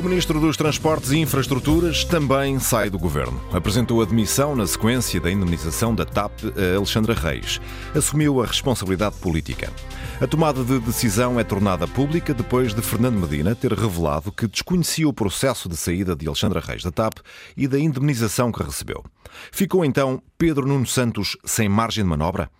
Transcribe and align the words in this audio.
O 0.00 0.02
Ministro 0.02 0.40
dos 0.40 0.56
Transportes 0.56 1.10
e 1.10 1.18
Infraestruturas 1.18 2.06
também 2.06 2.58
sai 2.58 2.88
do 2.88 2.98
governo. 2.98 3.38
Apresentou 3.52 4.00
a 4.00 4.06
demissão 4.06 4.56
na 4.56 4.66
sequência 4.66 5.20
da 5.20 5.30
indemnização 5.30 5.94
da 5.94 6.06
TAP 6.06 6.40
a 6.56 6.78
Alexandra 6.78 7.12
Reis. 7.12 7.60
Assumiu 7.94 8.40
a 8.40 8.46
responsabilidade 8.46 9.16
política. 9.16 9.70
A 10.18 10.26
tomada 10.26 10.64
de 10.64 10.78
decisão 10.78 11.38
é 11.38 11.44
tornada 11.44 11.86
pública 11.86 12.32
depois 12.32 12.72
de 12.72 12.80
Fernando 12.80 13.20
Medina 13.20 13.54
ter 13.54 13.74
revelado 13.74 14.32
que 14.32 14.46
desconhecia 14.46 15.06
o 15.06 15.12
processo 15.12 15.68
de 15.68 15.76
saída 15.76 16.16
de 16.16 16.26
Alexandra 16.26 16.60
Reis 16.60 16.82
da 16.82 16.90
TAP 16.90 17.18
e 17.54 17.68
da 17.68 17.78
indemnização 17.78 18.50
que 18.50 18.62
recebeu. 18.62 19.04
Ficou 19.52 19.84
então 19.84 20.22
Pedro 20.38 20.66
Nuno 20.66 20.86
Santos 20.86 21.36
sem 21.44 21.68
margem 21.68 22.04
de 22.04 22.08
manobra? 22.08 22.50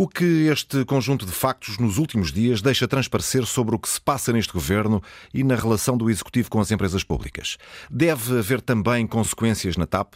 O 0.00 0.06
que 0.06 0.46
este 0.46 0.84
conjunto 0.84 1.26
de 1.26 1.32
factos 1.32 1.76
nos 1.76 1.98
últimos 1.98 2.30
dias 2.30 2.62
deixa 2.62 2.86
transparecer 2.86 3.44
sobre 3.44 3.74
o 3.74 3.78
que 3.80 3.88
se 3.88 4.00
passa 4.00 4.32
neste 4.32 4.52
governo 4.52 5.02
e 5.34 5.42
na 5.42 5.56
relação 5.56 5.98
do 5.98 6.08
executivo 6.08 6.48
com 6.48 6.60
as 6.60 6.70
empresas 6.70 7.02
públicas? 7.02 7.58
Deve 7.90 8.38
haver 8.38 8.60
também 8.60 9.08
consequências 9.08 9.76
na 9.76 9.88
TAP? 9.88 10.14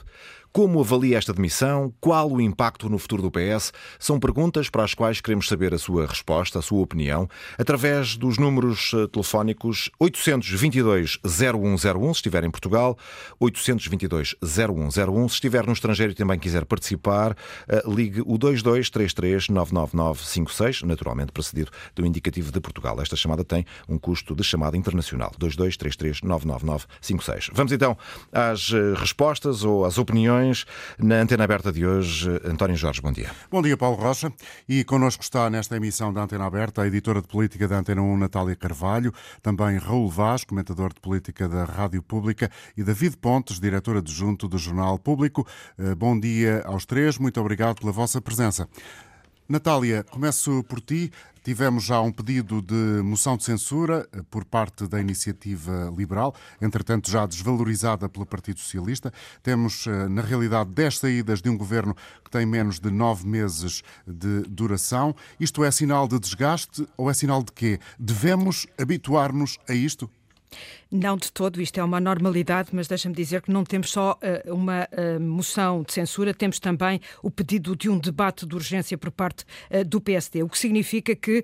Como 0.52 0.80
avalia 0.80 1.16
esta 1.16 1.32
demissão? 1.32 1.94
Qual 1.98 2.30
o 2.30 2.38
impacto 2.38 2.86
no 2.90 2.98
futuro 2.98 3.22
do 3.22 3.30
PS? 3.30 3.72
São 3.98 4.20
perguntas 4.20 4.68
para 4.68 4.84
as 4.84 4.92
quais 4.92 5.18
queremos 5.18 5.48
saber 5.48 5.72
a 5.72 5.78
sua 5.78 6.04
resposta, 6.04 6.58
a 6.58 6.62
sua 6.62 6.82
opinião, 6.82 7.26
através 7.56 8.18
dos 8.18 8.36
números 8.36 8.92
eh, 8.94 9.06
telefónicos 9.06 9.90
822 9.98 11.20
0101, 11.24 12.12
se 12.12 12.18
estiver 12.18 12.44
em 12.44 12.50
Portugal, 12.50 12.98
822 13.40 14.34
0101. 14.44 15.28
Se 15.30 15.34
estiver 15.36 15.66
no 15.66 15.72
estrangeiro 15.72 16.12
e 16.12 16.14
também 16.14 16.38
quiser 16.38 16.66
participar, 16.66 17.34
eh, 17.66 17.82
ligue 17.86 18.20
o 18.20 18.36
2233 18.36 19.48
99956, 19.48 20.82
naturalmente 20.82 21.32
precedido 21.32 21.70
do 21.94 22.04
indicativo 22.04 22.52
de 22.52 22.60
Portugal. 22.60 23.00
Esta 23.00 23.16
chamada 23.16 23.42
tem 23.42 23.64
um 23.88 23.96
custo 23.96 24.34
de 24.34 24.44
chamada 24.44 24.76
internacional, 24.76 25.32
2233 25.38 26.20
99956. 26.20 27.48
Vamos 27.54 27.72
então 27.72 27.96
às 28.30 28.70
eh, 28.70 28.92
respostas 28.98 29.64
ou 29.64 29.86
às 29.86 29.96
opiniões 29.96 30.41
na 30.98 31.16
antena 31.16 31.44
aberta 31.44 31.72
de 31.72 31.86
hoje. 31.86 32.28
António 32.44 32.76
Jorge, 32.76 33.00
bom 33.00 33.12
dia. 33.12 33.30
Bom 33.50 33.62
dia, 33.62 33.76
Paulo 33.76 33.96
Rocha. 33.96 34.32
E 34.68 34.84
connosco 34.84 35.22
está 35.22 35.48
nesta 35.48 35.76
emissão 35.76 36.12
da 36.12 36.22
Antena 36.22 36.46
Aberta 36.46 36.82
a 36.82 36.86
editora 36.86 37.20
de 37.20 37.28
política 37.28 37.68
da 37.68 37.78
Antena 37.78 38.02
1, 38.02 38.16
Natália 38.16 38.56
Carvalho, 38.56 39.12
também 39.40 39.78
Raul 39.78 40.08
Vaz, 40.08 40.44
comentador 40.44 40.92
de 40.92 41.00
política 41.00 41.48
da 41.48 41.64
Rádio 41.64 42.02
Pública, 42.02 42.50
e 42.76 42.82
David 42.82 43.16
Pontes, 43.18 43.60
diretor 43.60 43.96
adjunto 43.96 44.48
do 44.48 44.58
Jornal 44.58 44.98
Público. 44.98 45.46
Eh, 45.78 45.94
bom 45.94 46.18
dia 46.18 46.62
aos 46.64 46.84
três, 46.84 47.18
muito 47.18 47.40
obrigado 47.40 47.80
pela 47.80 47.92
vossa 47.92 48.20
presença. 48.20 48.68
Natália, 49.48 50.02
começo 50.04 50.62
por 50.64 50.80
ti. 50.80 51.12
Tivemos 51.42 51.82
já 51.82 52.00
um 52.00 52.12
pedido 52.12 52.62
de 52.62 53.02
moção 53.02 53.36
de 53.36 53.44
censura 53.44 54.08
eh, 54.12 54.22
por 54.30 54.44
parte 54.44 54.86
da 54.86 55.00
iniciativa 55.00 55.92
liberal, 55.96 56.34
entretanto 56.60 57.10
já 57.10 57.26
desvalorizada 57.26 58.08
pelo 58.08 58.24
Partido 58.24 58.60
Socialista. 58.60 59.12
Temos, 59.42 59.86
eh, 59.86 60.08
na 60.08 60.22
realidade, 60.22 60.70
10 60.70 60.98
saídas 60.98 61.42
de 61.42 61.50
um 61.50 61.58
governo 61.58 61.96
que 62.24 62.30
tem 62.30 62.46
menos 62.46 62.78
de 62.78 62.90
nove 62.90 63.26
meses 63.26 63.82
de 64.06 64.42
duração. 64.42 65.14
Isto 65.40 65.64
é 65.64 65.70
sinal 65.70 66.06
de 66.06 66.18
desgaste 66.20 66.86
ou 66.96 67.10
é 67.10 67.14
sinal 67.14 67.42
de 67.42 67.50
quê? 67.50 67.80
Devemos 67.98 68.66
habituar-nos 68.78 69.58
a 69.68 69.74
isto? 69.74 70.08
Não 70.92 71.16
de 71.16 71.32
todo, 71.32 71.62
isto 71.62 71.80
é 71.80 71.82
uma 71.82 71.98
normalidade, 71.98 72.68
mas 72.70 72.86
deixa-me 72.86 73.14
dizer 73.14 73.40
que 73.40 73.50
não 73.50 73.64
temos 73.64 73.90
só 73.90 74.18
uh, 74.46 74.54
uma 74.54 74.86
uh, 74.92 75.18
moção 75.18 75.82
de 75.82 75.90
censura, 75.90 76.34
temos 76.34 76.60
também 76.60 77.00
o 77.22 77.30
pedido 77.30 77.74
de 77.74 77.88
um 77.88 77.98
debate 77.98 78.44
de 78.44 78.54
urgência 78.54 78.98
por 78.98 79.10
parte 79.10 79.46
uh, 79.70 79.82
do 79.86 80.02
PSD, 80.02 80.42
o 80.42 80.50
que 80.50 80.58
significa 80.58 81.16
que 81.16 81.42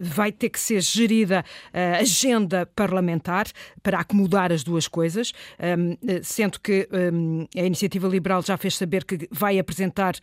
vai 0.00 0.30
ter 0.30 0.50
que 0.50 0.60
ser 0.60 0.80
gerida 0.80 1.44
a 1.72 1.98
agenda 1.98 2.64
parlamentar 2.76 3.46
para 3.82 3.98
acomodar 3.98 4.52
as 4.52 4.62
duas 4.62 4.86
coisas, 4.86 5.32
um, 5.58 5.96
sendo 6.22 6.60
que 6.60 6.88
um, 7.12 7.46
a 7.56 7.64
Iniciativa 7.64 8.06
Liberal 8.06 8.42
já 8.42 8.56
fez 8.56 8.76
saber 8.76 9.04
que 9.04 9.28
vai 9.30 9.58
apresentar, 9.58 10.14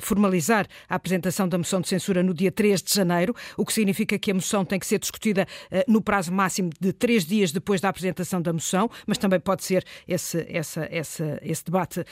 formalizar 0.00 0.66
a 0.88 0.96
apresentação 0.96 1.48
da 1.48 1.56
moção 1.58 1.80
de 1.80 1.88
censura 1.88 2.22
no 2.22 2.34
dia 2.34 2.50
3 2.50 2.82
de 2.82 2.94
janeiro, 2.94 3.34
o 3.56 3.64
que 3.64 3.72
significa 3.72 4.18
que 4.18 4.30
a 4.30 4.34
moção 4.34 4.64
tem 4.64 4.78
que 4.78 4.86
ser 4.86 4.98
discutida 4.98 5.46
no 5.86 6.00
prazo 6.00 6.32
máximo 6.32 6.70
de 6.80 6.92
três 6.92 7.24
dias 7.24 7.52
depois 7.52 7.80
da 7.80 7.91
apresentação 7.92 8.42
da 8.42 8.52
moção, 8.52 8.90
mas 9.06 9.18
também 9.18 9.38
pode 9.40 9.64
ser 9.64 9.84
esse, 10.06 10.44
essa, 10.48 10.88
essa, 10.90 11.38
esse 11.42 11.64
debate 11.64 12.00
uh, 12.00 12.04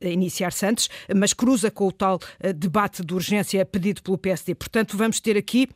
a 0.00 0.08
iniciar-se 0.08 0.66
antes, 0.66 0.88
mas 1.14 1.32
cruza 1.32 1.70
com 1.70 1.86
o 1.86 1.92
tal 1.92 2.16
uh, 2.16 2.52
debate 2.52 3.04
de 3.04 3.14
urgência 3.14 3.64
pedido 3.64 4.02
pelo 4.02 4.18
PSD. 4.18 4.54
Portanto, 4.54 4.96
vamos 4.96 5.20
ter 5.20 5.36
aqui 5.36 5.68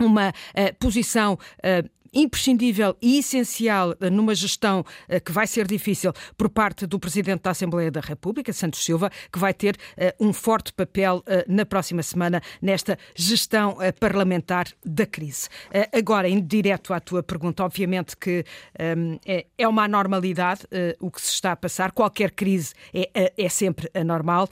uma 0.00 0.30
uh, 0.30 0.74
posição 0.78 1.34
uh, 1.34 1.88
imprescindível 2.12 2.96
e 3.00 3.18
essencial 3.18 3.94
eh, 4.00 4.10
numa 4.10 4.34
gestão 4.34 4.84
eh, 5.08 5.18
que 5.18 5.32
vai 5.32 5.46
ser 5.46 5.66
difícil 5.66 6.12
por 6.36 6.48
parte 6.50 6.86
do 6.86 6.98
Presidente 6.98 7.42
da 7.42 7.50
Assembleia 7.50 7.90
da 7.90 8.00
República, 8.00 8.52
Santos 8.52 8.84
Silva, 8.84 9.10
que 9.32 9.38
vai 9.38 9.54
ter 9.54 9.76
eh, 9.96 10.14
um 10.20 10.32
forte 10.32 10.72
papel 10.72 11.22
na 11.46 11.64
próxima 11.64 12.02
semana 12.02 12.42
nesta 12.60 12.98
gestão 13.14 13.76
parlamentar 13.98 14.66
da 14.84 15.06
crise. 15.06 15.48
Agora, 15.92 16.28
em 16.28 16.40
direto 16.44 16.92
à 16.92 17.00
tua 17.00 17.22
pergunta, 17.22 17.64
obviamente 17.64 18.16
que 18.16 18.44
ehm, 18.78 19.16
é, 19.24 19.46
é 19.56 19.68
uma 19.68 19.84
anormalidade 19.84 20.62
o 21.00 21.10
que 21.10 21.20
se 21.20 21.30
está 21.32 21.52
a 21.52 21.56
passar, 21.56 21.92
qualquer 21.92 22.32
crise 22.32 22.74
é, 22.92 23.32
é 23.36 23.48
sempre 23.48 23.90
anormal, 23.94 24.48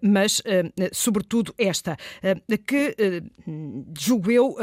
mas 0.00 0.42
sobretudo 0.92 1.54
esta, 1.58 1.96
que, 2.66 3.22
julgo 3.98 4.30
eu, 4.30 4.56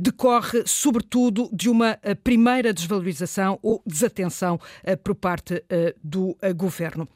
decorre 0.00 0.62
sobretudo 0.66 1.23
sobretudo 1.24 1.48
de 1.52 1.68
uma 1.68 1.98
eh, 2.02 2.14
primeira 2.14 2.72
desvalorização 2.72 3.58
ou 3.62 3.82
desatenção 3.86 4.60
eh, 4.82 4.96
por 4.96 5.14
parte 5.14 5.64
eh, 5.68 5.94
do 6.02 6.36
governo. 6.56 7.08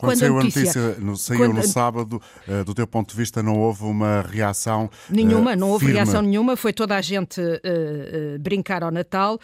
Quando, 0.00 0.18
saiu 0.18 0.38
a 0.38 0.44
notícia, 0.44 0.96
no, 0.98 1.14
saiu 1.14 1.40
quando, 1.40 1.54
no 1.56 1.62
sábado, 1.62 2.22
uh, 2.48 2.64
do 2.64 2.74
teu 2.74 2.86
ponto 2.86 3.10
de 3.10 3.16
vista, 3.16 3.42
não 3.42 3.58
houve 3.58 3.84
uma 3.84 4.22
reação 4.22 4.88
Nenhuma, 5.10 5.52
uh, 5.52 5.56
não 5.56 5.68
houve 5.68 5.84
firme. 5.84 6.00
reação 6.00 6.22
nenhuma. 6.22 6.56
Foi 6.56 6.72
toda 6.72 6.96
a 6.96 7.02
gente 7.02 7.38
uh, 7.38 8.38
brincar 8.40 8.82
ao 8.82 8.90
Natal 8.90 9.38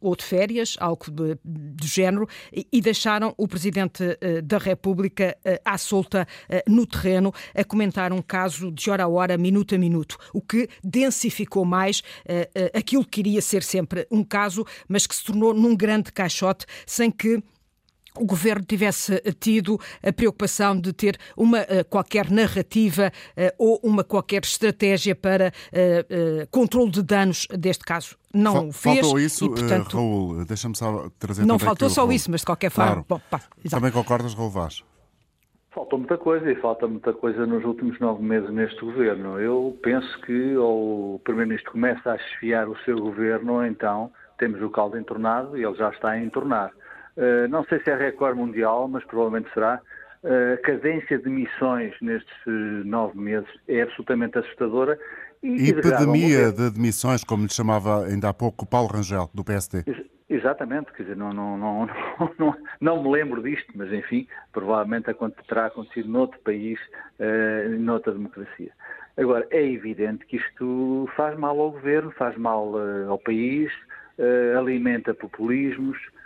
ou 0.00 0.14
de 0.14 0.22
férias, 0.22 0.76
algo 0.78 1.10
de, 1.10 1.36
do 1.42 1.86
género, 1.86 2.28
e, 2.52 2.66
e 2.70 2.80
deixaram 2.80 3.34
o 3.36 3.48
Presidente 3.48 4.04
da 4.44 4.58
República 4.58 5.36
à 5.64 5.78
solta 5.78 6.26
no 6.66 6.86
terreno 6.86 7.32
a 7.54 7.64
comentar 7.64 8.12
um 8.12 8.20
caso 8.20 8.70
de 8.70 8.90
hora 8.90 9.04
a 9.04 9.08
hora, 9.08 9.38
minuto 9.38 9.74
a 9.74 9.78
minuto, 9.78 10.18
o 10.32 10.40
que 10.40 10.68
densificou 10.82 11.64
mais 11.64 12.02
aquilo 12.74 13.04
que 13.04 13.20
iria 13.20 13.40
ser 13.40 13.62
sempre 13.62 14.06
um 14.10 14.22
caso, 14.22 14.64
mas 14.86 15.06
que 15.06 15.14
se 15.14 15.24
tornou 15.24 15.54
num 15.54 15.74
grande 15.74 16.12
caixote, 16.12 16.66
sem 16.86 17.10
que 17.10 17.42
o 18.18 18.24
governo 18.24 18.64
tivesse 18.64 19.20
tido 19.40 19.78
a 20.02 20.12
preocupação 20.12 20.78
de 20.78 20.92
ter 20.92 21.16
uma 21.36 21.60
uh, 21.60 21.84
qualquer 21.88 22.30
narrativa 22.30 23.10
uh, 23.36 23.54
ou 23.58 23.80
uma 23.82 24.04
qualquer 24.04 24.42
estratégia 24.42 25.14
para 25.14 25.52
controle 26.50 26.90
de 26.90 27.02
danos 27.02 27.46
deste 27.50 27.84
caso. 27.84 28.16
Não 28.32 28.72
Fa 28.72 28.90
fez. 28.90 29.00
Faltou 29.00 29.20
isso, 29.20 29.44
e, 29.44 29.48
portanto, 29.48 29.96
Raul, 29.96 30.44
deixa-me 30.44 30.76
só 30.76 31.08
trazer 31.18 31.44
Não 31.44 31.58
faltou 31.58 31.88
só 31.88 32.02
Raul. 32.02 32.12
isso, 32.12 32.30
mas 32.30 32.40
de 32.40 32.46
qualquer 32.46 32.70
forma. 32.70 33.04
Claro. 33.04 33.06
Bom, 33.08 33.20
pá, 33.30 33.40
também 33.70 33.90
concordas, 33.90 34.34
Raul 34.34 34.50
Vaz? 34.50 34.82
Faltou 35.72 35.98
muita 35.98 36.16
coisa 36.16 36.50
e 36.50 36.54
falta 36.56 36.86
muita 36.86 37.12
coisa 37.12 37.46
nos 37.46 37.64
últimos 37.64 37.98
nove 37.98 38.22
meses 38.22 38.50
neste 38.50 38.80
governo. 38.80 39.40
Eu 39.40 39.76
penso 39.82 40.20
que 40.20 40.56
ou 40.56 41.16
o 41.16 41.18
Primeiro-Ministro 41.20 41.72
começa 41.72 42.12
a 42.12 42.16
esfiar 42.16 42.68
o 42.68 42.76
seu 42.84 42.96
governo, 42.96 43.64
então 43.66 44.12
temos 44.38 44.62
o 44.62 44.70
caldo 44.70 44.98
entornado 44.98 45.56
e 45.56 45.64
ele 45.64 45.74
já 45.76 45.90
está 45.90 46.10
a 46.10 46.20
entornar. 46.20 46.72
Eh, 47.16 47.46
não 47.48 47.64
sei 47.64 47.80
se 47.82 47.90
é 47.90 47.96
recorde 47.96 48.38
mundial, 48.38 48.88
mas 48.88 49.04
provavelmente 49.04 49.52
será. 49.52 49.80
Uh, 50.22 50.54
a 50.54 50.56
cadência 50.56 51.18
de 51.18 51.28
missões 51.28 51.94
nestes 52.00 52.34
nove 52.86 53.18
meses 53.18 53.48
é 53.68 53.82
absolutamente 53.82 54.38
assustadora. 54.38 54.98
E, 55.42 55.68
epidemia 55.68 56.50
de 56.50 56.70
demissões, 56.70 57.22
como 57.22 57.42
lhe 57.42 57.52
chamava 57.52 58.06
ainda 58.06 58.30
há 58.30 58.32
pouco 58.32 58.64
Paulo 58.64 58.88
Rangel, 58.88 59.28
do 59.34 59.44
PSD. 59.44 59.84
Exatamente, 60.30 60.90
quer 60.94 61.02
dizer, 61.02 61.16
não, 61.16 61.30
não, 61.34 61.58
não, 61.58 61.88
não, 62.38 62.56
não 62.80 63.02
me 63.02 63.10
lembro 63.10 63.42
disto, 63.42 63.70
mas 63.74 63.92
enfim, 63.92 64.26
provavelmente 64.50 65.14
terá 65.46 65.66
acontecido 65.66 66.08
noutro 66.08 66.40
país, 66.40 66.80
noutra 67.78 68.10
democracia. 68.10 68.72
Agora, 69.18 69.46
é 69.50 69.62
evidente 69.62 70.24
que 70.24 70.38
isto 70.38 71.06
faz 71.14 71.38
mal 71.38 71.60
ao 71.60 71.72
governo, 71.72 72.10
faz 72.12 72.34
mal 72.38 72.72
ao 73.10 73.18
país, 73.18 73.70
alimenta 74.56 75.12
populismos, 75.12 75.98
eh, 75.98 76.23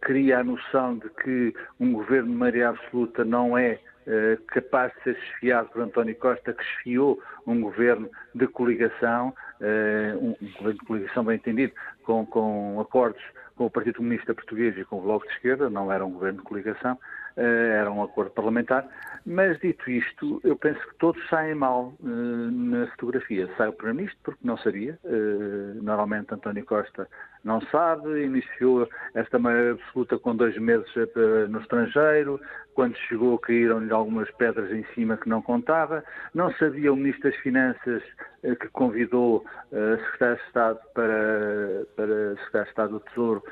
cria 0.00 0.38
a 0.38 0.44
noção 0.44 0.96
de 0.96 1.08
que 1.10 1.54
um 1.78 1.92
governo 1.92 2.30
de 2.30 2.36
maioria 2.36 2.70
absoluta 2.70 3.24
não 3.24 3.56
é 3.56 3.78
eh, 4.10 4.38
capaz 4.46 4.90
de 4.94 5.02
ser 5.02 5.18
esfiado 5.18 5.68
por 5.68 5.82
António 5.82 6.16
Costa, 6.16 6.54
que 6.54 6.62
esfiou 6.62 7.22
um 7.46 7.60
governo 7.60 8.08
de 8.34 8.46
coligação, 8.46 9.34
eh, 9.60 10.14
um 10.16 10.34
governo 10.56 10.72
de 10.72 10.86
coligação 10.86 11.24
bem 11.24 11.36
entendido, 11.36 11.74
com, 12.04 12.24
com 12.24 12.80
acordos 12.80 13.22
com 13.54 13.66
o 13.66 13.70
Partido 13.70 13.96
Comunista 13.96 14.32
Português 14.32 14.78
e 14.78 14.84
com 14.86 14.98
o 14.98 15.02
Bloco 15.02 15.26
de 15.26 15.34
Esquerda, 15.34 15.68
não 15.68 15.92
era 15.92 16.06
um 16.06 16.12
governo 16.12 16.38
de 16.38 16.44
coligação, 16.44 16.98
era 17.36 17.90
um 17.90 18.02
acordo 18.02 18.30
parlamentar. 18.32 18.88
Mas, 19.30 19.58
dito 19.60 19.90
isto, 19.90 20.40
eu 20.42 20.56
penso 20.56 20.80
que 20.88 20.94
todos 20.96 21.22
saem 21.28 21.54
mal 21.54 21.92
uh, 22.00 22.06
na 22.06 22.86
fotografia. 22.92 23.46
Sai 23.58 23.68
o 23.68 23.72
Primeiro-Ministro, 23.74 24.18
porque 24.22 24.40
não 24.42 24.56
sabia. 24.56 24.98
Uh, 25.04 25.82
normalmente 25.82 26.32
António 26.32 26.64
Costa 26.64 27.06
não 27.44 27.60
sabe, 27.70 28.24
iniciou 28.24 28.88
esta 29.14 29.38
maioria 29.38 29.72
absoluta 29.72 30.18
com 30.18 30.34
dois 30.34 30.56
meses 30.56 30.88
uh, 30.96 31.46
no 31.48 31.60
estrangeiro. 31.60 32.40
Quando 32.74 32.96
chegou, 32.96 33.38
caíram-lhe 33.38 33.92
algumas 33.92 34.30
pedras 34.30 34.72
em 34.72 34.84
cima 34.94 35.18
que 35.18 35.28
não 35.28 35.42
contava. 35.42 36.02
Não 36.32 36.50
sabia 36.54 36.90
o 36.90 36.96
Ministro 36.96 37.30
das 37.30 37.38
Finanças, 37.40 38.02
que 38.42 38.68
convidou 38.68 39.44
a 39.72 39.96
Secretário 39.96 40.36
de 40.36 40.42
Estado 40.44 40.78
para, 40.94 41.86
para 41.96 42.36
Secretário 42.36 42.64
de 42.64 42.70
Estado 42.70 42.92
do 42.92 43.00
Tesouro. 43.00 43.44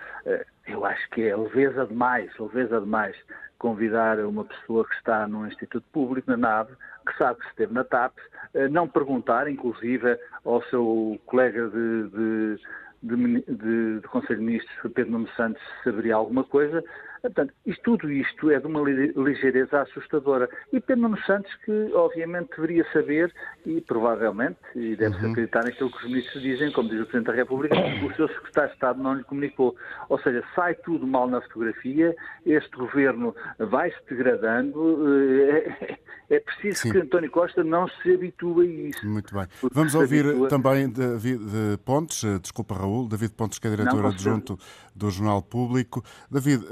eu 0.69 0.85
acho 0.87 1.11
que 1.11 1.27
é 1.27 1.37
leveza 1.37 1.87
demais, 1.87 2.31
leveza 2.39 2.81
demais 2.81 3.17
convidar 3.59 4.19
uma 4.21 4.45
pessoa 4.45 4.87
que 4.87 4.95
está 4.95 5.27
no 5.27 5.47
Instituto 5.47 5.85
Público, 5.93 6.31
na 6.31 6.37
nave, 6.37 6.75
que 7.07 7.17
sabe 7.17 7.41
que 7.41 7.47
esteve 7.49 7.73
na 7.73 7.85
TAP, 7.85 8.15
eh, 8.55 8.69
não 8.69 8.89
perguntar, 8.89 9.49
inclusive, 9.49 10.19
ao 10.45 10.63
seu 10.65 11.19
colega 11.27 11.69
de, 11.69 12.09
de, 12.09 12.61
de, 13.03 14.01
de 14.01 14.09
Conselho 14.09 14.41
de 14.41 14.45
Ministros, 14.45 14.93
Pedro 14.93 15.13
Nuno 15.13 15.29
Santos, 15.37 15.63
se 15.63 15.85
saberia 15.85 16.17
alguma 16.17 16.45
coisa, 16.45 16.83
Portanto, 17.23 17.53
isto, 17.65 17.83
tudo 17.83 18.11
isto 18.11 18.51
é 18.51 18.59
de 18.59 18.67
uma 18.67 18.81
ligeireza 18.81 19.83
assustadora. 19.83 20.49
E 20.73 20.81
Pedro 20.81 21.03
Nuno 21.03 21.19
Santos, 21.23 21.53
que 21.65 21.93
obviamente 21.95 22.51
deveria 22.57 22.87
saber 22.93 23.33
e 23.65 23.81
provavelmente, 23.81 24.59
e 24.75 24.97
deve-se 24.97 25.25
uhum. 25.25 25.31
acreditar 25.33 25.65
naquilo 25.65 25.91
que 25.91 25.99
os 25.99 26.05
ministros 26.05 26.43
dizem, 26.43 26.73
como 26.73 26.89
diz 26.89 27.01
o 27.01 27.07
Presidente 27.07 27.27
da 27.27 27.33
República, 27.33 27.75
o 27.77 28.15
seu 28.15 28.29
secretário 28.29 28.71
de 28.71 28.75
Estado 28.75 29.03
não 29.03 29.15
lhe 29.15 29.25
comunicou. 29.25 29.77
Ou 30.09 30.19
seja, 30.21 30.43
sai 30.55 30.75
tudo 30.75 31.07
mal 31.07 31.29
na 31.29 31.41
fotografia, 31.41 32.15
este 32.45 32.77
governo 32.77 33.35
vai-se 33.59 33.97
degradando, 34.09 35.05
eh, 35.09 35.99
é, 36.29 36.37
é 36.37 36.41
preciso 36.41 36.83
Sim. 36.83 36.93
que 36.93 36.99
António 36.99 37.31
Costa 37.31 37.63
não 37.65 37.89
se 37.89 38.15
habitue 38.15 38.67
a 38.67 38.89
isso. 38.89 39.07
Muito 39.07 39.35
bem. 39.35 39.47
Vamos 39.73 39.95
ouvir 39.95 40.27
habitua... 40.27 40.49
também 40.49 40.89
David 40.89 41.41
Pontes, 41.85 42.25
eh, 42.25 42.39
desculpa 42.39 42.75
Raul, 42.75 43.09
David 43.09 43.33
Pontes, 43.35 43.59
que 43.59 43.67
é 43.67 43.71
diretor 43.71 44.05
adjunto 44.07 44.59
do 44.95 45.11
Jornal 45.11 45.43
Público. 45.43 46.03
David, 46.31 46.65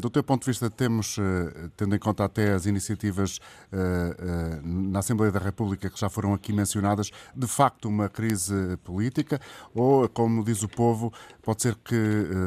do 0.00 0.10
teu 0.10 0.22
ponto 0.22 0.42
de 0.42 0.50
vista, 0.50 0.70
temos, 0.70 1.16
eh, 1.18 1.68
tendo 1.76 1.94
em 1.94 1.98
conta 1.98 2.24
até 2.24 2.52
as 2.52 2.66
iniciativas 2.66 3.38
eh, 3.72 4.16
eh, 4.18 4.60
na 4.62 4.98
Assembleia 4.98 5.30
da 5.30 5.38
República 5.38 5.88
que 5.90 5.98
já 5.98 6.08
foram 6.08 6.34
aqui 6.34 6.52
mencionadas, 6.52 7.10
de 7.34 7.46
facto 7.46 7.88
uma 7.88 8.08
crise 8.08 8.76
política 8.84 9.40
ou, 9.74 10.08
como 10.08 10.44
diz 10.44 10.62
o 10.62 10.68
povo, 10.68 11.12
pode 11.42 11.62
ser 11.62 11.76
que 11.76 11.96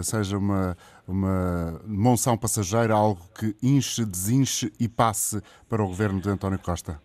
seja 0.04 0.38
uma, 0.38 0.77
uma 1.07 1.81
monção 1.86 2.38
passageira, 2.38 2.94
algo 2.94 3.22
que 3.38 3.56
inche, 3.62 4.06
desinche 4.06 4.71
e 4.80 4.88
passe 4.88 5.42
para 5.69 5.83
o 5.83 5.88
governo 5.88 6.19
de 6.19 6.30
António 6.30 6.60
Costa? 6.60 7.05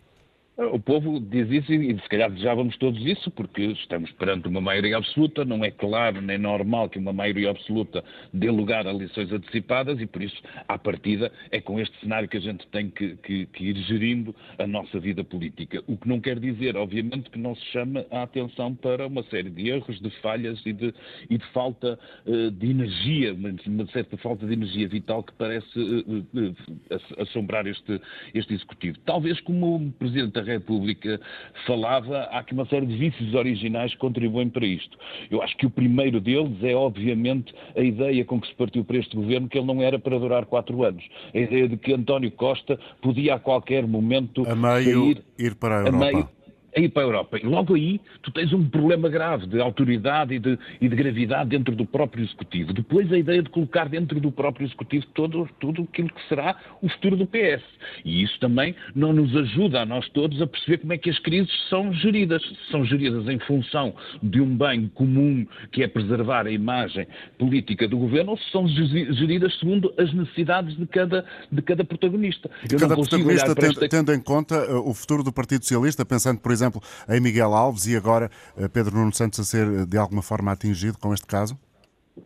O 0.69 0.79
povo 0.79 1.19
diz 1.19 1.49
isso 1.49 1.73
e 1.73 1.99
se 1.99 2.07
calhar 2.07 2.29
desejávamos 2.29 2.77
todos 2.77 3.03
isso, 3.03 3.31
porque 3.31 3.63
estamos 3.63 4.11
perante 4.11 4.47
uma 4.47 4.61
maioria 4.61 4.97
absoluta, 4.97 5.43
não 5.43 5.65
é 5.65 5.71
claro 5.71 6.21
nem 6.21 6.37
normal 6.37 6.87
que 6.87 6.99
uma 6.99 7.11
maioria 7.11 7.49
absoluta 7.49 8.03
dê 8.31 8.51
lugar 8.51 8.85
a 8.85 8.91
eleições 8.91 9.31
antecipadas 9.31 9.99
e 9.99 10.05
por 10.05 10.21
isso, 10.21 10.39
à 10.67 10.77
partida, 10.77 11.31
é 11.49 11.59
com 11.59 11.79
este 11.79 11.99
cenário 11.99 12.29
que 12.29 12.37
a 12.37 12.41
gente 12.41 12.67
tem 12.67 12.91
que, 12.91 13.15
que, 13.17 13.47
que, 13.47 13.65
ir 13.69 13.75
gerindo 13.83 14.35
a 14.59 14.67
nossa 14.67 14.99
vida 14.99 15.23
política. 15.23 15.83
O 15.87 15.97
que 15.97 16.07
não 16.07 16.19
quer 16.19 16.39
dizer, 16.39 16.77
obviamente, 16.77 17.31
que 17.31 17.39
não 17.39 17.55
se 17.55 17.65
chama 17.67 18.05
a 18.11 18.21
atenção 18.21 18.75
para 18.75 19.07
uma 19.07 19.23
série 19.23 19.49
de 19.49 19.67
erros, 19.67 19.99
de 19.99 20.11
falhas 20.21 20.63
e 20.63 20.73
de, 20.73 20.93
e 21.27 21.37
de 21.39 21.45
falta 21.47 21.97
uh, 22.27 22.51
de 22.51 22.69
energia, 22.69 23.33
uma, 23.33 23.87
certa 23.87 24.15
falta 24.17 24.45
de 24.45 24.53
energia 24.53 24.87
vital 24.87 25.23
que 25.23 25.33
parece 25.33 25.79
uh, 25.79 26.19
uh, 26.19 27.21
assombrar 27.21 27.65
este, 27.65 27.99
este 28.35 28.53
Executivo. 28.53 28.99
Talvez 29.05 29.39
como 29.39 29.77
o 29.77 29.91
Presidente 29.93 30.33
da 30.33 30.50
República 30.51 31.19
falava, 31.65 32.19
há 32.31 32.39
aqui 32.39 32.53
uma 32.53 32.65
série 32.65 32.85
de 32.85 32.95
vícios 32.95 33.33
originais 33.33 33.91
que 33.91 33.97
contribuem 33.97 34.49
para 34.49 34.65
isto. 34.65 34.97
Eu 35.29 35.41
acho 35.41 35.55
que 35.57 35.65
o 35.65 35.69
primeiro 35.69 36.19
deles 36.19 36.63
é, 36.63 36.75
obviamente, 36.75 37.53
a 37.75 37.81
ideia 37.81 38.23
com 38.25 38.39
que 38.39 38.47
se 38.47 38.55
partiu 38.55 38.83
para 38.83 38.97
este 38.97 39.15
governo 39.15 39.47
que 39.47 39.57
ele 39.57 39.67
não 39.67 39.81
era 39.81 39.97
para 39.99 40.17
durar 40.17 40.45
quatro 40.45 40.83
anos. 40.83 41.03
A 41.33 41.37
ideia 41.37 41.67
de 41.67 41.77
que 41.77 41.93
António 41.93 42.31
Costa 42.31 42.79
podia 43.01 43.35
a 43.35 43.39
qualquer 43.39 43.87
momento 43.87 44.47
a 44.47 44.55
meio 44.55 45.13
sair, 45.13 45.23
ir 45.37 45.55
para 45.55 45.75
a 45.75 45.87
Europa. 45.87 45.95
A 45.95 45.99
meio, 45.99 46.29
a 46.75 46.79
ir 46.79 46.89
para 46.89 47.03
a 47.03 47.05
Europa. 47.05 47.37
E 47.37 47.45
logo 47.45 47.75
aí 47.75 47.99
tu 48.21 48.31
tens 48.31 48.51
um 48.53 48.67
problema 48.67 49.09
grave 49.09 49.47
de 49.47 49.59
autoridade 49.59 50.35
e 50.35 50.39
de, 50.39 50.57
e 50.79 50.87
de 50.87 50.95
gravidade 50.95 51.49
dentro 51.49 51.75
do 51.75 51.85
próprio 51.85 52.23
Executivo. 52.23 52.73
Depois 52.73 53.11
a 53.11 53.17
ideia 53.17 53.41
de 53.41 53.49
colocar 53.49 53.89
dentro 53.89 54.19
do 54.19 54.31
próprio 54.31 54.65
Executivo 54.65 55.05
todo, 55.13 55.49
tudo 55.59 55.87
aquilo 55.91 56.09
que 56.09 56.27
será 56.27 56.55
o 56.81 56.89
futuro 56.89 57.15
do 57.15 57.25
PS. 57.25 57.63
E 58.05 58.23
isso 58.23 58.39
também 58.39 58.75
não 58.95 59.13
nos 59.13 59.35
ajuda 59.35 59.81
a 59.81 59.85
nós 59.85 60.07
todos 60.09 60.41
a 60.41 60.47
perceber 60.47 60.79
como 60.79 60.93
é 60.93 60.97
que 60.97 61.09
as 61.09 61.19
crises 61.19 61.51
são 61.69 61.93
geridas. 61.93 62.41
São 62.69 62.85
geridas 62.85 63.27
em 63.27 63.39
função 63.39 63.93
de 64.21 64.41
um 64.41 64.55
bem 64.57 64.87
comum 64.93 65.45
que 65.71 65.83
é 65.83 65.87
preservar 65.87 66.45
a 66.45 66.51
imagem 66.51 67.07
política 67.37 67.87
do 67.87 67.97
governo 67.97 68.31
ou 68.31 68.37
se 68.37 68.51
são 68.51 68.67
geridas 68.67 69.57
segundo 69.59 69.93
as 69.97 70.13
necessidades 70.13 70.75
de 70.77 70.85
cada, 70.85 71.25
de 71.51 71.61
cada 71.61 71.83
protagonista. 71.83 72.49
De 72.67 72.75
cada 72.75 72.95
protagonista, 72.95 73.55
tendo, 73.55 73.71
esta... 73.71 73.89
tendo, 73.89 74.13
em 74.13 74.19
conta 74.19 74.71
uh, 74.71 74.89
o 74.89 74.93
futuro 74.93 75.23
do 75.23 75.31
Partido 75.31 75.63
Socialista, 75.63 76.05
pensando, 76.05 76.39
por 76.39 76.51
exemplo, 76.51 76.60
exemplo, 76.61 76.81
em 77.09 77.19
Miguel 77.19 77.53
Alves 77.53 77.87
e 77.87 77.95
agora 77.95 78.29
eh, 78.57 78.67
Pedro 78.67 78.95
Nuno 78.95 79.13
Santos 79.13 79.39
a 79.39 79.43
ser 79.43 79.67
eh, 79.67 79.85
de 79.85 79.97
alguma 79.97 80.21
forma 80.21 80.51
atingido 80.51 80.97
com 80.97 81.13
este 81.13 81.25
caso? 81.25 81.57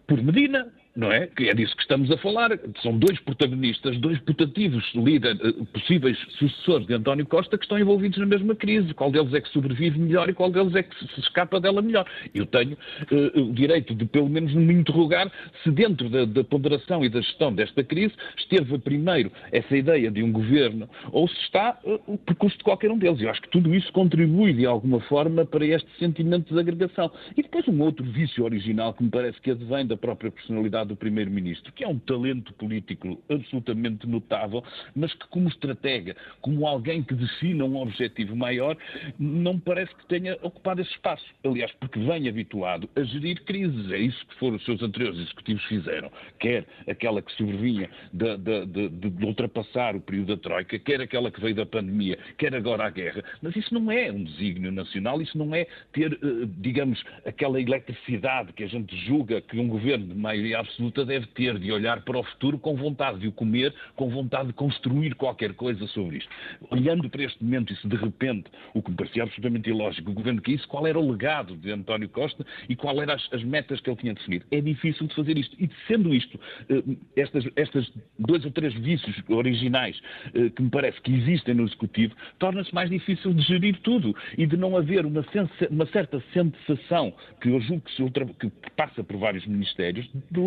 Por 0.07 0.21
Medina 0.21 0.67
não 0.95 1.11
é? 1.11 1.27
Que 1.27 1.49
é 1.49 1.53
disso 1.53 1.75
que 1.75 1.81
estamos 1.81 2.09
a 2.09 2.17
falar. 2.17 2.57
São 2.81 2.97
dois 2.97 3.19
protagonistas, 3.19 3.97
dois 3.97 4.17
putativos 4.19 4.83
líderes, 4.95 5.39
eh, 5.43 5.65
possíveis 5.73 6.17
sucessores 6.39 6.87
de 6.87 6.93
António 6.93 7.25
Costa 7.25 7.57
que 7.57 7.65
estão 7.65 7.77
envolvidos 7.77 8.17
na 8.17 8.25
mesma 8.25 8.55
crise. 8.55 8.93
Qual 8.93 9.11
deles 9.11 9.33
é 9.33 9.41
que 9.41 9.49
sobrevive 9.49 9.99
melhor 9.99 10.29
e 10.29 10.33
qual 10.33 10.49
deles 10.49 10.73
é 10.73 10.83
que 10.83 10.95
se 10.97 11.19
escapa 11.19 11.59
dela 11.59 11.81
melhor? 11.81 12.05
Eu 12.33 12.45
tenho 12.45 12.77
uh, 13.11 13.41
o 13.41 13.53
direito 13.53 13.93
de, 13.93 14.05
pelo 14.05 14.29
menos, 14.29 14.53
me 14.53 14.73
interrogar 14.73 15.29
se 15.63 15.71
dentro 15.71 16.09
da, 16.09 16.23
da, 16.23 16.43
ponderação 16.43 17.03
e 17.03 17.09
da 17.09 17.19
gestão 17.19 17.53
desta 17.53 17.83
crise 17.83 18.13
esteve 18.37 18.77
primeiro 18.79 19.31
essa 19.51 19.75
ideia 19.75 20.09
de 20.09 20.23
um 20.23 20.31
governo 20.31 20.89
ou 21.11 21.27
se 21.27 21.39
está 21.41 21.77
uh, 21.83 21.99
o 22.07 22.17
percurso 22.17 22.57
de 22.57 22.63
qualquer 22.63 22.89
um 22.89 22.97
deles. 22.97 23.19
Eu 23.19 23.29
acho 23.29 23.41
que 23.41 23.49
tudo 23.49 23.75
isso 23.75 23.91
contribui, 23.91 24.53
de 24.53 24.65
alguma 24.65 25.01
forma, 25.01 25.45
para 25.45 25.65
este 25.65 25.89
sentimento 25.99 26.53
de 26.53 26.59
agregação. 26.59 27.11
E 27.35 27.41
depois 27.41 27.67
um 27.67 27.81
outro 27.81 28.05
vício 28.05 28.45
original 28.45 28.93
que 28.93 29.03
me 29.03 29.09
parece 29.09 29.41
que 29.41 29.51
advém 29.51 29.85
da 29.85 29.97
própria 29.97 30.31
personalidade 30.31 30.84
do 30.85 30.95
Primeiro-Ministro, 30.95 31.71
que 31.73 31.83
é 31.83 31.87
um 31.87 31.99
talento 31.99 32.53
político 32.53 33.21
absolutamente 33.29 34.07
notável, 34.07 34.63
mas 34.95 35.13
que, 35.13 35.27
como 35.27 35.47
estratega, 35.47 36.15
como 36.41 36.67
alguém 36.67 37.03
que 37.03 37.13
defina 37.13 37.65
um 37.65 37.77
objetivo 37.77 38.35
maior, 38.35 38.77
não 39.19 39.59
parece 39.59 39.93
que 39.95 40.05
tenha 40.07 40.37
ocupado 40.41 40.81
esse 40.81 40.91
espaço. 40.91 41.25
Aliás, 41.43 41.71
porque 41.73 41.99
vem 41.99 42.27
habituado 42.27 42.89
a 42.95 43.03
gerir 43.03 43.43
crises. 43.43 43.91
É 43.91 43.97
isso 43.97 44.25
que 44.27 44.35
foram 44.35 44.55
os 44.57 44.65
seus 44.65 44.81
anteriores 44.81 45.19
executivos 45.19 45.63
fizeram. 45.65 46.11
Quer 46.39 46.65
aquela 46.87 47.21
que 47.21 47.31
sobrevinha 47.33 47.89
de, 48.13 48.37
de, 48.37 48.65
de, 48.65 49.09
de 49.09 49.25
ultrapassar 49.25 49.95
o 49.95 50.01
período 50.01 50.35
da 50.35 50.37
Troika, 50.37 50.77
quer 50.79 51.01
aquela 51.01 51.31
que 51.31 51.41
veio 51.41 51.55
da 51.55 51.65
pandemia, 51.65 52.17
quer 52.37 52.53
agora 52.55 52.85
a 52.85 52.89
guerra. 52.89 53.23
Mas 53.41 53.55
isso 53.55 53.73
não 53.73 53.91
é 53.91 54.11
um 54.11 54.23
desígnio 54.23 54.71
nacional, 54.71 55.21
isso 55.21 55.37
não 55.37 55.53
é 55.53 55.67
ter, 55.91 56.13
eh, 56.13 56.47
digamos, 56.57 57.03
aquela 57.25 57.59
eletricidade 57.59 58.53
que 58.53 58.63
a 58.63 58.67
gente 58.67 58.95
julga 59.05 59.41
que 59.41 59.59
um 59.59 59.67
governo 59.67 60.07
de 60.07 60.15
maioria 60.15 60.59
absoluta 60.59 60.74
absoluta 60.75 61.05
deve 61.05 61.25
ter 61.27 61.57
de 61.57 61.71
olhar 61.71 62.01
para 62.01 62.19
o 62.19 62.23
futuro 62.23 62.59
com 62.59 62.75
vontade 62.75 63.19
de 63.19 63.27
o 63.27 63.31
comer, 63.31 63.73
com 63.95 64.09
vontade 64.09 64.47
de 64.47 64.53
construir 64.53 65.15
qualquer 65.15 65.53
coisa 65.53 65.87
sobre 65.87 66.17
isto. 66.17 66.29
Olhando 66.69 67.09
para 67.09 67.23
este 67.23 67.41
momento 67.43 67.71
e 67.71 67.75
se 67.77 67.87
de 67.87 67.95
repente, 67.95 68.49
o 68.73 68.81
que 68.81 68.91
me 68.91 68.97
parecia 68.97 69.23
absolutamente 69.23 69.69
ilógico, 69.69 70.11
o 70.11 70.13
governo 70.13 70.41
que 70.41 70.53
isso, 70.53 70.67
qual 70.67 70.85
era 70.85 70.99
o 70.99 71.11
legado 71.11 71.55
de 71.55 71.71
António 71.71 72.09
Costa 72.09 72.45
e 72.67 72.75
quais 72.75 72.97
eram 72.97 73.13
as, 73.13 73.27
as, 73.31 73.43
metas 73.43 73.79
que 73.79 73.89
ele 73.89 73.97
tinha 73.97 74.13
definido. 74.13 74.45
É 74.51 74.59
difícil 74.59 75.07
de 75.07 75.15
fazer 75.15 75.37
isto. 75.37 75.55
E 75.59 75.69
sendo 75.87 76.13
isto, 76.13 76.39
eh, 76.69 76.83
estas, 77.15 77.45
estas 77.55 77.91
dois 78.19 78.43
ou 78.43 78.51
três 78.51 78.73
vícios 78.73 79.15
originais 79.29 79.99
eh, 80.33 80.49
que 80.49 80.61
me 80.61 80.69
parece 80.69 80.99
que 81.01 81.13
existem 81.13 81.55
no 81.55 81.63
Executivo, 81.63 82.15
torna-se 82.37 82.73
mais 82.73 82.89
difícil 82.89 83.33
de 83.33 83.41
gerir 83.43 83.77
tudo 83.81 84.15
e 84.37 84.45
de 84.45 84.57
não 84.57 84.75
haver 84.75 85.05
uma, 85.05 85.25
uma 85.69 85.85
certa 85.87 86.21
sensação 86.33 87.13
que 87.41 87.49
eu 87.49 87.61
julgo 87.61 87.83
que, 87.83 87.91
se 87.95 88.03
ultra, 88.03 88.25
que 88.25 88.51
passa 88.75 89.03
por 89.03 89.17
vários 89.17 89.45
ministérios 89.45 90.09
de 90.31 90.39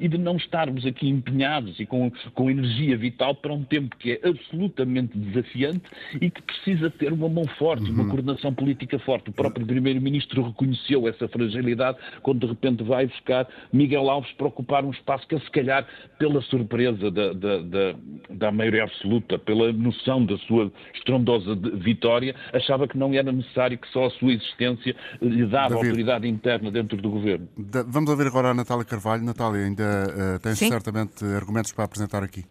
e 0.00 0.08
de 0.08 0.18
não 0.18 0.36
estarmos 0.36 0.84
aqui 0.86 1.08
empenhados 1.08 1.78
e 1.78 1.86
com, 1.86 2.10
com 2.34 2.50
energia 2.50 2.96
vital 2.96 3.34
para 3.34 3.52
um 3.52 3.62
tempo 3.62 3.96
que 3.96 4.12
é 4.12 4.28
absolutamente 4.28 5.16
desafiante 5.16 5.82
e 6.20 6.30
que 6.30 6.42
precisa 6.42 6.90
ter 6.90 7.12
uma 7.12 7.28
mão 7.28 7.44
forte, 7.58 7.84
uhum. 7.84 7.94
uma 7.94 8.08
coordenação 8.08 8.52
política 8.54 8.98
forte. 8.98 9.30
O 9.30 9.32
próprio 9.32 9.66
Primeiro-Ministro 9.66 10.42
reconheceu 10.42 11.08
essa 11.08 11.28
fragilidade 11.28 11.98
quando 12.22 12.40
de 12.40 12.46
repente 12.46 12.82
vai 12.82 13.06
buscar 13.06 13.46
Miguel 13.72 14.08
Alves 14.08 14.32
para 14.32 14.46
ocupar 14.46 14.84
um 14.84 14.90
espaço 14.90 15.26
que 15.26 15.34
ele, 15.34 15.44
se 15.44 15.50
calhar, 15.50 15.86
pela 16.18 16.40
surpresa 16.42 17.10
da, 17.10 17.32
da, 17.32 17.58
da, 17.58 17.94
da 18.30 18.52
maioria 18.52 18.84
absoluta, 18.84 19.38
pela 19.38 19.72
noção 19.72 20.24
da 20.24 20.36
sua 20.38 20.72
estrondosa 20.94 21.54
vitória, 21.74 22.34
achava 22.52 22.88
que 22.88 22.96
não 22.96 23.12
era 23.14 23.30
necessário 23.32 23.78
que 23.78 23.88
só 23.88 24.06
a 24.06 24.10
sua 24.10 24.32
existência 24.32 24.94
lhe 25.20 25.46
dava 25.46 25.74
David, 25.74 25.88
autoridade 25.88 26.28
interna 26.28 26.70
dentro 26.70 26.96
do 26.96 27.10
governo. 27.10 27.48
Vamos 27.86 28.10
ouvir 28.10 28.26
agora 28.26 28.50
a 28.50 28.54
Natália 28.54 28.84
Carvalho. 28.84 29.22
Natália, 29.36 29.66
ainda 29.66 30.36
uh, 30.36 30.38
tens 30.38 30.58
Sim. 30.58 30.68
certamente 30.68 31.24
argumentos 31.24 31.72
para 31.72 31.84
apresentar 31.84 32.22
aqui. 32.22 32.44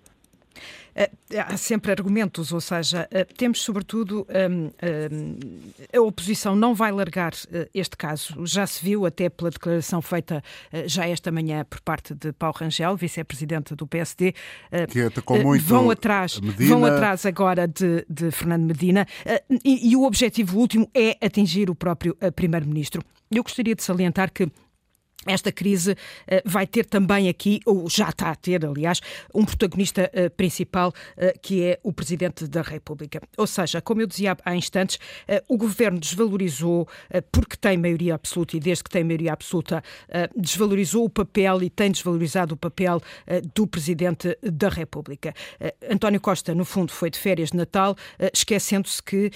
há 1.38 1.58
sempre 1.58 1.92
argumentos, 1.92 2.54
ou 2.54 2.62
seja, 2.62 3.10
temos 3.36 3.62
sobretudo 3.62 4.26
a 5.94 6.02
oposição 6.02 6.56
não 6.56 6.74
vai 6.74 6.92
largar 6.92 7.34
este 7.74 7.98
caso. 7.98 8.46
Já 8.46 8.66
se 8.66 8.82
viu 8.82 9.06
até 9.06 9.30
pela 9.30 9.50
declaração 9.50 10.02
feita 10.02 10.42
já 10.86 11.06
esta 11.06 11.32
manhã 11.32 11.66
por 11.70 11.82
parte 11.82 12.14
de 12.16 12.32
Paulo 12.32 12.56
Rangel, 12.58 12.96
vice-presidente 12.96 13.76
do 13.76 13.86
PSD, 13.86 14.34
que 14.90 15.02
atacou 15.02 15.44
muito 15.44 15.66
vão 15.66 15.90
atrás, 15.90 16.40
Medina... 16.40 16.70
vão 16.70 16.86
atrás 16.86 17.26
agora 17.26 17.68
de, 17.68 18.06
de 18.10 18.32
Fernando 18.32 18.64
Medina 18.64 19.06
e, 19.66 19.90
e 19.92 19.96
o 19.98 20.04
objetivo 20.04 20.58
último 20.58 20.90
é 20.94 21.18
atingir 21.22 21.70
o 21.70 21.76
próprio 21.76 22.16
primeiro-ministro. 22.36 23.02
Eu 23.30 23.44
gostaria 23.44 23.76
de 23.76 23.84
salientar 23.84 24.32
que 24.32 24.50
esta 25.26 25.52
crise 25.52 25.92
uh, 25.92 25.96
vai 26.46 26.68
ter 26.68 26.86
também 26.86 27.28
aqui, 27.28 27.60
ou 27.66 27.90
já 27.90 28.10
está 28.10 28.30
a 28.30 28.36
ter, 28.36 28.66
aliás, 28.66 29.02
um 29.34 29.44
protagonista 29.44 30.12
uh, 30.14 30.30
principal, 30.32 30.90
uh, 30.90 31.40
que 31.42 31.64
é 31.64 31.80
o 31.84 31.92
Presidente 31.92 32.48
da 32.48 32.62
República. 32.62 33.22
Ou 33.38 33.48
seja, 33.48 33.82
como 33.82 34.02
eu 34.02 34.08
dizia 34.08 34.38
há 34.44 34.56
instantes, 34.56 35.00
o 35.48 35.58
governo 35.58 36.00
desvalorizou, 36.00 36.88
porque 37.32 37.56
tem 37.56 37.78
maioria 37.78 38.16
absoluta 38.16 38.58
e 38.58 38.60
desde 38.60 38.84
que 38.84 38.90
tem 38.90 39.04
maioria 39.04 39.34
absoluta, 39.34 39.84
desvalorizou 40.36 41.06
o 41.06 41.10
papel 41.10 41.64
e 41.64 41.70
tem 41.70 41.92
desvalorizado 41.92 42.54
o 42.54 42.58
papel 42.58 43.02
do 43.54 43.66
Presidente 43.66 44.38
da 44.42 44.70
República. 44.70 45.34
António 45.90 46.20
Costa, 46.20 46.54
no 46.54 46.66
fundo, 46.66 46.92
foi 46.92 47.10
de 47.10 47.18
férias 47.18 47.52
de 47.52 47.58
Natal, 47.58 47.96
esquecendo-se 48.34 49.02
que 49.02 49.32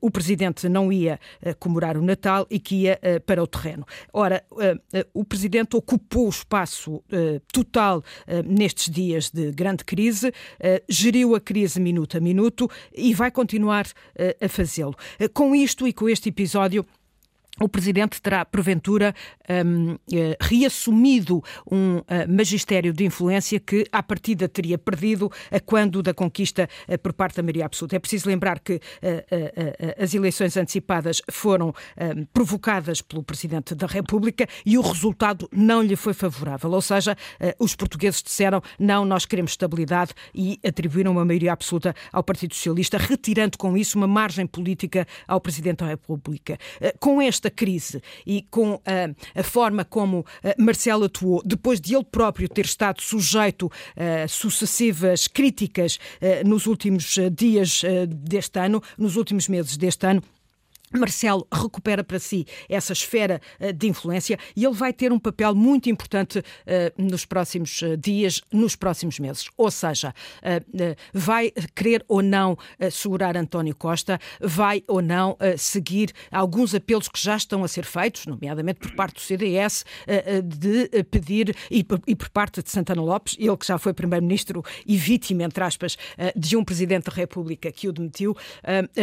o 0.00 0.10
Presidente 0.10 0.68
não 0.68 0.92
ia 0.92 1.18
comemorar 1.58 1.96
o 1.96 2.02
Natal 2.02 2.46
e 2.50 2.58
que 2.58 2.82
ia 2.82 2.98
para 3.26 3.42
o 3.42 3.46
terreno. 3.46 3.86
Ora, 4.12 4.42
eh, 4.58 4.76
o 5.14 5.24
Presidente 5.24 5.76
ocupou 5.76 6.26
o 6.26 6.30
espaço 6.30 7.02
eh, 7.10 7.40
total 7.52 8.02
eh, 8.26 8.42
nestes 8.42 8.92
dias 8.92 9.30
de 9.30 9.50
grande 9.52 9.84
crise, 9.84 10.32
geriu 10.88 11.34
a 11.34 11.40
crise 11.40 11.80
minuto 11.80 12.16
a 12.16 12.20
minuto 12.20 12.68
e 12.94 13.14
vai 13.14 13.30
continuar 13.30 13.86
a 14.40 14.48
fazê-lo. 14.48 14.94
Com 15.32 15.54
isto 15.54 15.86
e 15.86 15.92
com 15.92 16.08
este 16.08 16.28
episódio, 16.28 16.84
o 17.60 17.68
Presidente 17.68 18.20
terá, 18.22 18.44
porventura, 18.44 19.14
um, 19.66 19.98
eh, 20.12 20.36
reassumido 20.40 21.42
um 21.70 21.98
uh, 21.98 22.04
magistério 22.26 22.92
de 22.92 23.04
influência 23.04 23.60
que, 23.60 23.86
à 23.92 24.02
partida, 24.02 24.48
teria 24.48 24.78
perdido 24.78 25.30
a 25.50 25.60
quando 25.60 26.02
da 26.02 26.14
conquista 26.14 26.68
uh, 26.88 26.98
por 26.98 27.12
parte 27.12 27.36
da 27.36 27.42
maioria 27.42 27.66
absoluta. 27.66 27.96
É 27.96 27.98
preciso 27.98 28.28
lembrar 28.28 28.60
que 28.60 28.76
uh, 28.76 30.02
as 30.02 30.14
eleições 30.14 30.56
antecipadas 30.56 31.20
foram 31.30 31.74
provocadas 32.32 33.02
pelo 33.02 33.22
Presidente 33.22 33.74
da 33.74 33.86
República 33.86 34.46
e 34.64 34.78
o 34.78 34.80
resultado 34.80 35.48
não 35.52 35.82
lhe 35.82 35.96
foi 35.96 36.14
favorável. 36.14 36.70
Ou 36.70 36.80
seja, 36.80 37.16
os 37.58 37.74
portugueses 37.74 38.22
disseram 38.22 38.62
não, 38.78 39.04
nós 39.04 39.26
queremos 39.26 39.52
estabilidade 39.52 40.12
e 40.34 40.58
atribuíram 40.64 41.12
uma 41.12 41.24
maioria 41.24 41.52
absoluta 41.52 41.94
ao 42.12 42.22
Partido 42.22 42.54
Socialista, 42.54 42.96
retirando 42.96 43.58
com 43.58 43.76
isso 43.76 43.98
uma 43.98 44.06
margem 44.06 44.46
política 44.46 45.06
ao 45.26 45.40
Presidente 45.40 45.78
da 45.78 45.86
República. 45.86 46.58
Com 46.98 47.20
esta 47.20 47.49
crise 47.50 48.02
e 48.26 48.42
com 48.50 48.80
a, 48.86 49.40
a 49.40 49.42
forma 49.42 49.84
como 49.84 50.24
Marcelo 50.58 51.04
atuou, 51.04 51.42
depois 51.44 51.80
de 51.80 51.94
ele 51.94 52.04
próprio 52.04 52.48
ter 52.48 52.64
estado 52.64 53.00
sujeito 53.02 53.70
a 53.96 54.28
sucessivas 54.28 55.26
críticas 55.26 55.98
nos 56.44 56.66
últimos 56.66 57.16
dias 57.32 57.82
deste 58.08 58.58
ano, 58.58 58.82
nos 58.96 59.16
últimos 59.16 59.48
meses 59.48 59.76
deste 59.76 60.06
ano, 60.06 60.22
Marcelo 60.98 61.46
recupera 61.52 62.02
para 62.02 62.18
si 62.18 62.46
essa 62.68 62.92
esfera 62.92 63.40
eh, 63.58 63.72
de 63.72 63.88
influência 63.88 64.38
e 64.56 64.64
ele 64.64 64.74
vai 64.74 64.92
ter 64.92 65.12
um 65.12 65.18
papel 65.18 65.54
muito 65.54 65.88
importante 65.88 66.38
uh, 66.38 66.42
nos 66.96 67.24
próximos 67.24 67.82
eh, 67.82 67.96
dias, 67.96 68.40
nos 68.52 68.74
próximos 68.74 69.18
meses. 69.18 69.48
Ou 69.56 69.70
seja, 69.70 70.14
vai 71.12 71.52
querer 71.74 72.04
ou 72.08 72.22
não 72.22 72.56
segurar 72.90 73.36
António 73.36 73.74
Costa, 73.74 74.18
vai 74.40 74.82
ou 74.86 75.00
não 75.00 75.36
seguir 75.56 76.12
alguns 76.30 76.74
apelos 76.74 77.08
que 77.08 77.20
já 77.20 77.36
estão 77.36 77.62
a 77.64 77.68
ser 77.68 77.84
feitos, 77.84 78.26
nomeadamente 78.26 78.80
por 78.80 78.94
parte 78.94 79.14
do 79.14 79.20
CDS, 79.20 79.84
de 80.44 81.04
pedir, 81.04 81.54
e 81.70 81.84
por, 81.84 82.28
parte 82.30 82.62
de 82.62 82.70
Santana 82.70 83.02
Lopes, 83.02 83.36
ele 83.38 83.56
que 83.56 83.66
já 83.66 83.78
foi 83.78 83.92
Primeiro-Ministro 83.92 84.64
e 84.86 84.96
vítima, 84.96 85.44
entre 85.44 85.62
aspas, 85.62 85.96
de 86.34 86.56
um 86.56 86.64
Presidente 86.64 87.04
da 87.10 87.12
República 87.12 87.70
que 87.70 87.88
o 87.88 87.92
demitiu, 87.92 88.36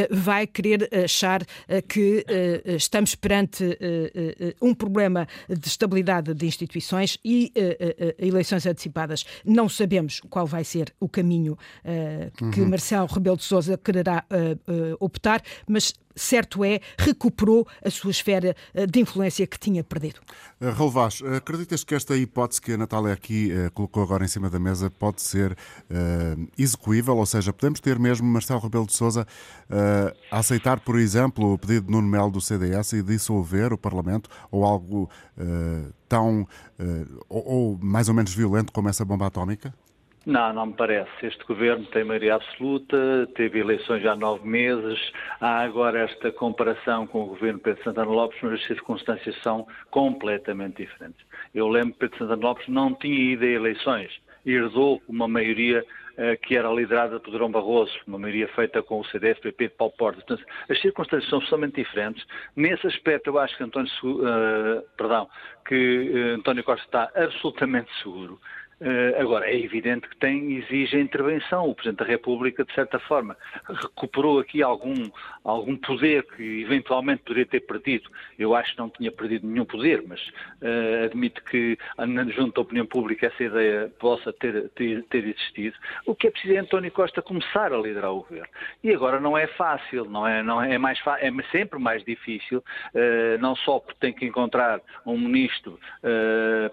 vai 0.09 0.47
querer 0.47 0.89
achar 1.03 1.41
que 1.81 2.25
uh, 2.27 2.75
estamos 2.75 3.15
perante 3.15 3.77
um 4.61 4.73
problema 4.73 5.27
de 5.49 5.67
estabilidade 5.67 6.33
de 6.33 6.45
instituições 6.45 7.17
e 7.23 7.51
eleições 8.17 8.65
antecipadas. 8.65 9.25
Não 9.45 9.67
sabemos 9.69 10.19
qual 10.29 10.45
vai 10.45 10.63
ser 10.63 10.93
o 10.99 11.07
caminho 11.07 11.57
que 12.51 12.61
uhum. 12.61 12.69
Marcelo 12.69 13.07
Rebelo 13.07 13.37
de 13.37 13.43
Sousa 13.43 13.77
quererá 13.77 14.25
optar, 14.99 15.41
mas 15.67 15.93
certo 16.17 16.63
é, 16.63 16.79
recuperou 16.97 17.67
a 17.83 17.89
sua 17.89 18.11
esfera 18.11 18.55
de 18.89 18.99
influência 18.99 19.45
que 19.47 19.59
tinha 19.59 19.83
perdido. 19.83 20.19
Vaz, 20.59 21.21
acreditas 21.35 21.83
que 21.83 21.93
esta 21.95 22.15
hipótese 22.15 22.61
que 22.61 22.73
a 22.73 22.77
Natália 22.77 23.13
aqui 23.13 23.51
colocou 23.73 24.01
agora 24.01 24.25
em 24.25 24.27
cima 24.27 24.49
da 24.49 24.59
mesa 24.59 24.89
pode 24.89 25.21
ser 25.21 25.51
uh, 25.51 26.47
execuível? 26.57 27.17
Ou 27.17 27.25
seja, 27.25 27.53
podemos 27.53 27.79
ter 27.79 27.99
mesmo 27.99 28.27
Marcelo 28.27 28.59
Rebelo 28.59 28.87
de 28.87 28.93
Sousa 28.93 29.27
uh, 29.69 30.17
a 30.31 30.39
aceitar, 30.39 30.79
por 30.79 30.97
exemplo, 30.97 31.53
o 31.53 31.57
pedido 31.57 31.85
de 31.85 31.91
Nuno 31.91 32.07
Melo 32.07 32.31
do 32.31 32.41
CDS 32.41 32.93
e 32.93 33.03
dissolver 33.03 33.73
o 33.73 33.77
Parlamento 33.77 34.29
ou 34.51 34.65
algo 34.65 35.09
uh, 35.37 35.93
tão 36.07 36.41
uh, 36.41 37.25
ou, 37.29 37.47
ou, 37.47 37.79
mais 37.81 38.07
ou 38.07 38.13
menos 38.13 38.33
violento 38.33 38.71
como 38.71 38.89
essa 38.89 39.05
bomba 39.05 39.27
atómica? 39.27 39.73
Não, 40.27 40.51
não 40.51 40.65
me 40.65 40.73
parece. 40.73 41.09
Este 41.25 41.41
governo 41.45 41.85
tem 41.85 42.03
maioria 42.03 42.35
absoluta, 42.35 43.29
teve 43.33 43.59
eleições 43.59 44.05
há 44.05 44.13
nove 44.13 44.45
meses. 44.45 44.99
Há 45.39 45.61
agora 45.61 45.99
esta 45.99 46.33
comparação 46.33 47.07
com 47.07 47.23
o 47.23 47.27
governo 47.27 47.59
Pedro 47.59 47.81
Santana 47.81 48.11
Lopes, 48.11 48.37
mas 48.41 48.59
as 48.59 48.67
circunstâncias 48.67 49.41
são 49.41 49.65
completamente 49.89 50.83
diferentes. 50.83 51.25
Eu 51.55 51.69
lembro 51.69 51.93
que 51.93 51.99
Pedro 51.99 52.17
Santana 52.17 52.45
Lopes 52.45 52.67
não 52.67 52.93
tinha 52.93 53.17
ido 53.17 53.45
a 53.45 53.47
eleições, 53.47 54.11
herdou 54.45 55.01
uma 55.07 55.29
maioria 55.29 55.85
eh, 56.17 56.35
que 56.35 56.57
era 56.57 56.73
liderada 56.73 57.21
por 57.21 57.31
Durão 57.31 57.49
Barroso, 57.49 57.97
uma 58.05 58.19
maioria 58.19 58.49
feita 58.49 58.83
com 58.83 58.99
o 58.99 59.05
CDS, 59.05 59.39
PP 59.39 59.69
de 59.69 59.75
Paulo 59.75 59.93
Portas. 59.97 60.41
As 60.67 60.81
circunstâncias 60.81 61.29
são 61.29 61.37
absolutamente 61.37 61.75
diferentes. 61.75 62.25
Nesse 62.53 62.85
aspecto, 62.85 63.27
eu 63.29 63.39
acho 63.39 63.55
que 63.55 63.63
António, 63.63 63.89
uh, 64.03 64.81
perdão, 64.97 65.29
que 65.65 66.09
uh, 66.09 66.35
António 66.35 66.65
Costa 66.65 66.83
está 66.83 67.11
absolutamente 67.15 67.89
seguro. 68.03 68.41
Uh, 68.79 69.19
agora, 69.19 69.49
é 69.49 69.59
evidente 69.59 70.07
que 70.07 70.15
tem, 70.17 70.57
exige 70.57 70.99
intervenção. 70.99 71.67
O 71.67 71.73
Presidente 71.73 71.99
da 71.99 72.05
República, 72.05 72.63
de 72.63 72.71
certa 72.73 72.99
forma, 72.99 73.35
recuperou 73.67 74.39
aqui 74.39 74.61
algum, 74.61 75.09
algum 75.43 75.75
poder 75.77 76.23
que 76.35 76.61
eventualmente 76.61 77.23
poderia 77.23 77.45
ter 77.47 77.61
perdido. 77.61 78.07
Eu 78.37 78.53
acho 78.55 78.73
que 78.73 78.77
não 78.77 78.89
tinha 78.89 79.11
perdido 79.11 79.47
nenhum 79.47 79.65
poder, 79.65 80.03
mas 80.07 80.21
uh, 80.61 81.05
admito 81.05 81.43
que, 81.45 81.75
junto 82.35 82.53
da 82.53 82.61
opinião 82.61 82.85
pública, 82.85 83.27
essa 83.27 83.43
ideia 83.43 83.91
possa 83.99 84.31
ter, 84.33 84.69
ter, 84.69 85.03
ter, 85.05 85.25
existido. 85.25 85.75
O 86.05 86.13
que 86.13 86.27
é 86.27 86.31
preciso 86.31 86.53
é 86.53 86.57
António 86.57 86.91
Costa 86.91 87.21
começar 87.21 87.73
a 87.73 87.77
liderar 87.77 88.11
o 88.11 88.21
governo. 88.21 88.47
E 88.83 88.93
agora 88.93 89.19
não 89.19 89.35
é 89.35 89.47
fácil, 89.47 90.05
não 90.05 90.27
é, 90.27 90.43
não 90.43 90.61
é, 90.61 90.75
é 90.75 90.77
mais 90.77 90.99
é 91.19 91.31
sempre 91.51 91.79
mais 91.79 92.03
difícil, 92.03 92.59
uh, 92.59 93.41
não 93.41 93.55
só 93.55 93.79
porque 93.79 93.99
tem 93.99 94.13
que 94.13 94.25
encontrar 94.25 94.81
um 95.03 95.17
ministro 95.17 95.79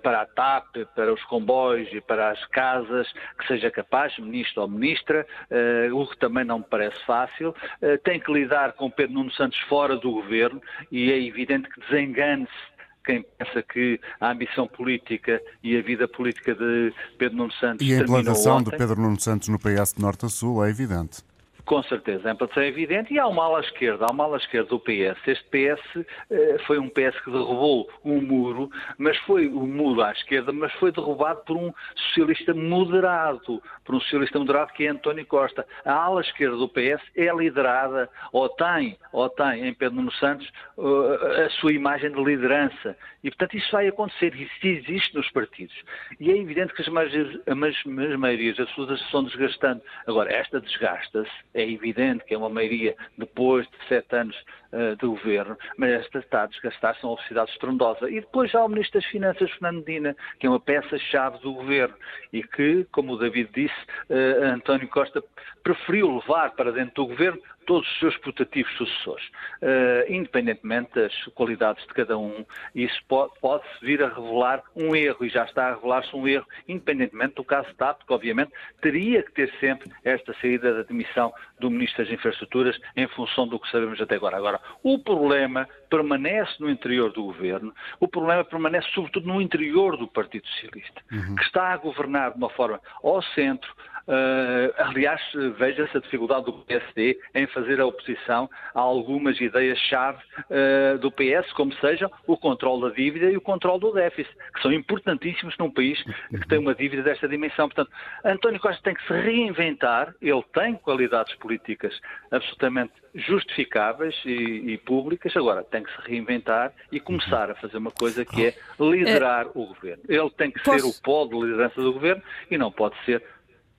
para 0.03 0.23
a 0.23 0.27
TAP, 0.27 0.77
para 0.95 1.13
os 1.13 1.23
comboios, 1.25 1.94
para 2.01 2.31
as 2.31 2.45
casas 2.47 3.13
que 3.39 3.47
seja 3.47 3.71
capaz, 3.71 4.17
ministro 4.19 4.63
ou 4.63 4.69
ministra, 4.69 5.27
uh, 5.51 5.97
o 5.97 6.07
que 6.07 6.19
também 6.19 6.45
não 6.45 6.59
me 6.59 6.65
parece 6.65 6.99
fácil. 7.05 7.51
Uh, 7.51 7.99
tem 8.05 8.21
que 8.21 8.33
lidar 8.33 8.73
com 8.73 8.91
Pedro 8.91 9.15
Nuno 9.15 9.33
Santos 9.33 9.59
fora 9.69 9.97
do 9.97 10.11
governo 10.11 10.61
e 10.91 11.11
é 11.11 11.19
evidente 11.21 11.69
que 11.69 11.81
desengane-se 11.81 12.75
quem 13.05 13.23
pensa 13.23 13.63
que 13.63 14.01
a 14.19 14.31
ambição 14.31 14.67
política 14.67 15.41
e 15.63 15.77
a 15.77 15.83
vida 15.83 16.09
política 16.09 16.55
de 16.55 16.93
Pedro 17.19 17.37
Nuno 17.37 17.53
Santos. 17.53 17.87
E 17.87 17.95
a 17.95 17.99
implantação 17.99 18.63
de 18.63 18.71
Pedro 18.71 19.01
Nuno 19.01 19.21
Santos 19.21 19.49
no 19.49 19.59
PS 19.59 19.93
de 19.95 20.01
Norte 20.01 20.25
a 20.25 20.29
Sul 20.29 20.65
é 20.65 20.71
evidente. 20.71 21.23
Com 21.65 21.83
certeza, 21.85 22.29
a 22.29 22.33
implantação 22.33 22.63
é 22.63 22.69
evidente 22.69 23.15
e 23.15 23.19
há 23.19 23.27
uma 23.27 23.45
ala 23.45 23.61
esquerda, 23.61 24.05
há 24.05 24.13
uma 24.13 24.25
ala 24.25 24.37
esquerda 24.37 24.69
do 24.69 24.79
PS. 24.79 25.17
Este 25.27 25.45
PS 25.45 26.07
eh, 26.31 26.59
foi 26.67 26.79
um 26.79 26.91
PS 26.91 27.19
que 27.25 27.31
derrubou 27.31 27.89
um 28.05 28.21
muro, 28.21 28.69
mas 28.99 29.17
foi 29.21 29.49
um 29.49 29.67
muro 29.67 30.03
à 30.03 30.13
esquerda, 30.13 30.53
mas 30.53 30.71
foi 30.75 30.93
derrubado 30.93 31.41
por 31.47 31.57
um 31.57 31.73
socialista 31.97 32.53
moderado, 32.53 33.63
por 33.83 33.95
um 33.95 34.01
socialista 34.01 34.39
moderado 34.39 34.75
que 34.75 34.85
é 34.85 34.89
António 34.89 35.25
Costa. 35.25 35.67
A 35.87 35.93
ala 35.95 36.21
esquerda 36.21 36.55
do 36.55 36.69
PS 36.69 37.03
é 37.17 37.35
liderada, 37.35 38.11
ou 38.31 38.47
tem, 38.51 38.99
ou 39.11 39.31
tem 39.31 39.67
em 39.67 39.73
Pedro 39.73 39.97
Nuno 39.97 40.13
Santos, 40.13 40.47
uh, 40.77 41.47
a 41.47 41.51
sua 41.61 41.73
imagem 41.73 42.13
de 42.13 42.23
liderança. 42.23 42.95
E, 43.23 43.31
portanto, 43.31 43.57
isso 43.57 43.73
vai 43.73 43.89
acontecer, 43.89 44.35
isso 44.35 44.53
existe 44.63 45.15
nos 45.15 45.31
partidos. 45.31 45.75
E 46.21 46.31
é 46.31 46.37
evidente 46.37 46.75
que 46.75 46.83
as 46.83 46.89
maiorias, 46.89 47.41
as 47.47 48.19
maiorias 48.19 48.61
absolutas 48.61 48.99
se 48.99 49.07
estão 49.07 49.25
desgastando. 49.25 49.81
Agora, 50.07 50.31
esta 50.31 50.61
desgasta-se 50.61 51.31
é 51.55 51.63
evidente 51.63 52.25
que 52.25 52.35
é 52.35 52.39
uma 52.39 52.49
maioria 52.49 52.97
depois 53.17 53.67
de 53.71 53.89
sete 53.89 54.15
anos 54.15 54.37
uh, 54.75 54.97
de 54.97 55.07
governo, 55.07 55.57
mas 55.79 55.93
esta 55.93 56.19
está 56.19 56.43
a 56.43 56.47
desgastar-se 56.47 57.05
uma 57.05 57.15
velocidade 57.15 57.51
estrondosa. 57.53 58.11
E 58.11 58.21
depois 58.21 58.51
já 58.51 58.63
o 58.63 58.69
Ministro 58.69 59.01
das 59.01 59.09
Finanças, 59.11 59.51
Fernando 59.53 59.85
Medina, 59.87 60.17
que 60.39 60.47
é 60.47 60.51
uma 60.51 60.61
peça-chave 60.61 61.39
do 61.39 61.55
governo 61.55 61.95
e 62.33 62.43
que, 62.43 62.87
como 62.93 63.13
o 63.13 63.17
David 63.17 63.51
disse, 63.55 63.81
uh, 64.11 64.55
António 64.55 64.89
Costa 64.89 65.23
preferiu 65.63 66.17
levar 66.17 66.51
para 66.53 66.73
dentro 66.73 66.95
do 66.95 67.07
governo 67.07 67.41
todos 67.67 67.91
os 67.91 67.99
seus 67.99 68.17
putativos 68.19 68.73
sucessores. 68.77 69.25
Uh, 69.63 70.13
independentemente 70.13 70.95
das 70.95 71.15
qualidades 71.35 71.87
de 71.87 71.95
cada 71.95 72.19
um, 72.19 72.45
isso 72.75 73.01
pode-se 73.09 73.41
pode 73.41 73.65
vir 73.83 74.03
a 74.03 74.09
revelar 74.09 74.63
um 74.75 74.95
erro, 74.95 75.25
e 75.25 75.29
já 75.29 75.45
está 75.45 75.69
a 75.69 75.75
revelar-se 75.75 76.15
um 76.15 76.27
erro, 76.27 76.47
independentemente 76.69 77.35
do 77.35 77.45
caso 77.45 77.73
TAP, 77.75 78.03
que 78.07 78.13
obviamente 78.13 78.53
teria 78.81 79.23
que 79.23 79.33
ter 79.33 79.53
sempre 79.61 79.91
esta 80.05 80.35
saída 80.41 80.75
da 80.75 80.83
demissão 80.83 81.33
do 81.59 81.71
Ministro 81.71 82.05
das 82.05 82.13
Infraestruturas 82.13 82.79
em 82.97 83.07
função 83.09 83.47
do 83.47 83.59
que 83.59 83.71
sabemos 83.71 84.01
até 84.01 84.17
agora. 84.17 84.37
Agora, 84.37 84.61
o 84.83 84.99
problema 84.99 85.69
permanece 85.89 86.53
no 86.61 86.69
interior 86.69 87.13
do 87.13 87.25
governo, 87.25 87.73
o 88.01 88.09
problema 88.09 88.45
permanece 88.45 88.89
sobretudo 88.91 89.27
no 89.27 89.41
interior 89.41 89.97
do 89.97 90.09
Partido 90.09 90.47
Socialista, 90.49 91.03
uhum. 91.13 91.37
que 91.37 91.43
está 91.43 91.73
a 91.73 91.77
governar 91.77 92.33
de 92.33 92.39
uma 92.39 92.51
forma 92.51 92.81
ao 93.03 93.23
centro, 93.23 93.73
Uh, 94.07 94.69
aliás, 94.77 95.21
veja-se 95.57 95.97
a 95.97 96.01
dificuldade 96.01 96.45
do 96.45 96.53
PSD 96.53 97.19
em 97.35 97.47
fazer 97.47 97.81
a 97.81 97.87
oposição 97.87 98.51
a 98.75 98.81
algumas 98.81 99.41
ideias-chave 99.41 100.19
uh, 100.51 100.99
do 100.99 101.11
PS, 101.11 101.51
como 101.55 101.75
sejam 101.77 102.11
o 102.27 102.37
controle 102.37 102.83
da 102.83 102.95
dívida 102.95 103.31
e 103.31 103.37
o 103.37 103.41
controle 103.41 103.81
do 103.81 103.93
déficit, 103.93 104.37
que 104.55 104.61
são 104.61 104.71
importantíssimos 104.73 105.57
num 105.57 105.71
país 105.71 106.03
que 106.03 106.49
tem 106.49 106.59
uma 106.59 106.75
dívida 106.75 107.03
desta 107.03 107.27
dimensão. 107.27 107.67
Portanto, 107.67 107.91
António 108.23 108.61
Costa 108.61 108.83
tem 108.83 108.95
que 108.95 109.07
se 109.07 109.13
reinventar, 109.15 110.15
ele 110.21 110.45
tem 110.53 110.75
qualidades 110.75 111.35
políticas 111.37 111.99
absolutamente 112.31 112.93
justificáveis 113.15 114.15
e, 114.27 114.54
e 114.57 114.79
públicas, 114.79 115.37
agora 115.37 115.63
tem 115.63 115.83
que 115.83 115.91
se 115.91 116.09
reinventar 116.09 116.73
e 116.91 117.01
começar 117.01 117.51
a 117.51 117.55
fazer 117.55 117.77
uma 117.77 117.91
coisa 117.91 118.25
que 118.25 118.47
é 118.47 118.55
liderar 118.79 119.49
o 119.55 119.67
governo. 119.67 120.03
Ele 120.09 120.31
tem 120.31 120.51
que 120.51 120.63
ser 120.63 120.85
o 120.85 120.93
pó 121.03 121.27
de 121.27 121.35
liderança 121.35 121.81
do 121.81 121.93
governo 121.93 122.23
e 122.51 122.59
não 122.59 122.71
pode 122.71 122.97
ser 123.05 123.23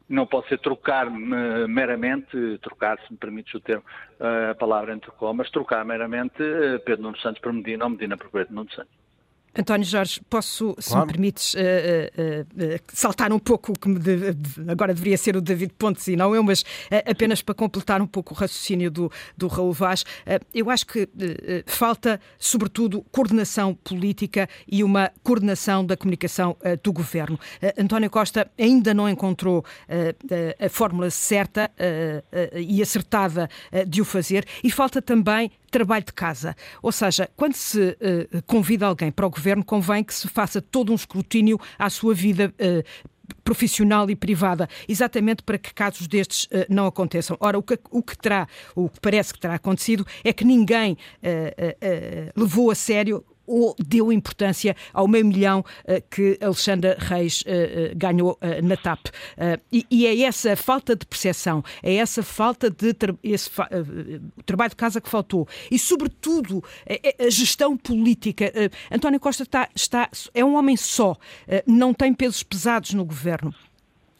não 0.08 0.27
pode 0.27 0.48
ser 0.50 0.60
trocar 0.60 1.10
meramente, 1.10 2.60
trocar, 2.62 3.00
se 3.00 3.12
me 3.12 3.17
permites 3.17 3.53
o 3.55 3.60
termo, 3.60 3.84
a 4.20 4.53
palavra 4.53 4.94
entre 4.94 5.10
comas, 5.12 5.50
trocar 5.50 5.84
meramente 5.84 6.44
eh, 6.44 6.77
Pedro 6.77 7.03
Nuno 7.03 7.17
Santos 7.17 7.41
por 7.41 7.51
Medina 7.51 7.86
ou 7.86 7.89
Medina 7.89 8.15
por 8.15 8.29
Pedro 8.29 8.53
Nuno 8.53 8.70
Santos. 8.72 9.04
António 9.57 9.85
Jorge, 9.85 10.21
posso, 10.29 10.75
se 10.79 10.95
me 10.97 11.05
permites, 11.07 11.53
uh, 11.53 11.57
uh, 11.57 12.41
uh, 12.41 12.79
saltar 12.93 13.31
um 13.31 13.39
pouco 13.39 13.71
o 13.71 13.79
que 13.79 13.93
de, 13.93 14.35
agora 14.69 14.93
deveria 14.93 15.17
ser 15.17 15.38
o 15.38 15.41
David 15.41 15.74
Pontes 15.77 16.05
e 16.07 16.15
não 16.15 16.35
eu, 16.35 16.43
mas 16.43 16.65
apenas 17.05 17.41
para 17.41 17.55
completar 17.55 18.01
um 18.01 18.07
pouco 18.07 18.33
o 18.33 18.38
raciocínio 18.38 18.91
do, 18.91 19.12
do 19.38 19.47
Raul 19.47 19.71
Vaz. 19.71 20.03
eu 20.53 20.69
acho 20.69 20.85
que 20.85 21.07
falta, 21.65 22.19
sobretudo, 22.38 23.05
coordenação 23.12 23.74
política 23.74 24.50
e 24.67 24.83
uma 24.83 25.12
coordenação 25.24 25.85
da 25.85 25.95
comunicação 25.95 26.57
do 26.83 26.91
governo. 26.91 27.39
António 27.77 28.09
Costa 28.09 28.50
ainda 28.57 28.93
não 28.93 29.09
encontrou 29.09 29.63
a 30.59 30.69
fórmula 30.69 31.09
certa 31.09 31.71
e 32.55 32.81
acertada 32.81 33.50
de 33.88 34.01
o 34.01 34.05
fazer 34.05 34.45
e 34.63 34.71
falta 34.71 35.01
também 35.01 35.51
trabalho 35.71 36.05
de 36.05 36.13
casa. 36.13 36.55
Ou 36.81 36.91
seja, 36.91 37.29
quando 37.35 37.53
se 37.53 37.97
convida 38.45 38.85
alguém 38.85 39.12
para 39.12 39.25
o 39.25 39.29
governo, 39.29 39.45
convém 39.64 40.04
que 40.04 40.14
se 40.14 40.28
faça 40.28 40.62
todo 40.62 40.92
um 40.92 40.96
escrutínio 40.96 41.60
à 41.78 41.90
sua 41.90 42.14
vida 42.14 42.54
uh, 42.60 42.84
profissional 43.44 44.10
e 44.10 44.16
privada, 44.16 44.68
exatamente 44.88 45.44
para 45.44 45.58
que 45.58 45.74
casos 45.74 46.08
destes 46.08 46.46
uh, 46.46 46.66
não 46.70 46.88
aconteçam. 46.88 47.38
Ora, 47.40 47.58
o 47.58 47.64
que, 47.64 47.78
o 47.92 48.02
que 48.02 48.18
terá, 48.18 48.48
o 48.75 48.90
que 48.90 49.00
parece 49.00 49.34
que 49.34 49.40
terá 49.40 49.56
acontecido 49.56 50.06
é 50.24 50.34
que 50.34 50.44
ninguém 50.44 50.94
uh, 50.94 50.98
uh, 50.98 52.40
levou 52.40 52.72
a 52.72 52.75
sério 52.75 53.24
ou 53.46 53.75
deu 53.80 54.12
importância 54.12 54.75
ao 54.94 55.08
meio 55.08 55.25
milhão 55.25 55.60
uh, 55.60 56.04
que 56.10 56.38
Alexandra 56.42 56.98
Reis 57.00 57.42
uh, 57.42 57.94
uh, 57.94 57.96
ganhou 57.96 58.38
na 58.64 58.78
TAP. 58.78 59.08
E, 59.72 60.06
é 60.06 60.22
essa 60.22 60.56
falta 60.56 60.96
de 60.96 61.06
percepção, 61.06 61.64
é 61.82 61.96
essa 61.96 62.24
falta 62.24 62.70
de 62.70 62.94
tra 62.94 63.16
esse 63.24 63.50
fa 63.50 63.70
trabalho 64.46 64.70
de 64.70 64.75
casa 64.75 65.02
que 65.02 65.10
faltou 65.10 65.48
e, 65.70 65.78
sobretudo, 65.78 66.64
a 67.20 67.30
gestão 67.30 67.78
política. 67.78 68.52
António 68.92 69.20
Costa 69.20 69.44
está, 69.44 69.70
está, 69.75 70.10
é 70.34 70.44
um 70.44 70.56
homem 70.56 70.78
só, 70.78 71.16
não 71.66 71.94
tem 71.94 72.14
pesos 72.14 72.44
pesados 72.44 72.94
no 72.94 73.06
governo 73.06 73.54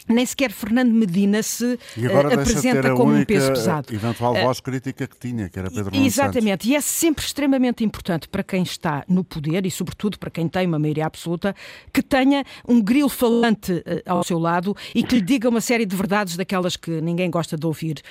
nem 0.08 0.26
sequer 0.26 0.52
Fernando 0.52 0.92
Medina 0.92 1.42
se 1.42 1.80
e 1.98 2.08
uh, 2.08 2.20
apresenta 2.20 2.94
como 2.94 3.14
um 3.14 3.26
peso 3.26 3.52
pesado. 3.52 3.94
eventual 3.94 4.34
voz 4.36 4.60
uh, 4.60 4.64
crítica 4.64 5.08
que 5.08 5.18
tinha, 5.18 5.50
que 5.50 5.58
era 5.58 5.70
Pedro 5.70 5.92
Nuno 5.92 6.06
Exatamente, 6.06 6.70
e 6.70 6.76
é 6.76 6.82
sempre 6.82 7.26
extremamente 7.26 7.84
importante 7.84 8.28
para 8.28 8.44
quem 8.44 8.62
está 8.64 9.04
no 9.08 9.24
poder 9.24 9.66
e, 9.66 9.72
sobretudo, 9.72 10.20
para 10.20 10.30
quem 10.30 10.48
tem 10.48 10.68
uma 10.68 10.78
maioria 10.78 11.06
absoluta, 11.06 11.56
que 11.92 12.02
tenha 12.02 12.44
um 12.68 12.82
grilo 12.82 13.10
falante 13.10 13.74
uh, 13.74 13.84
ao 14.06 14.24
seu 14.24 14.38
lado 14.38 14.76
e 14.94 15.04
que 15.04 15.16
lhe 15.16 15.22
diga 15.22 15.50
uma 15.50 15.62
série 15.62 15.86
de 15.86 15.96
verdades 15.96 16.38
daquelas 16.38 16.76
que 16.76 17.02
ninguém 17.02 17.30
gosta 17.30 17.58
de 17.58 17.66
ouvir. 17.66 18.02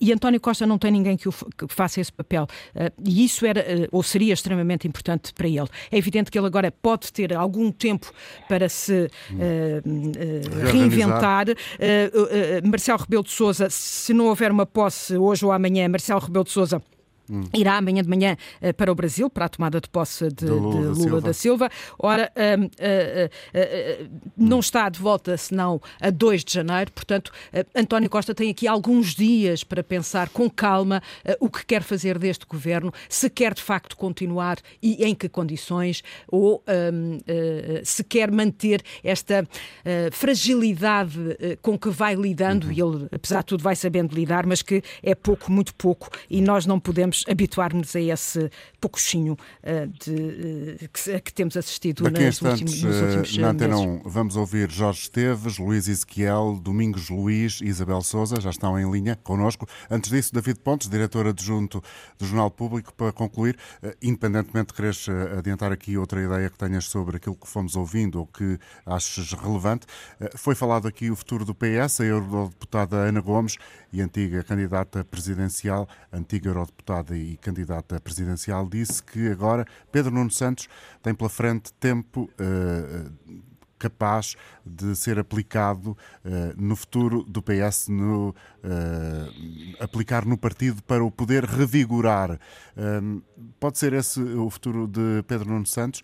e 0.00 0.12
António 0.12 0.40
Costa 0.40 0.66
não 0.66 0.78
tem 0.78 0.90
ninguém 0.90 1.16
que 1.16 1.28
faça 1.68 2.00
esse 2.00 2.12
papel. 2.12 2.46
e 3.02 3.24
isso 3.24 3.46
era, 3.46 3.64
ou 3.92 4.02
seria 4.02 4.32
extremamente 4.32 4.88
importante 4.88 5.32
para 5.32 5.46
ele. 5.46 5.68
É 5.90 5.98
evidente 5.98 6.30
que 6.30 6.38
ele 6.38 6.46
agora 6.46 6.70
pode 6.70 7.12
ter 7.12 7.34
algum 7.34 7.70
tempo 7.70 8.12
para 8.48 8.68
se 8.68 9.10
reinventar 10.72 11.43
Uh, 11.52 12.64
uh, 12.64 12.68
Marcelo 12.68 12.98
Rebelo 12.98 13.22
de 13.22 13.30
Sousa, 13.30 13.68
se 13.70 14.12
não 14.12 14.26
houver 14.26 14.50
uma 14.50 14.66
posse 14.66 15.16
hoje 15.16 15.44
ou 15.44 15.52
amanhã, 15.52 15.88
Marcelo 15.88 16.20
Rebelo 16.20 16.44
de 16.44 16.50
Sousa 16.50 16.82
Hum. 17.30 17.44
Irá 17.54 17.76
amanhã 17.76 18.02
de 18.02 18.08
manhã 18.08 18.36
uh, 18.60 18.74
para 18.74 18.92
o 18.92 18.94
Brasil, 18.94 19.30
para 19.30 19.46
a 19.46 19.48
tomada 19.48 19.80
de 19.80 19.88
posse 19.88 20.28
de, 20.28 20.44
de 20.44 20.50
Lula, 20.50 20.94
de 20.94 21.00
Lula 21.00 21.20
da, 21.20 21.32
Silva. 21.32 21.70
Ora, 21.98 22.30
uh, 22.36 22.64
uh, 22.64 24.20
não 24.36 24.60
está 24.60 24.88
de 24.88 24.98
volta 24.98 25.36
senão 25.36 25.80
a 26.00 26.10
2 26.10 26.44
de 26.44 26.52
janeiro, 26.52 26.92
portanto, 26.92 27.32
António 27.74 28.10
Costa 28.10 28.34
tem 28.34 28.50
aqui 28.50 28.68
alguns 28.68 29.14
dias 29.14 29.64
para 29.64 29.82
pensar 29.82 30.28
com 30.28 30.50
calma 30.50 31.02
o 31.40 31.48
que 31.48 31.64
quer 31.64 31.82
fazer 31.82 32.18
deste 32.18 32.46
governo, 32.46 32.92
se 33.08 33.30
quer 33.30 33.54
de 33.54 33.62
facto 33.62 33.96
continuar 33.96 34.58
e 34.82 35.04
em 35.04 35.14
que 35.14 35.28
condições, 35.28 36.02
ou 36.28 36.62
se 37.82 38.04
quer 38.04 38.30
manter 38.30 38.82
esta 39.02 39.46
fragilidade 40.12 41.18
com 41.62 41.78
que 41.78 41.88
vai 41.88 42.14
lidando, 42.14 42.66
uhum. 42.66 42.72
e 42.72 42.80
ele, 42.80 43.08
apesar 43.12 43.40
de 43.40 43.46
tudo, 43.46 43.62
vai 43.62 43.76
sabendo 43.76 44.14
lidar, 44.14 44.46
mas 44.46 44.62
que 44.62 44.82
é 45.02 45.14
pouco, 45.14 45.50
muito 45.50 45.74
pouco, 45.74 46.10
e 46.28 46.40
nós 46.40 46.66
não 46.66 46.78
podemos 46.78 47.13
podemos 47.14 47.24
habituar-nos 47.28 47.94
a 47.94 48.00
esse 48.00 48.50
poucochinho 48.80 49.34
uh, 49.34 49.86
de, 49.86 50.84
uh, 50.84 50.88
que, 50.88 51.20
que, 51.20 51.32
temos 51.32 51.56
assistido 51.56 52.04
Daqui 52.04 52.24
nas 52.24 52.42
últimos, 52.42 52.82
nos 52.82 53.00
últimos 53.00 53.36
na 53.36 53.50
Antena 53.50 53.78
1, 53.78 54.02
vamos 54.04 54.36
ouvir 54.36 54.70
Jorge 54.70 55.02
Esteves, 55.02 55.58
Luís 55.58 55.86
Ezequiel, 55.88 56.58
Domingos 56.60 57.08
Luís 57.10 57.60
e 57.60 57.66
Isabel 57.66 58.02
Souza, 58.02 58.40
já 58.40 58.50
estão 58.50 58.78
em 58.78 58.90
linha 58.90 59.16
connosco. 59.16 59.66
Antes 59.90 60.10
disso, 60.10 60.34
David 60.34 60.60
Pontes, 60.60 60.88
diretor 60.88 61.26
adjunto 61.26 61.82
do 62.18 62.26
Jornal 62.26 62.50
Público, 62.50 62.92
para 62.94 63.12
concluir, 63.12 63.56
independentemente 64.02 64.68
de 64.68 64.74
queres 64.74 65.06
adiantar 65.38 65.72
aqui 65.72 65.96
outra 65.96 66.22
ideia 66.22 66.48
que 66.48 66.58
tenhas 66.58 66.86
sobre 66.86 67.16
aquilo 67.16 67.36
que 67.36 67.46
fomos 67.46 67.76
ouvindo 67.76 68.18
ou 68.18 68.26
que 68.26 68.58
aches 68.86 69.32
relevante, 69.32 69.86
foi 70.36 70.54
falado 70.54 70.88
aqui 70.88 71.10
o 71.10 71.16
futuro 71.16 71.44
do 71.44 71.54
PS, 71.54 72.00
a 72.00 72.04
eurodeputada 72.04 72.96
Ana 72.96 73.20
Gomes 73.20 73.56
e 73.92 74.00
antiga 74.00 74.42
candidata 74.42 75.04
presidencial, 75.04 75.88
antiga 76.12 76.48
eurodeputada 76.48 77.03
e 77.12 77.36
candidata 77.36 78.00
presidencial, 78.00 78.68
disse 78.68 79.02
que 79.02 79.28
agora 79.28 79.66
Pedro 79.90 80.12
Nuno 80.12 80.30
Santos 80.30 80.68
tem 81.02 81.14
pela 81.14 81.28
frente 81.28 81.72
tempo 81.74 82.30
uh, 82.40 83.42
capaz 83.78 84.36
de 84.64 84.94
ser 84.96 85.18
aplicado 85.18 85.90
uh, 85.90 85.96
no 86.56 86.74
futuro 86.76 87.22
do 87.24 87.42
PS, 87.42 87.88
no, 87.88 88.30
uh, 88.30 88.34
aplicar 89.82 90.24
no 90.24 90.38
partido 90.38 90.82
para 90.84 91.04
o 91.04 91.10
poder 91.10 91.44
revigorar. 91.44 92.38
pode 93.60 93.78
ser 93.78 93.92
esse 93.92 94.20
o 94.20 94.48
futuro 94.48 94.86
de 94.86 95.22
Pedro 95.26 95.50
Nuno 95.50 95.66
Santos? 95.66 96.02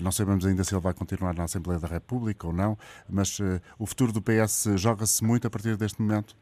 não 0.00 0.12
sabemos 0.12 0.46
ainda 0.46 0.62
se 0.62 0.72
ele 0.72 0.80
vai 0.80 0.94
continuar 0.94 1.34
na 1.34 1.42
Assembleia 1.42 1.80
da 1.80 1.88
República 1.88 2.46
ou 2.46 2.52
não, 2.52 2.78
mas 3.10 3.40
o 3.76 3.84
futuro 3.84 4.12
do 4.12 4.22
PS 4.22 4.68
joga-se 4.76 5.24
muito 5.24 5.44
a 5.46 5.50
partir 5.50 5.76
deste 5.76 6.00
momento? 6.00 6.36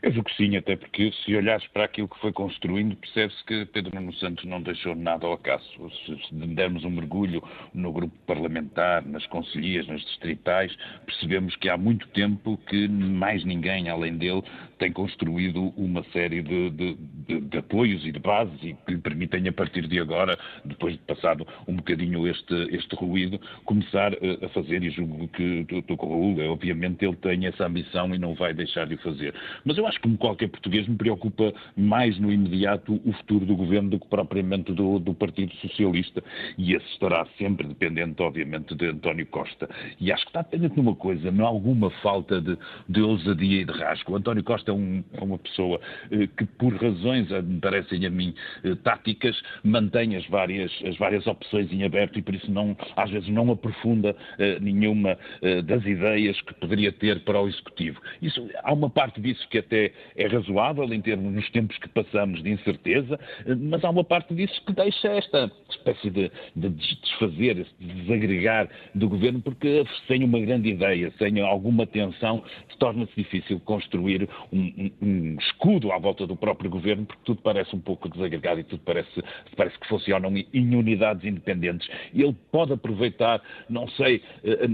Eu 0.00 0.12
julgo 0.12 0.28
que 0.28 0.36
sim, 0.36 0.56
até 0.56 0.76
porque 0.76 1.12
se 1.24 1.34
olhares 1.34 1.66
para 1.68 1.84
aquilo 1.84 2.08
que 2.08 2.18
foi 2.20 2.32
construindo, 2.32 2.94
percebe-se 2.96 3.44
que 3.44 3.66
Pedro 3.66 3.94
Nuno 3.96 4.14
Santos 4.14 4.44
não 4.44 4.62
deixou 4.62 4.94
nada 4.94 5.26
ao 5.26 5.32
acaso. 5.32 5.66
Se 6.06 6.34
dermos 6.34 6.84
um 6.84 6.90
mergulho 6.90 7.42
no 7.74 7.92
grupo 7.92 8.14
parlamentar, 8.24 9.04
nas 9.04 9.26
conselhias, 9.26 9.88
nas 9.88 10.00
distritais, 10.02 10.74
percebemos 11.04 11.56
que 11.56 11.68
há 11.68 11.76
muito 11.76 12.06
tempo 12.08 12.56
que 12.68 12.86
mais 12.86 13.44
ninguém, 13.44 13.88
além 13.88 14.16
dele, 14.16 14.42
tem 14.78 14.92
construído 14.92 15.72
uma 15.76 16.04
série 16.12 16.42
de, 16.42 16.70
de, 16.70 16.94
de, 17.26 17.40
de 17.40 17.58
apoios 17.58 18.06
e 18.06 18.12
de 18.12 18.20
bases 18.20 18.58
e 18.62 18.74
que 18.74 18.92
lhe 18.92 18.98
permitem, 18.98 19.48
a 19.48 19.52
partir 19.52 19.86
de 19.88 19.98
agora, 19.98 20.38
depois 20.64 20.94
de 20.94 21.00
passado 21.00 21.46
um 21.66 21.74
bocadinho 21.74 22.28
este, 22.28 22.54
este 22.70 22.94
ruído, 22.94 23.40
começar 23.64 24.12
eh, 24.14 24.38
a 24.44 24.48
fazer, 24.50 24.82
e 24.84 24.90
julgo 24.90 25.26
que 25.28 25.66
estou 25.68 25.96
com 25.96 26.06
o 26.06 26.10
Raul, 26.10 26.52
obviamente 26.52 27.04
ele 27.04 27.16
tem 27.16 27.46
essa 27.46 27.66
ambição 27.66 28.14
e 28.14 28.18
não 28.18 28.34
vai 28.34 28.54
deixar 28.54 28.86
de 28.86 28.94
o 28.94 28.98
fazer. 28.98 29.34
Mas 29.64 29.76
eu 29.76 29.87
acho 29.88 29.96
que, 29.98 30.02
como 30.02 30.18
qualquer 30.18 30.48
português, 30.48 30.86
me 30.86 30.96
preocupa 30.96 31.52
mais 31.76 32.18
no 32.18 32.32
imediato 32.32 33.00
o 33.04 33.12
futuro 33.14 33.44
do 33.44 33.56
governo 33.56 33.90
do 33.90 33.98
que 33.98 34.06
propriamente 34.06 34.72
do, 34.72 34.98
do 34.98 35.14
Partido 35.14 35.52
Socialista. 35.56 36.22
E 36.56 36.74
esse 36.74 36.86
estará 36.92 37.26
sempre 37.36 37.66
dependente, 37.66 38.22
obviamente, 38.22 38.74
de 38.74 38.86
António 38.86 39.26
Costa. 39.26 39.68
E 40.00 40.12
acho 40.12 40.24
que 40.24 40.30
está 40.30 40.42
dependente 40.42 40.74
de 40.74 40.80
uma 40.80 40.94
coisa, 40.94 41.30
não 41.30 41.46
alguma 41.46 41.90
falta 42.02 42.40
de, 42.40 42.56
de 42.88 43.00
ousadia 43.00 43.62
e 43.62 43.64
de 43.64 43.72
rasgo. 43.72 44.12
O 44.12 44.16
António 44.16 44.44
Costa 44.44 44.70
é, 44.70 44.74
um, 44.74 45.02
é 45.12 45.24
uma 45.24 45.38
pessoa 45.38 45.80
eh, 46.10 46.28
que, 46.36 46.44
por 46.44 46.74
razões, 46.74 47.30
eh, 47.30 47.42
me 47.42 47.60
parecem 47.60 48.04
a 48.06 48.10
mim, 48.10 48.34
eh, 48.64 48.74
táticas, 48.76 49.40
mantém 49.62 50.16
as 50.16 50.26
várias, 50.26 50.72
as 50.84 50.96
várias 50.96 51.26
opções 51.26 51.72
em 51.72 51.84
aberto 51.84 52.18
e, 52.18 52.22
por 52.22 52.34
isso, 52.34 52.50
não, 52.50 52.76
às 52.96 53.10
vezes 53.10 53.28
não 53.28 53.50
aprofunda 53.50 54.14
eh, 54.38 54.58
nenhuma 54.60 55.18
eh, 55.42 55.62
das 55.62 55.84
ideias 55.84 56.40
que 56.42 56.54
poderia 56.54 56.92
ter 56.92 57.20
para 57.20 57.40
o 57.40 57.48
Executivo. 57.48 58.00
Isso, 58.20 58.48
há 58.62 58.72
uma 58.72 58.90
parte 58.90 59.20
disso 59.20 59.46
que 59.48 59.58
até 59.58 59.77
é 60.16 60.26
razoável 60.26 60.92
em 60.92 61.00
termos 61.00 61.32
nos 61.32 61.50
tempos 61.50 61.76
que 61.78 61.88
passamos 61.88 62.42
de 62.42 62.50
incerteza, 62.50 63.18
eh, 63.46 63.54
mas 63.54 63.84
há 63.84 63.90
uma 63.90 64.04
parte 64.04 64.34
disso 64.34 64.60
que 64.66 64.72
deixa 64.72 65.08
esta 65.08 65.50
espécie 65.70 66.10
de, 66.10 66.30
de 66.54 66.68
desfazer, 66.70 67.66
de 67.78 67.94
desagregar 67.94 68.68
do 68.94 69.08
governo, 69.08 69.40
porque 69.40 69.84
sem 70.06 70.24
uma 70.24 70.40
grande 70.40 70.68
ideia, 70.68 71.12
sem 71.18 71.40
alguma 71.40 71.86
tensão, 71.86 72.42
torna-se 72.78 73.12
difícil 73.16 73.60
construir 73.60 74.28
um, 74.52 74.60
um, 74.60 74.90
um, 75.02 75.36
escudo 75.38 75.92
à 75.92 75.98
volta 75.98 76.26
do 76.26 76.36
próprio 76.36 76.70
governo, 76.70 77.06
porque 77.06 77.22
tudo 77.24 77.40
parece 77.42 77.74
um 77.74 77.80
pouco 77.80 78.08
desagregado 78.08 78.60
e 78.60 78.64
tudo 78.64 78.82
parece, 78.84 79.22
parece 79.56 79.78
que 79.78 79.88
funcionam 79.88 80.32
em 80.36 80.74
unidades 80.74 81.24
independentes. 81.24 81.88
Ele 82.14 82.34
pode 82.50 82.72
aproveitar, 82.72 83.42
não 83.68 83.88
sei, 83.88 84.22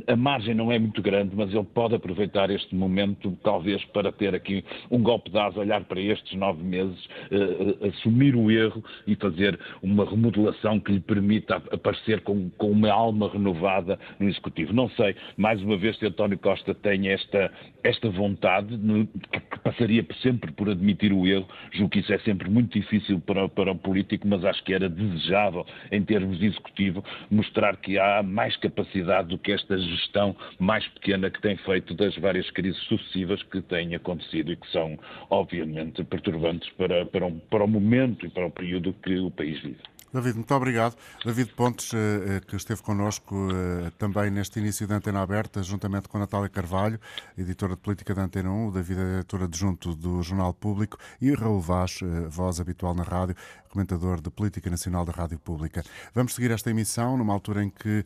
a, 0.06 0.12
a 0.12 0.16
margem 0.16 0.54
não 0.54 0.70
é 0.70 0.78
muito 0.78 1.00
grande, 1.02 1.34
mas 1.34 1.52
ele 1.52 1.64
pode 1.64 1.94
aproveitar 1.94 2.50
este 2.50 2.74
momento, 2.74 3.36
talvez, 3.42 3.82
para 3.86 4.12
ter 4.12 4.34
aqui 4.34 4.64
um 4.94 5.02
golpe 5.02 5.30
de 5.30 5.38
asa, 5.38 5.58
olhar 5.58 5.82
para 5.84 6.00
estes 6.00 6.36
nove 6.38 6.62
meses, 6.62 7.04
uh, 7.30 7.86
assumir 7.88 8.36
o 8.36 8.50
erro 8.50 8.82
e 9.06 9.16
fazer 9.16 9.58
uma 9.82 10.08
remodelação 10.08 10.78
que 10.78 10.92
lhe 10.92 11.00
permita 11.00 11.56
aparecer 11.70 12.20
com, 12.20 12.48
com 12.50 12.70
uma 12.70 12.90
alma 12.90 13.28
renovada 13.30 13.98
no 14.18 14.28
Executivo. 14.28 14.72
Não 14.72 14.88
sei, 14.90 15.16
mais 15.36 15.60
uma 15.62 15.76
vez, 15.76 15.98
se 15.98 16.06
António 16.06 16.38
Costa 16.38 16.74
tem 16.74 17.08
esta, 17.08 17.50
esta 17.82 18.08
vontade, 18.08 18.78
que 19.32 19.58
passaria 19.60 20.06
sempre 20.22 20.52
por 20.52 20.68
admitir 20.68 21.12
o 21.12 21.26
erro, 21.26 21.48
julgo 21.72 21.90
que 21.90 22.00
isso 22.00 22.12
é 22.12 22.18
sempre 22.20 22.48
muito 22.48 22.78
difícil 22.78 23.20
para, 23.20 23.48
para 23.48 23.72
o 23.72 23.76
político, 23.76 24.26
mas 24.28 24.44
acho 24.44 24.62
que 24.64 24.72
era 24.72 24.88
desejável, 24.88 25.66
em 25.90 26.02
termos 26.02 26.38
de 26.38 26.46
Executivo, 26.46 27.04
mostrar 27.30 27.76
que 27.76 27.98
há 27.98 28.22
mais 28.22 28.56
capacidade 28.56 29.28
do 29.28 29.38
que 29.38 29.52
esta 29.52 29.76
gestão 29.78 30.36
mais 30.58 30.86
pequena 30.88 31.30
que 31.30 31.40
tem 31.40 31.56
feito 31.58 31.94
das 31.94 32.16
várias 32.16 32.50
crises 32.50 32.80
sucessivas 32.84 33.42
que 33.44 33.60
têm 33.62 33.94
acontecido 33.94 34.52
e 34.52 34.56
que 34.56 34.70
são, 34.70 34.83
obviamente, 35.30 36.04
perturbantes 36.04 36.70
para, 36.70 37.06
para, 37.06 37.26
um, 37.26 37.38
para 37.38 37.64
o 37.64 37.68
momento 37.68 38.26
e 38.26 38.30
para 38.30 38.46
o 38.46 38.50
período 38.50 38.92
que 38.94 39.18
o 39.18 39.30
país 39.30 39.60
vive. 39.62 39.80
David, 40.14 40.36
muito 40.36 40.54
obrigado. 40.54 40.96
David 41.24 41.52
Pontes, 41.54 41.92
eh, 41.92 42.36
eh, 42.36 42.40
que 42.46 42.54
esteve 42.54 42.80
connosco 42.82 43.48
eh, 43.50 43.90
também 43.98 44.30
neste 44.30 44.60
início 44.60 44.86
da 44.86 44.94
Antena 44.94 45.20
Aberta, 45.20 45.60
juntamente 45.60 46.08
com 46.08 46.20
Natália 46.20 46.48
Carvalho, 46.48 47.00
editora 47.36 47.74
de 47.74 47.80
política 47.80 48.14
da 48.14 48.22
Antena 48.22 48.48
1, 48.48 48.70
David 48.70 49.00
é 49.00 49.14
editora 49.16 49.46
adjunto 49.46 49.92
do 49.96 50.22
Jornal 50.22 50.54
Público, 50.54 50.98
e 51.20 51.34
Raul 51.34 51.60
Vaz, 51.60 51.98
voz 52.28 52.60
habitual 52.60 52.94
na 52.94 53.02
rádio, 53.02 53.34
comentador 53.74 54.20
de 54.20 54.30
política 54.30 54.70
nacional 54.70 55.04
da 55.04 55.10
Rádio 55.10 55.36
Pública. 55.38 55.82
Vamos 56.14 56.34
seguir 56.34 56.52
esta 56.52 56.70
emissão 56.70 57.16
numa 57.16 57.32
altura 57.34 57.64
em 57.64 57.68
que 57.68 58.04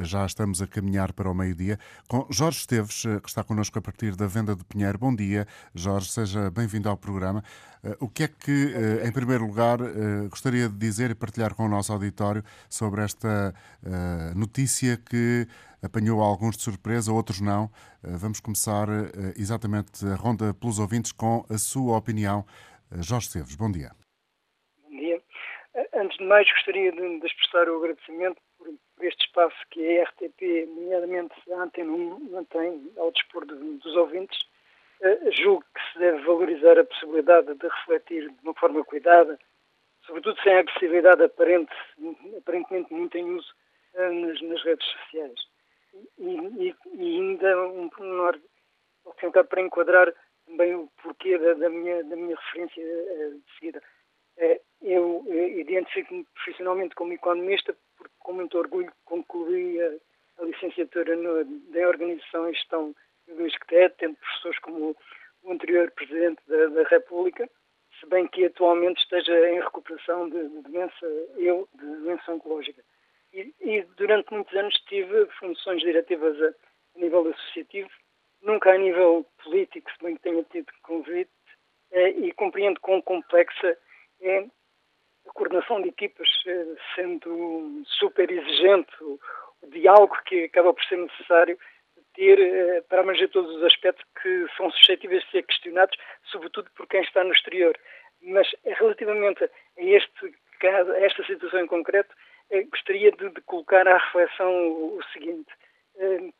já 0.00 0.24
estamos 0.24 0.62
a 0.62 0.66
caminhar 0.66 1.12
para 1.12 1.28
o 1.28 1.34
meio-dia, 1.34 1.76
com 2.06 2.24
Jorge 2.30 2.60
Esteves, 2.60 3.02
que 3.20 3.28
está 3.28 3.42
connosco 3.42 3.76
a 3.78 3.82
partir 3.82 4.14
da 4.14 4.28
Venda 4.28 4.54
de 4.54 4.64
Pinheiro. 4.64 4.96
Bom 4.96 5.14
dia, 5.14 5.46
Jorge, 5.74 6.10
seja 6.10 6.50
bem-vindo 6.50 6.88
ao 6.88 6.96
programa. 6.96 7.42
O 7.98 8.08
que 8.08 8.22
é 8.22 8.28
que, 8.28 8.74
em 9.04 9.10
primeiro 9.10 9.44
lugar, 9.44 9.78
gostaria 10.30 10.68
de 10.68 10.76
dizer 10.76 11.10
e 11.10 11.14
partilhar 11.16 11.52
com 11.52 11.66
o 11.66 11.68
nosso 11.68 11.92
auditório 11.92 12.44
sobre 12.70 13.02
esta 13.02 13.52
notícia 14.36 14.96
que 14.96 15.48
apanhou 15.82 16.20
alguns 16.20 16.56
de 16.56 16.62
surpresa, 16.62 17.12
outros 17.12 17.40
não. 17.40 17.68
Vamos 18.02 18.38
começar 18.38 18.88
exatamente 19.36 20.06
a 20.06 20.14
ronda 20.14 20.54
pelos 20.54 20.78
ouvintes 20.78 21.10
com 21.10 21.44
a 21.50 21.58
sua 21.58 21.96
opinião. 21.96 22.46
Jorge 23.00 23.28
Seves, 23.28 23.56
bom 23.56 23.70
dia. 23.70 23.97
Antes 25.94 26.18
de 26.18 26.24
mais, 26.24 26.50
gostaria 26.50 26.90
de, 26.92 27.20
de 27.20 27.26
expressar 27.26 27.68
o 27.68 27.78
agradecimento 27.78 28.40
por, 28.58 28.68
por, 28.96 29.04
este 29.04 29.26
espaço 29.26 29.56
que 29.70 29.98
a 29.98 30.04
RTP, 30.04 30.66
nomeadamente 30.68 31.34
a 31.52 31.62
Antena 31.62 31.92
1, 31.92 32.30
mantém 32.30 32.90
ao 32.96 33.12
dispor 33.12 33.46
de, 33.46 33.54
dos 33.54 33.96
ouvintes. 33.96 34.38
julgo 35.32 35.64
que 35.74 35.92
se 35.92 35.98
deve 35.98 36.22
valorizar 36.24 36.78
a 36.78 36.84
possibilidade 36.84 37.54
de 37.54 37.68
refletir 37.68 38.28
de 38.28 38.42
uma 38.42 38.54
forma 38.54 38.84
cuidada 38.84 39.38
sobretudo 40.08 40.40
sem 40.42 40.56
agressividade 40.56 41.22
aparente, 41.22 41.72
aparentemente 42.38 42.92
muito 42.92 43.16
em 43.16 43.36
uso 43.36 43.54
uh, 43.94 44.12
nas, 44.12 44.40
nas, 44.40 44.64
redes 44.64 44.86
sociais. 44.86 45.40
E, 46.18 46.68
e, 46.68 46.74
e 46.94 47.16
ainda 47.16 47.68
um 47.68 47.88
pormenor, 47.90 48.40
para 49.48 49.60
enquadrar 49.60 50.12
também 50.46 50.74
o 50.74 50.88
porquê 51.02 51.36
da, 51.38 51.54
da 51.54 51.68
minha, 51.68 52.02
da 52.04 52.16
minha 52.16 52.36
referência 52.36 52.82
uh, 52.82 53.38
de 53.38 53.58
seguida. 53.58 53.82
Uh, 54.38 54.67
eu 54.82 55.24
identifico-me 55.58 56.24
profissionalmente 56.34 56.94
como 56.94 57.12
economista, 57.12 57.76
porque 57.96 58.14
com 58.20 58.32
muito 58.32 58.56
orgulho 58.58 58.92
concluí 59.04 59.80
a, 59.80 60.42
a 60.42 60.44
licenciatura 60.44 61.16
no, 61.16 61.88
Organização 61.88 62.48
e 62.48 62.54
Gestão 62.54 62.94
do 63.26 63.48
Queté, 63.66 63.88
tendo 63.90 64.16
professores 64.16 64.58
como 64.60 64.96
o 65.42 65.52
anterior 65.52 65.90
Presidente 65.90 66.40
da, 66.46 66.66
da 66.66 66.82
República, 66.84 67.48
se 67.98 68.06
bem 68.06 68.26
que 68.28 68.44
atualmente 68.44 69.02
esteja 69.02 69.50
em 69.50 69.60
recuperação 69.60 70.28
de, 70.28 70.48
de 70.48 70.62
doença, 70.62 71.06
eu, 71.36 71.68
de 71.74 71.84
doença 71.84 72.32
oncológica. 72.32 72.82
E, 73.32 73.52
e, 73.60 73.82
durante 73.96 74.32
muitos 74.32 74.54
anos 74.56 74.74
tive 74.88 75.26
funções 75.38 75.80
diretivas 75.82 76.40
a, 76.40 76.48
a, 76.48 76.52
nível 77.00 77.28
associativo, 77.28 77.90
nunca 78.42 78.72
a 78.72 78.78
nível 78.78 79.26
político, 79.42 79.90
se 79.90 80.04
bem 80.04 80.16
que 80.16 80.22
tenha 80.22 80.42
tido 80.44 80.72
convite, 80.82 81.30
eh, 81.90 82.10
e 82.10 82.32
compreendo 82.32 82.80
quão 82.80 83.02
complexa 83.02 83.76
é 84.20 84.46
a 85.28 85.32
coordenação 85.32 85.80
de 85.82 85.88
equipas, 85.88 86.28
eh, 86.46 86.74
sendo 86.94 87.82
super 87.86 88.30
exigente 88.30 88.90
o, 89.02 89.18
diálogo 89.70 90.16
que 90.24 90.44
acaba 90.44 90.72
por 90.72 90.84
ser 90.84 90.96
necessário 90.98 91.58
ter 92.14 92.38
eh, 92.38 92.80
para 92.82 93.00
abranger 93.00 93.28
todos 93.28 93.54
os 93.56 93.62
aspectos 93.64 94.04
que 94.22 94.46
são 94.56 94.70
suscetíveis 94.70 95.24
de 95.24 95.30
ser 95.30 95.42
questionados, 95.42 95.96
sobretudo 96.30 96.70
por 96.76 96.86
quem 96.86 97.02
está 97.02 97.24
no 97.24 97.32
exterior. 97.32 97.76
Mas 98.22 98.48
eh, 98.64 98.72
relativamente 98.74 99.44
a 99.44 99.50
este 99.76 100.32
caso, 100.60 100.92
a 100.92 101.00
esta 101.00 101.24
situação 101.24 101.60
em 101.60 101.66
concreto, 101.66 102.14
gostaria 102.70 103.12
de, 103.12 103.28
de, 103.28 103.40
colocar 103.42 103.86
à 103.86 103.98
reflexão 103.98 104.50
o, 104.50 104.96
o 104.96 105.04
seguinte, 105.12 105.52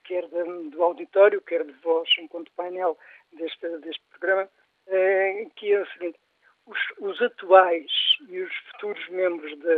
quer 0.05 0.27
do 0.27 0.83
auditório, 0.83 1.42
quer 1.42 1.64
de 1.64 1.72
vós 1.83 2.09
enquanto 2.18 2.51
painel 2.53 2.96
deste, 3.33 3.68
deste 3.81 4.03
programa, 4.11 4.48
que 5.57 5.72
é 5.72 5.81
o 5.81 5.87
seguinte, 5.88 6.18
os, 6.68 6.78
os 6.98 7.22
atuais 7.22 7.90
e 8.28 8.40
os 8.40 8.54
futuros 8.70 9.09
membros 9.09 9.59
da, 9.59 9.74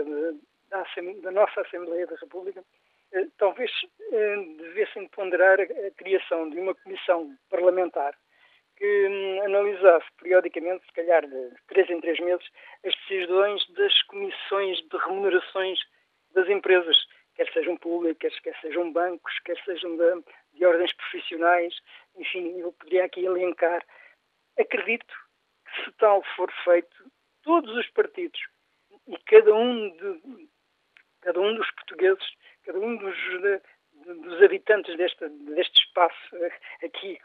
da, 0.70 0.84
da 1.22 1.30
nossa 1.30 1.60
Assembleia 1.62 2.06
da 2.06 2.16
República 2.16 2.64
eh, 3.12 3.26
talvez 3.38 3.70
eh, 4.12 4.36
devessem 4.58 5.08
ponderar 5.08 5.60
a 5.60 5.90
criação 5.96 6.50
de 6.50 6.58
uma 6.58 6.74
comissão 6.74 7.36
parlamentar 7.48 8.14
que 8.76 9.08
hum, 9.08 9.42
analisasse 9.44 10.06
periodicamente, 10.20 10.84
se 10.86 10.92
calhar 10.92 11.26
de 11.26 11.50
três 11.68 11.88
em 11.90 12.00
três 12.00 12.18
meses, 12.20 12.46
as 12.84 12.94
decisões 13.08 13.68
das 13.74 14.02
comissões 14.04 14.78
de 14.88 14.96
remunerações 14.96 15.78
das 16.32 16.48
empresas, 16.48 16.96
quer 17.34 17.52
sejam 17.52 17.76
públicas, 17.76 18.38
quer 18.40 18.58
sejam 18.60 18.92
bancos, 18.92 19.38
quer 19.44 19.58
sejam 19.64 19.96
de, 19.96 20.24
de 20.54 20.64
ordens 20.64 20.92
profissionais, 20.94 21.74
enfim, 22.16 22.58
eu 22.58 22.72
poderia 22.72 23.04
aqui 23.04 23.24
elencar. 23.24 23.84
Acredito 24.58 25.14
se 25.84 25.92
tal 25.92 26.22
for 26.36 26.50
feito, 26.64 26.96
todos 27.42 27.74
os 27.76 27.88
partidos 27.90 28.40
e 29.08 29.16
cada 29.26 29.54
um, 29.54 29.90
de, 29.90 30.48
cada 31.20 31.40
um 31.40 31.54
dos 31.54 31.70
portugueses 31.72 32.24
cada 32.64 32.78
um 32.78 32.96
dos, 32.96 33.16
dos 34.22 34.42
habitantes 34.42 34.96
deste, 34.96 35.28
deste 35.28 35.80
espaço 35.80 36.36
eh, 36.36 36.86
aqui. 36.86 37.18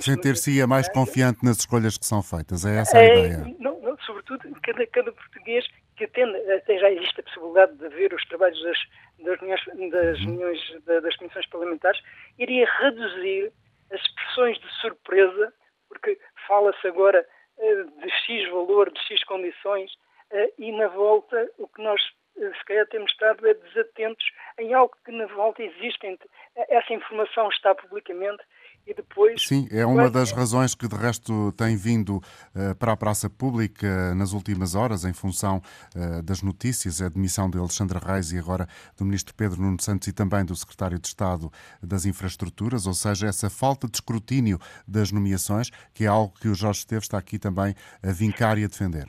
Sentir-se-ia 0.00 0.66
mais 0.66 0.88
confiante 0.88 1.44
nas 1.44 1.58
escolhas 1.58 1.98
que 1.98 2.06
são 2.06 2.22
feitas, 2.22 2.64
é 2.64 2.78
essa 2.78 2.96
a 2.96 3.02
é, 3.02 3.06
ideia? 3.06 3.56
Não, 3.58 3.80
não, 3.80 3.98
sobretudo, 3.98 4.48
cada, 4.62 4.86
cada 4.86 5.12
português 5.12 5.66
que 5.96 6.04
atende, 6.04 6.36
até 6.52 6.78
já 6.78 6.90
existe 6.90 7.20
a 7.20 7.22
possibilidade 7.24 7.76
de 7.76 7.88
ver 7.88 8.14
os 8.14 8.24
trabalhos 8.28 8.62
das, 8.62 8.78
das 9.24 9.40
reuniões, 9.40 9.90
das, 9.90 10.20
uhum. 10.20 10.26
reuniões 10.26 10.60
das 10.84 11.16
comissões 11.16 11.46
parlamentares, 11.48 12.00
iria 12.38 12.66
reduzir 12.80 13.52
as 13.92 14.00
expressões 14.00 14.58
de 14.58 14.70
surpresa, 14.80 15.52
porque 15.88 16.18
fala-se 16.46 16.86
agora 16.86 17.18
eh, 17.18 17.26
de 17.58 18.10
X 18.10 18.48
valor, 18.50 18.90
de 18.90 19.00
X 19.00 19.24
condições, 19.24 19.90
eh, 20.30 20.52
e 20.58 20.72
na 20.72 20.88
volta 20.88 21.50
o 21.58 21.66
que 21.68 21.82
nós 21.82 22.00
se 22.38 22.64
calhar 22.66 22.86
temos 22.86 23.10
estado 23.10 23.46
é 23.48 23.54
desatentos 23.54 24.24
em 24.58 24.72
algo 24.72 24.94
que 25.04 25.10
na 25.10 25.26
volta 25.26 25.62
existe. 25.62 26.18
Essa 26.54 26.92
informação 26.92 27.48
está 27.48 27.74
publicamente 27.74 28.42
e 28.88 28.94
depois. 28.94 29.42
Sim, 29.46 29.68
é 29.70 29.84
uma 29.84 30.10
das 30.10 30.32
razões 30.32 30.74
que 30.74 30.88
de 30.88 30.96
resto 30.96 31.52
tem 31.52 31.76
vindo 31.76 32.16
uh, 32.16 32.74
para 32.78 32.92
a 32.92 32.96
praça 32.96 33.28
pública 33.28 34.14
nas 34.14 34.32
últimas 34.32 34.74
horas, 34.74 35.04
em 35.04 35.12
função 35.12 35.60
uh, 35.94 36.22
das 36.22 36.42
notícias, 36.42 37.02
a 37.02 37.08
demissão 37.10 37.50
de 37.50 37.58
Alexandre 37.58 37.98
Reis 37.98 38.32
e 38.32 38.38
agora 38.38 38.66
do 38.96 39.04
Ministro 39.04 39.34
Pedro 39.34 39.60
Nuno 39.60 39.80
Santos 39.80 40.08
e 40.08 40.12
também 40.12 40.42
do 40.42 40.56
Secretário 40.56 40.98
de 40.98 41.06
Estado 41.06 41.50
das 41.82 42.06
Infraestruturas, 42.06 42.86
ou 42.86 42.94
seja, 42.94 43.26
essa 43.26 43.50
falta 43.50 43.86
de 43.86 43.96
escrutínio 43.96 44.58
das 44.86 45.12
nomeações, 45.12 45.70
que 45.94 46.04
é 46.04 46.06
algo 46.06 46.32
que 46.40 46.48
o 46.48 46.54
Jorge 46.54 46.80
Esteves 46.80 47.04
está 47.04 47.18
aqui 47.18 47.38
também 47.38 47.74
a 48.02 48.10
vincar 48.10 48.56
e 48.56 48.64
a 48.64 48.68
defender. 48.68 49.06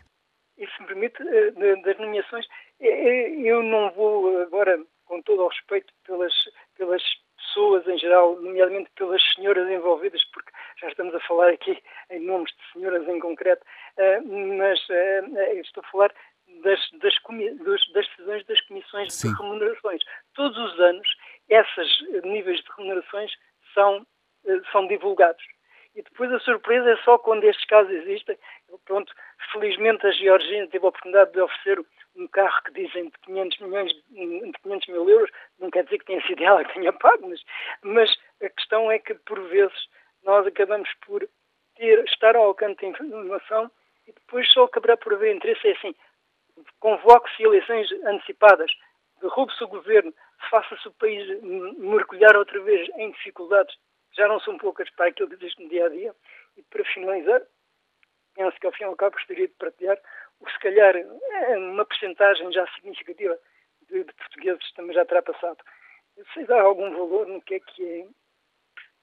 E 0.57 0.67
se 0.67 0.81
me 0.81 0.87
permite, 0.87 1.23
uh, 1.23 1.81
das 1.83 1.97
nomeações, 1.97 2.45
eu 2.81 3.63
não 3.63 3.91
vou 3.93 4.41
agora, 4.41 4.77
com 5.05 5.21
todo 5.21 5.43
o 5.43 5.47
respeito 5.47 5.93
pelas, 6.05 6.33
pelas 6.77 7.01
pessoas 7.49 7.88
em 7.88 7.97
geral, 7.97 8.35
nomeadamente 8.39 8.89
pelas 8.95 9.21
senhoras 9.33 9.69
envolvidas, 9.69 10.23
porque 10.33 10.51
já 10.79 10.88
estamos 10.88 11.13
a 11.15 11.19
falar 11.21 11.49
aqui 11.49 11.81
em 12.09 12.19
nomes 12.19 12.51
de 12.51 12.73
senhoras 12.73 13.07
em 13.07 13.19
concreto, 13.19 13.65
eh, 13.97 14.21
mas 14.21 14.79
eh, 14.89 15.23
eh, 15.35 15.53
estou 15.55 15.83
a 15.83 15.91
falar 15.91 16.13
das, 16.63 16.79
das, 17.01 17.15
das 17.93 18.07
decisões 18.07 18.45
das 18.45 18.62
comissões 18.62 19.13
Sim. 19.13 19.29
de 19.29 19.41
remunerações. 19.41 20.01
Todos 20.35 20.57
os 20.57 20.79
anos, 20.79 21.07
esses 21.49 22.23
níveis 22.23 22.59
de 22.59 22.71
remunerações 22.77 23.31
são, 23.73 24.05
são 24.71 24.88
divulgados. 24.88 25.43
E 25.95 26.03
depois 26.03 26.31
a 26.31 26.39
surpresa 26.39 26.91
é 26.91 26.97
só 26.97 27.17
quando 27.17 27.43
estes 27.43 27.65
casos 27.65 27.91
existem. 27.91 28.38
Pronto, 28.85 29.12
felizmente 29.51 30.05
a 30.05 30.12
Georgina 30.12 30.67
teve 30.67 30.85
a 30.85 30.89
oportunidade 30.89 31.31
de 31.31 31.41
oferecer 31.41 31.83
um 32.19 32.27
carro 32.27 32.62
que 32.63 32.73
dizem 32.73 33.05
de 33.05 33.17
500 33.19 33.60
milhões, 33.60 33.91
de 33.93 34.60
500 34.63 34.88
mil 34.89 35.10
euros, 35.10 35.32
não 35.60 35.71
quer 35.71 35.84
dizer 35.86 35.99
que 35.99 36.05
tenha 36.05 36.25
sido 36.25 36.43
ela 36.43 36.63
que 36.65 36.73
tenha 36.73 36.93
pago, 36.93 37.29
mas, 37.29 37.41
mas 37.82 38.12
a 38.41 38.49
questão 38.49 38.91
é 38.91 38.99
que, 38.99 39.13
por 39.13 39.39
vezes, 39.47 39.88
nós 40.23 40.45
acabamos 40.45 40.89
por 41.05 41.27
ter, 41.75 42.03
estar 42.05 42.36
ao 42.36 42.45
alcance 42.45 42.82
da 42.82 42.88
informação 42.88 43.71
e 44.08 44.12
depois 44.12 44.51
só 44.51 44.65
acabará 44.65 44.97
por 44.97 45.13
haver 45.13 45.36
interesse. 45.36 45.67
É 45.67 45.71
assim, 45.71 45.95
convoque-se 46.79 47.43
eleições 47.43 47.91
antecipadas, 48.05 48.71
derrube-se 49.21 49.63
o 49.63 49.67
governo, 49.67 50.13
faça-se 50.49 50.88
o 50.88 50.93
país 50.93 51.41
mergulhar 51.41 52.36
outra 52.36 52.60
vez 52.62 52.89
em 52.97 53.12
dificuldades, 53.12 53.75
já 54.13 54.27
não 54.27 54.39
são 54.39 54.58
poucas 54.58 54.89
para 54.91 55.08
aquilo 55.08 55.29
que 55.29 55.36
existe 55.36 55.63
no 55.63 55.69
dia 55.69 55.86
a 55.86 55.89
dia. 55.89 56.15
E 56.58 56.63
para 56.63 56.84
finalizar, 56.86 57.41
penso 58.36 58.60
que 58.60 58.65
ao 58.65 58.73
fim 58.73 58.84
e 58.84 58.88
ao 58.88 58.95
cabo 58.95 59.15
gostaria 59.15 59.47
de 59.47 59.53
partilhar 59.53 59.97
se 60.47 60.60
calhar 60.60 60.95
é 60.95 61.58
uma 61.58 61.86
percentagem 61.86 62.52
já 62.52 62.65
significativa 62.73 63.38
de, 63.89 64.04
de, 64.04 64.13
portugueses 64.13 64.71
também 64.73 64.93
já 64.93 65.06
terá 65.06 65.21
passado. 65.21 65.58
Se 66.34 66.45
dá 66.45 66.62
algum 66.62 66.91
valor 66.91 67.28
no 67.28 67.41
que 67.41 67.56
é 67.56 67.60
que 67.60 68.02
é 68.02 68.08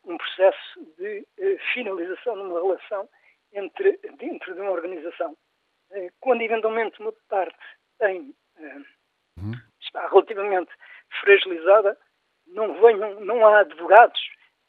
um 0.05 0.16
processo 0.16 0.94
de 0.99 1.27
eh, 1.38 1.59
finalização 1.75 2.37
numa 2.37 2.61
relação 2.61 3.09
entre, 3.53 3.99
dentro 4.18 4.55
de 4.55 4.61
uma 4.61 4.70
organização. 4.70 5.37
Eh, 5.90 6.11
quando 6.20 6.42
eventualmente 6.42 7.01
uma 7.01 7.12
parte 7.29 7.59
tem, 7.99 8.35
eh, 8.59 8.77
uhum. 9.38 9.53
está 9.81 10.07
relativamente 10.09 10.70
fragilizada, 11.20 11.99
não, 12.46 12.81
venham, 12.81 13.20
não 13.20 13.46
há 13.46 13.61
advogados, 13.61 14.20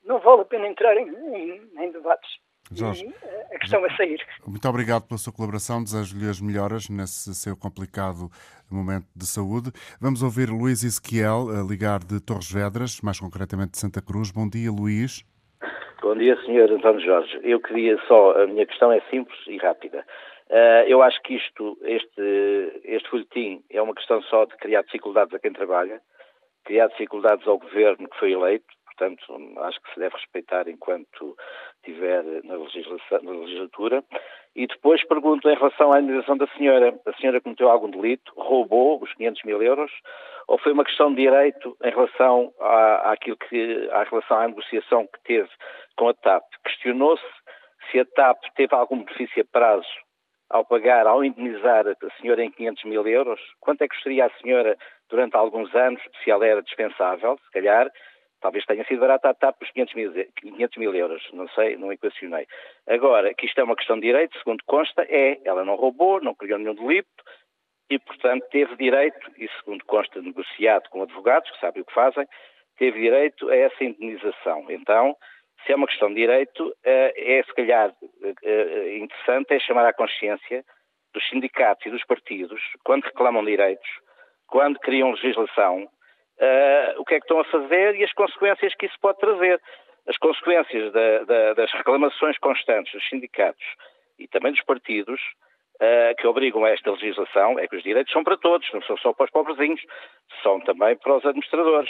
não 0.04 0.20
vale 0.20 0.42
a 0.42 0.46
pena 0.46 0.68
entrar 0.68 0.98
em, 0.98 1.08
em, 1.10 1.84
em 1.84 1.92
debates. 1.92 2.40
Jorge, 2.72 3.06
e 3.06 3.10
eh, 3.10 3.56
a 3.56 3.60
questão 3.60 3.86
é 3.86 3.96
sair. 3.96 4.20
Muito 4.46 4.68
obrigado 4.68 5.08
pela 5.08 5.18
sua 5.18 5.34
colaboração, 5.34 5.84
desejo-lhe 5.84 6.30
as 6.30 6.42
melhoras 6.42 6.90
nesse 6.90 7.34
seu 7.36 7.56
complicado 7.56 8.30
momento 8.72 9.08
de 9.16 9.26
saúde. 9.26 9.72
Vamos 10.02 10.22
ouvir 10.22 10.50
Luís 10.50 10.84
Ezequiel, 10.84 11.50
a 11.50 11.64
ligar 11.64 12.00
de 12.00 12.20
Torres 12.20 12.52
Vedras, 12.52 13.02
mais 13.02 13.20
concretamente 13.20 13.72
de 13.72 13.78
Santa 13.78 14.02
Cruz. 14.02 14.32
Bom 14.32 14.50
dia, 14.50 14.72
Luís. 14.72 15.24
Bom 16.02 16.16
dia, 16.16 16.36
Sr. 16.46 16.72
António 16.74 17.06
Jorge. 17.06 17.40
Eu 17.44 17.60
queria 17.60 17.98
só, 18.08 18.32
a 18.42 18.48
minha 18.48 18.66
questão 18.66 18.92
é 18.92 19.02
simples 19.10 19.38
e 19.48 19.58
rápida. 19.58 20.06
Uh, 20.50 20.88
eu 20.88 21.02
acho 21.02 21.22
que 21.24 21.36
isto, 21.36 21.78
este, 21.82 22.82
este 22.86 23.10
folhetim 23.10 23.62
é 23.70 23.82
uma 23.82 23.94
questão 23.94 24.22
só 24.24 24.46
de 24.46 24.56
criar 24.58 24.84
dificuldades 24.84 25.34
a 25.34 25.40
quem 25.40 25.52
trabalha, 25.52 26.00
criar 26.64 26.88
dificuldades 26.88 27.46
ao 27.46 27.58
governo 27.58 28.08
que 28.08 28.18
foi 28.18 28.32
eleito, 28.32 28.66
portanto, 28.86 29.22
acho 29.64 29.82
que 29.82 29.94
se 29.94 30.00
deve 30.00 30.16
respeitar 30.16 30.70
enquanto 30.70 31.36
estiver 31.88 32.24
na, 32.44 32.58
na 32.58 33.32
legislatura. 33.32 34.04
E 34.56 34.66
depois 34.66 35.06
pergunto 35.06 35.50
em 35.50 35.56
relação 35.56 35.92
à 35.92 36.02
indenização 36.02 36.38
da 36.38 36.48
senhora. 36.58 37.00
A 37.06 37.14
senhora 37.14 37.42
cometeu 37.42 37.70
algum 37.70 37.90
delito, 37.90 38.32
roubou 38.36 39.02
os 39.02 39.14
500 39.14 39.44
mil 39.44 39.62
euros, 39.62 39.92
ou 40.48 40.58
foi 40.58 40.72
uma 40.72 40.84
questão 40.84 41.10
de 41.10 41.22
direito 41.22 41.78
em 41.84 41.90
relação 41.90 42.54
à, 42.60 43.12
àquilo 43.12 43.38
que, 43.38 43.90
à 43.92 44.04
relação 44.04 44.38
à 44.38 44.48
negociação 44.48 45.06
que 45.06 45.24
teve 45.24 45.50
com 45.96 46.10
a 46.10 46.14
TAP? 46.14 46.44
Questionou-se 46.64 47.24
se 47.92 48.00
a 48.00 48.06
TAP 48.06 48.40
teve 48.56 48.74
algum 48.74 49.04
benefício 49.04 49.42
a 49.42 49.46
prazo 49.46 49.88
ao 50.50 50.66
pagar, 50.66 51.06
ao 51.06 51.24
indenizar 51.24 51.86
a 51.88 52.22
senhora 52.22 52.44
em 52.44 52.52
500 52.52 52.84
mil 52.86 53.08
euros? 53.08 53.40
Quanto 53.60 53.82
é 53.82 53.88
que 53.88 53.96
gostaria 53.96 54.26
a 54.26 54.42
senhora 54.42 54.78
durante 55.10 55.36
alguns 55.36 55.74
anos, 55.76 56.02
se 56.24 56.32
ela 56.32 56.46
era 56.46 56.62
dispensável, 56.62 57.38
se 57.46 57.52
calhar, 57.52 57.90
Talvez 58.40 58.66
tenha 58.66 58.86
sido 58.86 59.00
barata 59.00 59.30
a 59.30 59.34
TAP 59.34 59.58
por 59.58 59.68
500 59.68 59.96
mil, 59.96 60.14
500 60.36 60.78
mil 60.78 60.96
euros, 60.96 61.28
não 61.34 61.48
sei, 61.50 61.76
não 61.76 61.92
equacionei. 61.92 62.48
Agora, 62.88 63.34
que 63.34 63.46
isto 63.46 63.60
é 63.60 63.64
uma 63.64 63.76
questão 63.76 63.96
de 63.96 64.08
direito, 64.08 64.38
segundo 64.38 64.64
consta, 64.66 65.04
é, 65.10 65.40
ela 65.44 65.66
não 65.66 65.76
roubou, 65.76 66.22
não 66.22 66.36
criou 66.36 66.60
nenhum 66.60 66.76
delito 66.76 67.24
e, 67.90 67.98
portanto, 67.98 68.46
teve 68.52 68.76
direito, 68.76 69.32
e 69.38 69.50
segundo 69.60 69.84
consta 69.86 70.22
negociado 70.22 70.90
com 70.90 71.02
advogados, 71.02 71.50
que 71.50 71.60
sabem 71.60 71.82
o 71.82 71.86
que 71.86 71.94
fazem, 71.94 72.28
teve 72.78 73.00
direito 73.00 73.50
a 73.50 73.56
essa 73.56 73.84
indenização. 73.84 74.66
Então, 74.70 75.16
se 75.66 75.72
é 75.72 75.76
uma 75.76 75.88
questão 75.88 76.10
de 76.10 76.16
direito, 76.16 76.76
eh, 76.84 77.40
é 77.40 77.44
se 77.44 77.54
calhar 77.54 77.94
eh, 78.24 78.34
eh, 78.44 78.98
interessante 78.98 79.54
é 79.54 79.60
chamar 79.60 79.86
à 79.86 79.94
consciência 79.94 80.64
dos 81.14 81.28
sindicatos 81.30 81.86
e 81.86 81.90
dos 81.90 82.04
partidos, 82.06 82.62
quando 82.84 83.06
reclamam 83.06 83.44
direitos, 83.44 83.90
quando 84.48 84.80
criam 84.80 85.12
legislação, 85.12 85.90
uh, 86.40 87.02
o 87.02 87.06
que 87.06 87.16
é 87.16 87.20
que 87.20 87.26
estão 87.26 87.40
a 87.40 87.46
fazer 87.46 87.96
e 87.96 88.04
as 88.04 88.14
consequências 88.14 88.74
que 88.76 88.86
isso 88.86 88.98
pode 89.02 89.20
trazer. 89.20 89.62
As 90.08 90.18
consequências 90.18 90.94
da, 90.94 91.24
da, 91.26 91.54
das 91.54 91.72
reclamações 91.74 92.38
constantes 92.38 92.94
dos 92.94 93.08
sindicatos 93.10 93.66
e 94.18 94.28
também 94.28 94.52
dos 94.52 94.64
partidos 94.64 95.20
uh, 95.76 96.16
que 96.18 96.28
obrigam 96.28 96.64
a 96.64 96.70
esta 96.70 96.92
legislação 96.92 97.60
é 97.60 97.68
que 97.68 97.76
os 97.76 97.84
direitos 97.84 98.12
são 98.12 98.24
para 98.24 98.38
todos, 98.38 98.68
não 98.74 98.82
são 98.84 98.98
só 98.98 99.14
para 99.14 99.26
os 99.26 99.32
pobrezinhos, 99.32 99.82
são 100.42 100.60
também 100.62 100.96
para 100.98 101.18
os 101.18 101.26
administradores. 101.26 101.90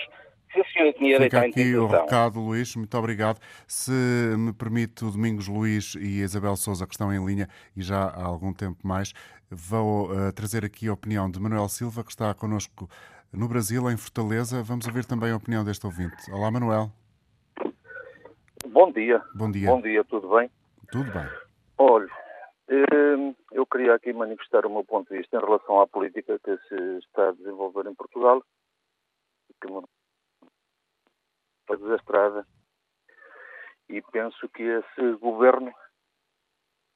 Se 0.51 0.61
a 0.61 0.65
senhora 0.65 0.93
tinha 0.93 1.19
Fica 1.19 1.41
aqui 1.41 1.75
o 1.75 1.87
recado, 1.87 2.39
Luís, 2.39 2.73
muito 2.75 2.97
obrigado. 2.97 3.37
Se 3.67 3.91
me 4.37 4.53
permite, 4.53 5.03
o 5.03 5.11
Domingos 5.11 5.47
Luís 5.47 5.95
e 5.95 6.21
a 6.21 6.23
Isabel 6.23 6.55
Souza, 6.55 6.87
que 6.87 6.93
estão 6.93 7.13
em 7.13 7.23
linha 7.23 7.49
e 7.75 7.81
já 7.81 8.03
há 8.03 8.23
algum 8.23 8.53
tempo 8.53 8.77
mais, 8.87 9.13
vou 9.51 10.09
uh, 10.09 10.31
trazer 10.33 10.63
aqui 10.63 10.87
a 10.87 10.93
opinião 10.93 11.29
de 11.29 11.39
Manuel 11.39 11.67
Silva, 11.67 12.01
que 12.01 12.11
está 12.11 12.33
connosco 12.33 12.89
no 13.33 13.47
Brasil, 13.47 13.89
em 13.89 13.97
Fortaleza. 13.97 14.63
Vamos 14.63 14.87
ouvir 14.87 15.05
também 15.05 15.31
a 15.31 15.37
opinião 15.37 15.63
deste 15.63 15.85
ouvinte. 15.85 16.31
Olá, 16.31 16.49
Manuel. 16.51 16.91
Bom 18.67 18.91
dia. 18.91 19.21
Bom 19.33 19.51
dia. 19.51 19.69
Bom 19.69 19.81
dia, 19.81 20.03
tudo 20.03 20.29
bem? 20.35 20.49
Tudo 20.91 21.11
bem. 21.11 21.27
Olha, 21.77 22.09
hum, 22.69 23.35
eu 23.51 23.65
queria 23.65 23.95
aqui 23.95 24.13
manifestar 24.13 24.65
o 24.65 24.69
meu 24.69 24.83
ponto 24.83 25.09
de 25.09 25.17
vista 25.17 25.37
em 25.37 25.39
relação 25.39 25.81
à 25.81 25.87
política 25.87 26.39
que 26.39 26.57
se 26.67 26.75
está 26.99 27.29
a 27.29 27.33
desenvolver 27.33 27.85
em 27.87 27.95
Portugal, 27.95 28.43
que 29.61 29.67
está 31.61 31.75
desastrada. 31.75 32.45
E 33.89 34.01
penso 34.01 34.49
que 34.49 34.63
esse 34.63 35.11
governo, 35.19 35.73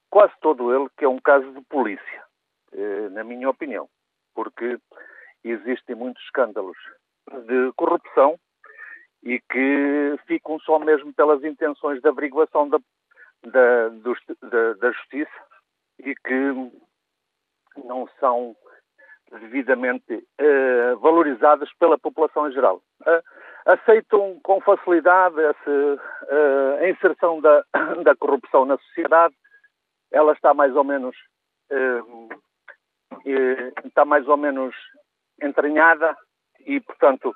quase 0.10 0.34
todo 0.42 0.74
ele, 0.76 0.90
que 0.98 1.06
é 1.06 1.10
um 1.10 1.20
caso 1.20 1.52
de 1.54 1.62
polícia, 1.62 2.24
eh, 2.74 3.10
na 3.10 3.24
minha 3.24 3.50
opinião, 3.50 3.90
porque 4.34 4.78
existem 5.50 5.96
muitos 5.96 6.24
escândalos 6.24 6.78
de 7.48 7.72
corrupção 7.76 8.38
e 9.24 9.40
que 9.40 10.16
ficam 10.26 10.60
só 10.60 10.80
mesmo 10.80 11.14
pelas 11.14 11.44
intenções 11.44 12.02
de 12.02 12.08
averiguação 12.08 12.70
da, 12.70 12.80
da, 13.46 13.90
do, 13.90 14.16
da, 14.42 14.74
da 14.74 14.92
justiça 14.92 15.32
e 16.00 16.16
que 16.16 16.72
não 17.86 18.08
são 18.20 18.56
devidamente 19.32 20.14
uh, 20.14 20.98
valorizadas 21.00 21.72
pela 21.80 21.98
população 21.98 22.50
em 22.50 22.52
geral. 22.52 22.82
Aceitam 23.66 24.40
com 24.44 24.60
facilidade 24.60 25.40
essa 25.40 25.72
uh, 25.72 26.86
inserção 26.88 27.40
da, 27.40 27.64
da 28.04 28.16
corrupção 28.16 28.66
na 28.66 28.78
sociedade. 28.78 29.36
Ela 30.12 30.34
está 30.34 30.54
mais 30.54 30.76
ou 30.76 30.84
menos 30.84 31.16
está 33.86 34.04
mais 34.04 34.28
ou 34.28 34.36
menos 34.36 34.76
entranhada 35.42 36.16
e, 36.66 36.80
portanto, 36.80 37.34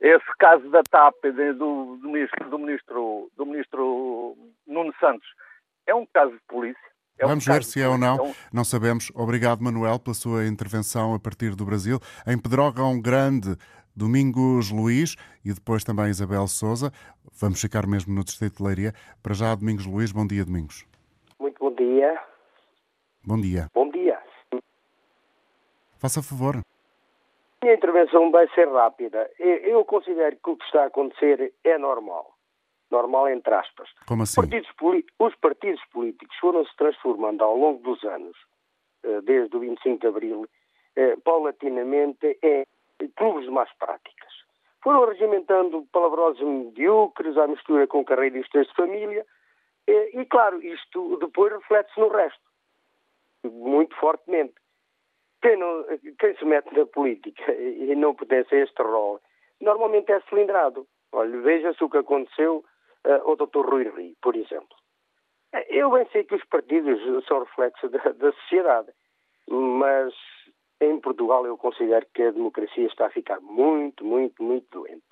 esse 0.00 0.36
caso 0.38 0.68
da 0.70 0.82
TAP 0.82 1.14
do, 1.56 1.96
do, 1.96 2.08
ministro, 2.08 2.50
do, 2.50 2.58
ministro, 2.58 3.30
do 3.36 3.46
ministro 3.46 4.36
Nuno 4.66 4.92
Santos 4.98 5.28
é 5.86 5.94
um 5.94 6.06
caso 6.06 6.32
de 6.32 6.40
polícia. 6.48 6.90
É 7.18 7.26
Vamos 7.26 7.46
um 7.46 7.52
ver 7.52 7.62
se 7.64 7.82
é 7.82 7.88
ou 7.88 7.98
não, 7.98 8.28
é 8.28 8.34
não 8.52 8.64
sabemos. 8.64 9.12
Obrigado, 9.14 9.62
Manuel, 9.62 9.98
pela 9.98 10.14
sua 10.14 10.46
intervenção 10.46 11.14
a 11.14 11.20
partir 11.20 11.54
do 11.54 11.66
Brasil. 11.66 11.98
Em 12.26 12.40
Pedrógão 12.40 13.00
Grande, 13.00 13.56
Domingos 13.94 14.70
Luís 14.70 15.16
e 15.44 15.52
depois 15.52 15.84
também 15.84 16.06
Isabel 16.06 16.46
Souza. 16.46 16.90
Vamos 17.38 17.60
ficar 17.60 17.86
mesmo 17.86 18.14
no 18.14 18.24
Distrito 18.24 18.56
de 18.56 18.62
Leiria. 18.62 18.92
Para 19.22 19.34
já, 19.34 19.54
Domingos 19.54 19.84
Luís, 19.84 20.12
bom 20.12 20.26
dia, 20.26 20.44
Domingos. 20.44 20.86
Muito 21.38 21.58
bom 21.58 21.74
dia. 21.74 22.18
Bom 23.22 23.38
dia. 23.38 23.68
Bom 23.74 23.90
dia. 23.90 24.18
Faça 25.98 26.22
favor. 26.22 26.62
Minha 27.62 27.74
intervenção 27.74 28.30
vai 28.30 28.48
ser 28.54 28.68
rápida. 28.68 29.30
Eu 29.38 29.84
considero 29.84 30.36
que 30.36 30.50
o 30.50 30.56
que 30.56 30.64
está 30.64 30.84
a 30.84 30.86
acontecer 30.86 31.52
é 31.62 31.76
normal. 31.76 32.34
Normal 32.90 33.28
entre 33.28 33.54
aspas. 33.54 33.88
Como 34.06 34.22
assim? 34.22 34.40
Partidos 34.40 34.70
os 35.18 35.34
partidos 35.36 35.80
políticos 35.92 36.36
foram 36.38 36.64
se 36.64 36.74
transformando 36.76 37.44
ao 37.44 37.56
longo 37.56 37.82
dos 37.82 38.02
anos, 38.04 38.36
eh, 39.04 39.20
desde 39.22 39.54
o 39.56 39.60
25 39.60 40.00
de 40.00 40.06
Abril, 40.06 40.46
eh, 40.96 41.16
paulatinamente 41.22 42.38
em 42.42 42.64
clubes 43.16 43.44
de 43.44 43.50
más 43.50 43.70
práticas. 43.78 44.32
Foram 44.82 45.06
regimentando 45.06 45.86
palavrosos 45.92 46.42
medíocres 46.42 47.36
à 47.36 47.46
mistura 47.46 47.86
com 47.86 48.04
carreiristas 48.04 48.66
de 48.66 48.74
família 48.74 49.24
eh, 49.86 50.10
e, 50.14 50.24
claro, 50.24 50.62
isto 50.62 51.18
depois 51.18 51.52
reflete-se 51.52 52.00
no 52.00 52.08
resto, 52.08 52.40
muito 53.44 53.94
fortemente. 53.96 54.54
Quem, 55.42 55.56
não, 55.56 55.84
quem 56.18 56.36
se 56.36 56.44
mete 56.44 56.72
na 56.74 56.84
política 56.86 57.52
e 57.52 57.94
não 57.94 58.14
pertence 58.14 58.54
a 58.54 58.58
este 58.58 58.82
rol, 58.82 59.20
normalmente 59.60 60.12
é 60.12 60.20
cilindrado. 60.22 60.86
Olha, 61.12 61.40
veja-se 61.40 61.82
o 61.82 61.88
que 61.88 61.98
aconteceu 61.98 62.64
uh, 63.06 63.28
ao 63.28 63.36
Dr. 63.36 63.66
Rui 63.66 63.88
Rio, 63.88 64.14
por 64.22 64.36
exemplo. 64.36 64.76
Eu 65.68 65.90
bem 65.90 66.06
sei 66.12 66.24
que 66.24 66.34
os 66.34 66.44
partidos 66.44 67.00
são 67.26 67.40
reflexo 67.40 67.88
da, 67.88 67.98
da 68.12 68.32
sociedade, 68.32 68.92
mas 69.48 70.14
em 70.80 71.00
Portugal 71.00 71.44
eu 71.46 71.58
considero 71.58 72.06
que 72.14 72.22
a 72.22 72.30
democracia 72.30 72.86
está 72.86 73.06
a 73.06 73.10
ficar 73.10 73.40
muito, 73.40 74.04
muito, 74.04 74.42
muito 74.42 74.66
doente. 74.70 75.02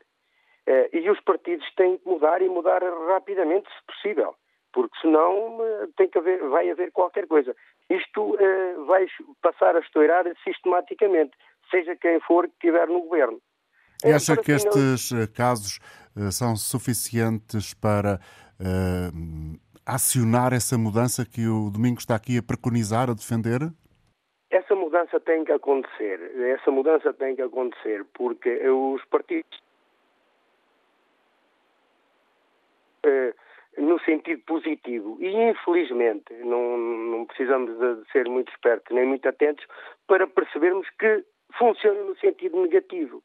Uh, 0.69 0.89
e 0.93 1.11
os 1.11 1.21
partidos 1.21 1.67
têm 1.75 1.99
que 1.99 2.07
mudar 2.07 2.43
e 2.43 2.49
mudar 2.49 2.83
rapidamente, 2.83 3.69
se 3.69 3.87
possível, 3.87 4.35
porque 4.73 4.97
senão 5.01 5.59
uh, 5.59 5.93
tem 5.97 6.09
que 6.09 6.19
haver, 6.19 6.47
vai 6.49 6.71
haver 6.71 6.93
qualquer 6.93 7.27
coisa 7.27 7.57
isto 7.91 8.35
uh, 8.35 8.85
vai 8.87 9.07
passar 9.43 9.77
a 9.77 9.81
estourar 9.81 10.25
sistematicamente, 10.45 11.33
seja 11.71 11.97
quem 11.97 12.21
for 12.21 12.47
que 12.47 12.55
estiver 12.55 12.87
no 12.89 13.03
governo. 13.03 13.41
E 14.05 14.13
acha 14.13 14.37
que 14.37 14.53
estes 14.53 15.11
eh, 15.11 15.27
casos 15.27 15.81
uh, 16.17 16.31
são 16.31 16.55
suficientes 16.55 17.75
para 17.75 18.21
uh, 18.61 19.59
acionar 19.85 20.53
essa 20.53 20.79
mudança 20.79 21.25
que 21.25 21.49
o 21.49 21.71
Domingo 21.71 21.99
está 21.99 22.15
aqui 22.15 22.39
a 22.39 22.43
preconizar, 22.43 23.11
a 23.11 23.15
defender? 23.15 23.61
Essa 24.51 24.75
mudança 24.75 25.19
tem 25.19 25.45
que 25.45 25.53
acontecer. 25.53 26.21
Essa 26.55 26.71
mudança 26.71 27.13
tem 27.13 27.35
que 27.35 27.43
acontecer 27.43 28.05
porque 28.15 28.51
os 28.69 29.05
partidos 29.07 29.59
uh, 33.05 33.48
no 33.79 34.01
sentido 34.01 34.43
positivo. 34.45 35.17
E, 35.21 35.29
infelizmente, 35.29 36.33
não, 36.45 36.77
não 36.77 37.27
precisamos 37.27 37.71
de 37.79 38.11
ser 38.11 38.29
muito 38.29 38.51
espertos 38.53 38.95
nem 38.95 39.07
muito 39.07 39.29
atentos 39.29 39.65
para 40.07 40.27
percebermos 40.27 40.89
que 40.99 41.25
funciona 41.57 42.03
no 42.03 42.17
sentido 42.19 42.61
negativo. 42.61 43.23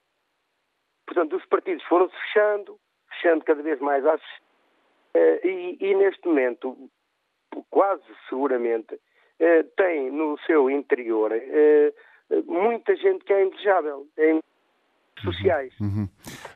Portanto, 1.05 1.35
os 1.35 1.45
partidos 1.45 1.83
foram-se 1.85 2.15
fechando, 2.15 2.79
fechando 3.09 3.43
cada 3.43 3.61
vez 3.61 3.79
mais 3.79 4.05
às. 4.05 4.21
Uh, 5.15 5.47
e, 5.47 5.77
e, 5.79 5.95
neste 5.95 6.27
momento, 6.27 6.89
quase 7.69 8.03
seguramente, 8.29 8.95
uh, 8.95 9.63
tem 9.75 10.09
no 10.09 10.39
seu 10.45 10.69
interior 10.69 11.31
uh, 11.31 12.43
muita 12.51 12.95
gente 12.95 13.23
que 13.25 13.33
é 13.33 13.45
indesejável. 13.45 14.07
É 14.17 14.39
sociais. 15.21 15.73
Uhum. 15.79 16.07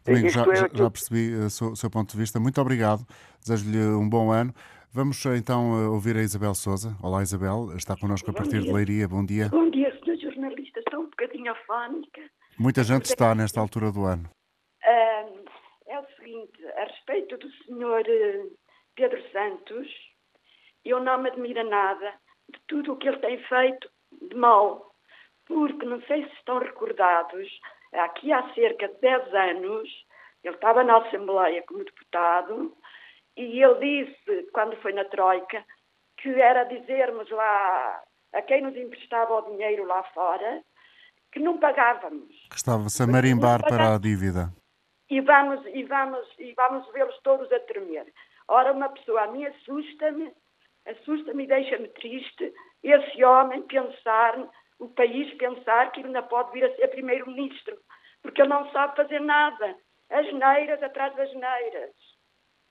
Domingo, 0.05 0.29
já, 0.29 0.41
é 0.41 0.55
já, 0.73 0.89
percebi 0.89 1.33
o 1.35 1.49
seu, 1.49 1.75
seu, 1.75 1.89
ponto 1.89 2.11
de 2.11 2.17
vista. 2.17 2.39
Muito 2.39 2.59
obrigado. 2.61 3.05
Desejo-lhe 3.47 3.79
um 3.95 4.09
bom 4.09 4.29
ano. 4.29 4.53
Vamos 4.91 5.25
então 5.25 5.93
ouvir 5.93 6.17
a 6.17 6.21
Isabel 6.21 6.53
Souza. 6.53 6.89
Olá, 7.01 7.23
Isabel. 7.23 7.71
Está 7.77 7.95
connosco 7.95 8.29
a 8.29 8.33
partir 8.33 8.59
de 8.59 8.69
Leiria. 8.69 9.07
Bom 9.07 9.25
dia. 9.25 9.47
Bom 9.47 9.69
dia, 9.69 9.97
senhor 10.03 10.17
jornalista. 10.19 10.79
Estou 10.79 10.99
um 10.99 11.05
bocadinho 11.05 11.53
afónica. 11.53 12.21
Muita 12.59 12.83
gente 12.83 13.05
está 13.05 13.33
nesta 13.33 13.61
altura 13.61 13.89
do 13.89 14.03
ano. 14.03 14.29
é 14.83 15.97
o 15.97 16.05
seguinte, 16.17 16.65
a 16.75 16.83
respeito 16.83 17.37
do 17.37 17.49
senhor 17.63 18.03
eh, 18.05 18.47
Pedro 18.97 19.21
Santos, 19.31 19.87
eu 20.83 20.99
não 20.99 21.23
me 21.23 21.29
admira 21.29 21.63
nada 21.63 22.15
de 22.53 22.59
tudo 22.67 22.91
o 22.91 22.97
que 22.97 23.07
ele 23.07 23.19
tem 23.19 23.41
feito 23.43 23.89
de 24.29 24.35
mal, 24.35 24.91
porque 25.45 25.85
não 25.85 26.01
sei 26.01 26.25
se 26.25 26.33
estão 26.33 26.59
recordados, 26.59 27.47
aqui 27.93 28.29
há 28.33 28.53
cerca 28.53 28.89
de 28.89 28.99
10 28.99 29.33
anos, 29.33 29.89
ele 30.43 30.55
estava 30.55 30.83
na 30.83 30.97
Assembleia 30.97 31.63
como 31.65 31.85
deputado, 31.85 32.75
e 33.37 33.63
ele 33.63 34.05
disse, 34.05 34.49
quando 34.51 34.75
foi 34.77 34.93
na 34.93 35.05
Troika, 35.05 35.63
que 36.17 36.29
era 36.29 36.63
dizermos 36.63 37.29
lá 37.29 38.01
a 38.33 38.41
quem 38.41 38.61
nos 38.61 38.75
emprestava 38.75 39.35
o 39.35 39.51
dinheiro 39.51 39.85
lá 39.85 40.03
fora 40.13 40.63
que 41.31 41.39
não 41.39 41.57
pagávamos. 41.57 42.33
Que 42.49 42.55
estava-se 42.55 43.01
a 43.03 43.07
marimbar 43.07 43.61
para 43.63 43.95
a 43.95 43.99
dívida. 43.99 44.51
E 45.09 45.21
vamos, 45.21 45.65
e 45.67 45.83
vamos, 45.83 46.27
e 46.39 46.53
vamos 46.53 46.91
vê-los 46.91 47.17
todos 47.21 47.51
a 47.51 47.59
tremer. 47.61 48.11
Ora, 48.47 48.73
uma 48.73 48.89
pessoa 48.89 49.23
a 49.23 49.27
mim 49.27 49.45
assusta-me, 49.45 50.33
assusta-me 50.85 51.43
e 51.43 51.47
deixa-me 51.47 51.87
triste 51.89 52.53
esse 52.83 53.23
homem 53.23 53.61
pensar 53.63 54.49
o 54.79 54.89
país 54.89 55.33
pensar 55.35 55.91
que 55.91 55.99
ele 55.99 56.07
ainda 56.07 56.23
pode 56.23 56.51
vir 56.51 56.63
a 56.63 56.75
ser 56.75 56.87
primeiro-ministro, 56.89 57.77
porque 58.21 58.41
ele 58.41 58.49
não 58.49 58.69
sabe 58.71 58.95
fazer 58.95 59.19
nada. 59.19 59.75
As 60.09 60.31
neiras 60.33 60.81
atrás 60.81 61.15
das 61.15 61.33
neiras. 61.33 61.91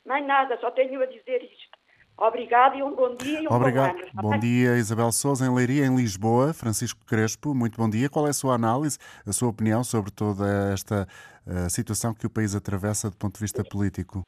Nem 0.06 0.24
nada, 0.24 0.56
só 0.60 0.70
tenho 0.70 1.02
a 1.02 1.06
dizer 1.06 1.42
isto. 1.42 1.76
Obrigado 2.18 2.78
e 2.78 2.82
um 2.82 2.94
bom 2.94 3.14
dia 3.16 3.42
e 3.42 3.48
um 3.48 3.52
Obrigado. 3.52 3.92
bom 3.92 4.00
ano. 4.00 4.10
Bom 4.22 4.38
dia, 4.38 4.78
Isabel 4.78 5.10
Souza, 5.12 5.44
em 5.44 5.54
Leiria, 5.54 5.84
em 5.84 5.94
Lisboa. 5.94 6.54
Francisco 6.54 7.04
Crespo, 7.04 7.54
muito 7.54 7.76
bom 7.76 7.90
dia. 7.90 8.08
Qual 8.08 8.26
é 8.26 8.30
a 8.30 8.32
sua 8.32 8.54
análise, 8.54 8.98
a 9.26 9.32
sua 9.32 9.50
opinião 9.50 9.84
sobre 9.84 10.10
toda 10.10 10.72
esta 10.72 11.06
uh, 11.44 11.68
situação 11.68 12.14
que 12.14 12.24
o 12.24 12.30
país 12.30 12.54
atravessa 12.54 13.10
do 13.10 13.16
ponto 13.18 13.34
de 13.34 13.40
vista 13.40 13.62
político? 13.68 14.22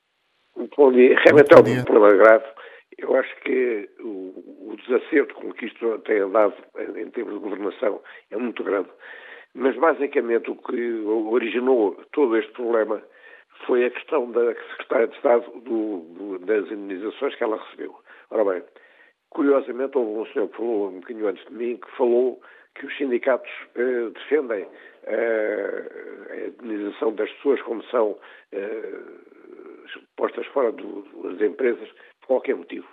Muito 0.55 0.77
bom 0.77 0.93
dia. 0.93 1.17
Realmente 1.25 1.55
é 1.55 1.81
um 1.81 1.85
problema 1.85 2.17
grave. 2.17 2.45
Eu 2.99 3.15
acho 3.17 3.35
que 3.43 3.89
o, 4.01 4.73
o 4.73 4.77
desacerto 4.77 5.33
com 5.35 5.53
que 5.53 5.67
isto 5.67 5.99
tem 6.01 6.19
andado 6.19 6.55
em 6.97 7.09
termos 7.11 7.35
de 7.35 7.41
governação 7.41 8.03
é 8.31 8.37
muito 8.37 8.63
grande. 8.65 8.91
Mas, 9.55 9.77
basicamente, 9.77 10.51
o 10.51 10.57
que 10.57 10.93
originou 11.07 11.97
todo 12.13 12.37
este 12.37 12.53
problema 12.53 13.01
foi 13.67 13.85
a 13.85 13.91
questão 13.91 14.31
da 14.31 14.55
Secretária 14.55 15.09
de 15.09 15.17
Estado 15.17 15.51
do, 15.61 15.99
do, 15.99 16.39
das 16.41 16.71
indenizações 16.71 17.35
que 17.35 17.45
ela 17.45 17.57
recebeu. 17.57 17.97
Ora 18.31 18.45
bem, 18.45 18.63
curiosamente, 19.31 19.97
houve 19.97 20.21
um 20.21 20.33
senhor 20.33 20.49
que 20.49 20.57
falou 20.57 20.89
um 20.89 21.01
bocadinho 21.01 21.29
antes 21.29 21.45
de 21.47 21.55
mim 21.55 21.77
que 21.77 21.97
falou 21.97 22.41
que 22.75 22.87
os 22.87 22.97
sindicatos 22.97 23.51
eh, 23.75 24.11
defendem 24.15 24.67
eh, 25.05 25.89
a 26.31 26.65
indenização 26.65 27.13
das 27.15 27.31
pessoas 27.33 27.61
como 27.63 27.83
são 27.85 28.19
eh, 28.53 29.01
postas 30.17 30.47
fora 30.49 30.71
do, 30.73 31.03
das 31.23 31.41
empresas 31.41 31.89
por 32.21 32.29
qualquer 32.29 32.55
motivo 32.55 32.87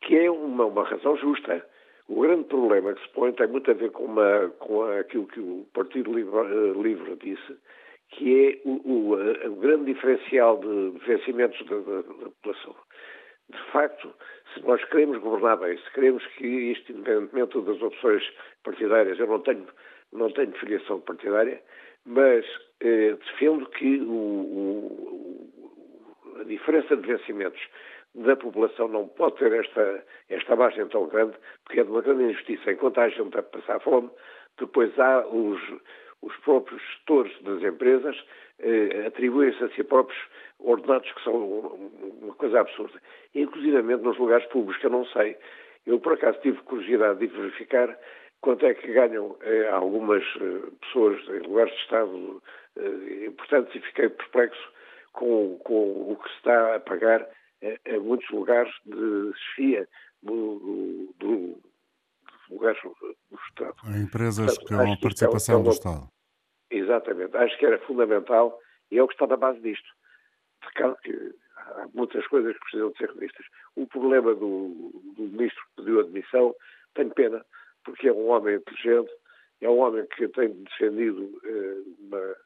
que 0.00 0.16
é 0.16 0.30
uma, 0.30 0.66
uma 0.66 0.84
razão 0.84 1.16
justa. 1.16 1.64
O 2.08 2.22
grande 2.22 2.44
problema 2.44 2.92
que 2.94 3.02
se 3.02 3.08
põe 3.10 3.32
tem 3.32 3.46
muito 3.46 3.70
a 3.70 3.74
ver 3.74 3.90
com, 3.92 4.04
uma, 4.04 4.48
com 4.58 4.82
aquilo 4.82 5.26
que 5.26 5.40
o 5.40 5.66
Partido 5.72 6.12
Livre, 6.12 6.34
uh, 6.34 6.82
Livre 6.82 7.16
disse, 7.16 7.56
que 8.10 8.48
é 8.48 8.68
o, 8.68 8.80
o, 8.84 9.14
o, 9.48 9.56
grande 9.56 9.92
diferencial 9.92 10.58
de 10.58 10.98
vencimentos 11.06 11.64
da, 11.66 11.76
da, 11.76 12.02
da, 12.02 12.30
população. 12.30 12.76
De 13.48 13.62
facto, 13.72 14.12
se 14.52 14.60
nós 14.62 14.82
queremos 14.84 15.18
governar 15.18 15.58
bem, 15.58 15.76
se 15.78 15.90
queremos 15.92 16.24
que 16.36 16.46
isto, 16.46 16.92
independentemente 16.92 17.60
das 17.60 17.82
opções 17.82 18.22
partidárias, 18.62 19.18
eu 19.18 19.26
não 19.26 19.40
tenho, 19.40 19.66
não 20.12 20.30
tenho 20.30 20.52
filiação 20.52 21.00
partidária, 21.00 21.60
mas 22.04 22.44
eh, 22.80 23.16
defendo 23.16 23.66
que 23.66 24.00
o, 24.02 25.50
a 26.40 26.44
diferença 26.44 26.96
de 26.96 27.06
vencimentos 27.06 27.60
da 28.14 28.36
população 28.36 28.88
não 28.88 29.08
pode 29.08 29.36
ter 29.36 29.52
esta, 29.52 30.04
esta 30.28 30.56
margem 30.56 30.86
tão 30.88 31.06
grande, 31.08 31.36
porque 31.64 31.80
é 31.80 31.84
de 31.84 31.90
uma 31.90 32.02
grande 32.02 32.24
injustiça. 32.24 32.72
Enquanto 32.72 32.98
há 32.98 33.08
gente 33.08 33.38
a 33.38 33.42
passar 33.42 33.80
fome, 33.80 34.10
depois 34.58 34.98
há 34.98 35.26
os, 35.26 35.60
os 36.22 36.36
próprios 36.38 36.80
gestores 36.82 37.32
das 37.42 37.62
empresas 37.62 38.16
eh, 38.58 39.06
atribuem-se 39.06 39.62
a 39.64 39.68
si 39.70 39.82
próprios 39.84 40.20
ordenados 40.58 41.10
que 41.12 41.24
são 41.24 41.34
uma 42.22 42.34
coisa 42.34 42.60
absurda. 42.60 43.00
Inclusive 43.34 43.82
nos 43.82 44.18
lugares 44.18 44.46
públicos, 44.46 44.82
eu 44.82 44.90
não 44.90 45.06
sei. 45.06 45.36
Eu, 45.86 45.98
por 45.98 46.12
acaso, 46.12 46.38
tive 46.40 46.58
curiosidade 46.62 47.20
de 47.20 47.26
verificar 47.26 47.98
quanto 48.40 48.66
é 48.66 48.74
que 48.74 48.92
ganham 48.92 49.36
eh, 49.42 49.68
algumas 49.70 50.22
eh, 50.40 50.70
pessoas 50.80 51.20
em 51.28 51.46
lugares 51.46 51.72
de 51.72 51.80
Estado 51.80 52.42
eh, 52.76 53.26
importantes 53.26 53.74
e 53.74 53.80
fiquei 53.80 54.08
perplexo 54.08 54.72
com, 55.12 55.58
com 55.58 56.12
o 56.12 56.16
que 56.16 56.28
se 56.28 56.36
está 56.36 56.76
a 56.76 56.80
pagar 56.80 57.22
a, 57.22 57.96
a 57.96 58.00
muitos 58.00 58.28
lugares 58.30 58.72
de 58.84 59.32
chefia 59.34 59.88
do, 60.22 61.12
do, 61.18 61.58
lugares 62.50 62.80
do 62.82 63.38
Estado. 63.48 63.74
Em 63.86 64.02
empresas 64.02 64.58
Portanto, 64.58 64.84
com 64.84 64.92
a 64.92 64.96
participação 64.96 65.60
é 65.60 65.62
do 65.62 65.70
Estado. 65.70 66.08
Exatamente. 66.70 67.36
Acho 67.36 67.58
que 67.58 67.66
era 67.66 67.78
fundamental 67.86 68.58
e 68.90 68.98
é 68.98 69.02
o 69.02 69.08
que 69.08 69.14
está 69.14 69.26
na 69.26 69.36
base 69.36 69.60
disto. 69.60 69.88
Claro 70.74 70.96
que 71.02 71.12
há 71.56 71.86
muitas 71.94 72.26
coisas 72.26 72.52
que 72.54 72.60
precisam 72.60 72.90
de 72.90 72.98
ser 72.98 73.10
revistas. 73.12 73.46
O 73.76 73.86
problema 73.86 74.34
do, 74.34 74.92
do 75.16 75.22
ministro 75.22 75.62
que 75.68 75.82
pediu 75.82 76.00
admissão, 76.00 76.54
tenho 76.94 77.10
pena, 77.10 77.44
porque 77.84 78.08
é 78.08 78.12
um 78.12 78.28
homem 78.28 78.56
inteligente, 78.56 79.10
é 79.60 79.68
um 79.68 79.78
homem 79.78 80.06
que 80.16 80.28
tem 80.28 80.48
defendido 80.48 81.40
eh, 81.44 81.82
uma, 81.98 82.36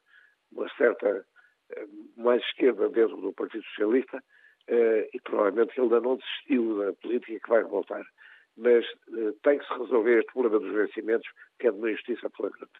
uma, 0.51 0.69
certa 0.77 1.25
eh, 1.71 1.87
mais 2.17 2.41
esquerda 2.43 2.89
dentro 2.89 3.17
do 3.17 3.33
Partido 3.33 3.63
Socialista 3.65 4.21
eh, 4.67 5.09
e 5.13 5.21
provavelmente 5.21 5.73
ele 5.77 5.83
ainda 5.83 6.01
não 6.01 6.17
desistiu 6.17 6.79
da 6.79 6.93
política 6.93 7.39
que 7.39 7.49
vai 7.49 7.63
voltar. 7.63 8.05
Mas 8.57 8.85
eh, 8.85 9.33
tem 9.43 9.57
que 9.57 9.65
se 9.65 9.73
resolver 9.73 10.19
este 10.19 10.31
problema 10.33 10.59
dos 10.59 10.73
vencimentos, 10.73 11.27
que 11.59 11.67
é 11.67 11.71
de 11.71 11.77
uma 11.77 11.91
injustiça 11.91 12.29
flagrante. 12.29 12.79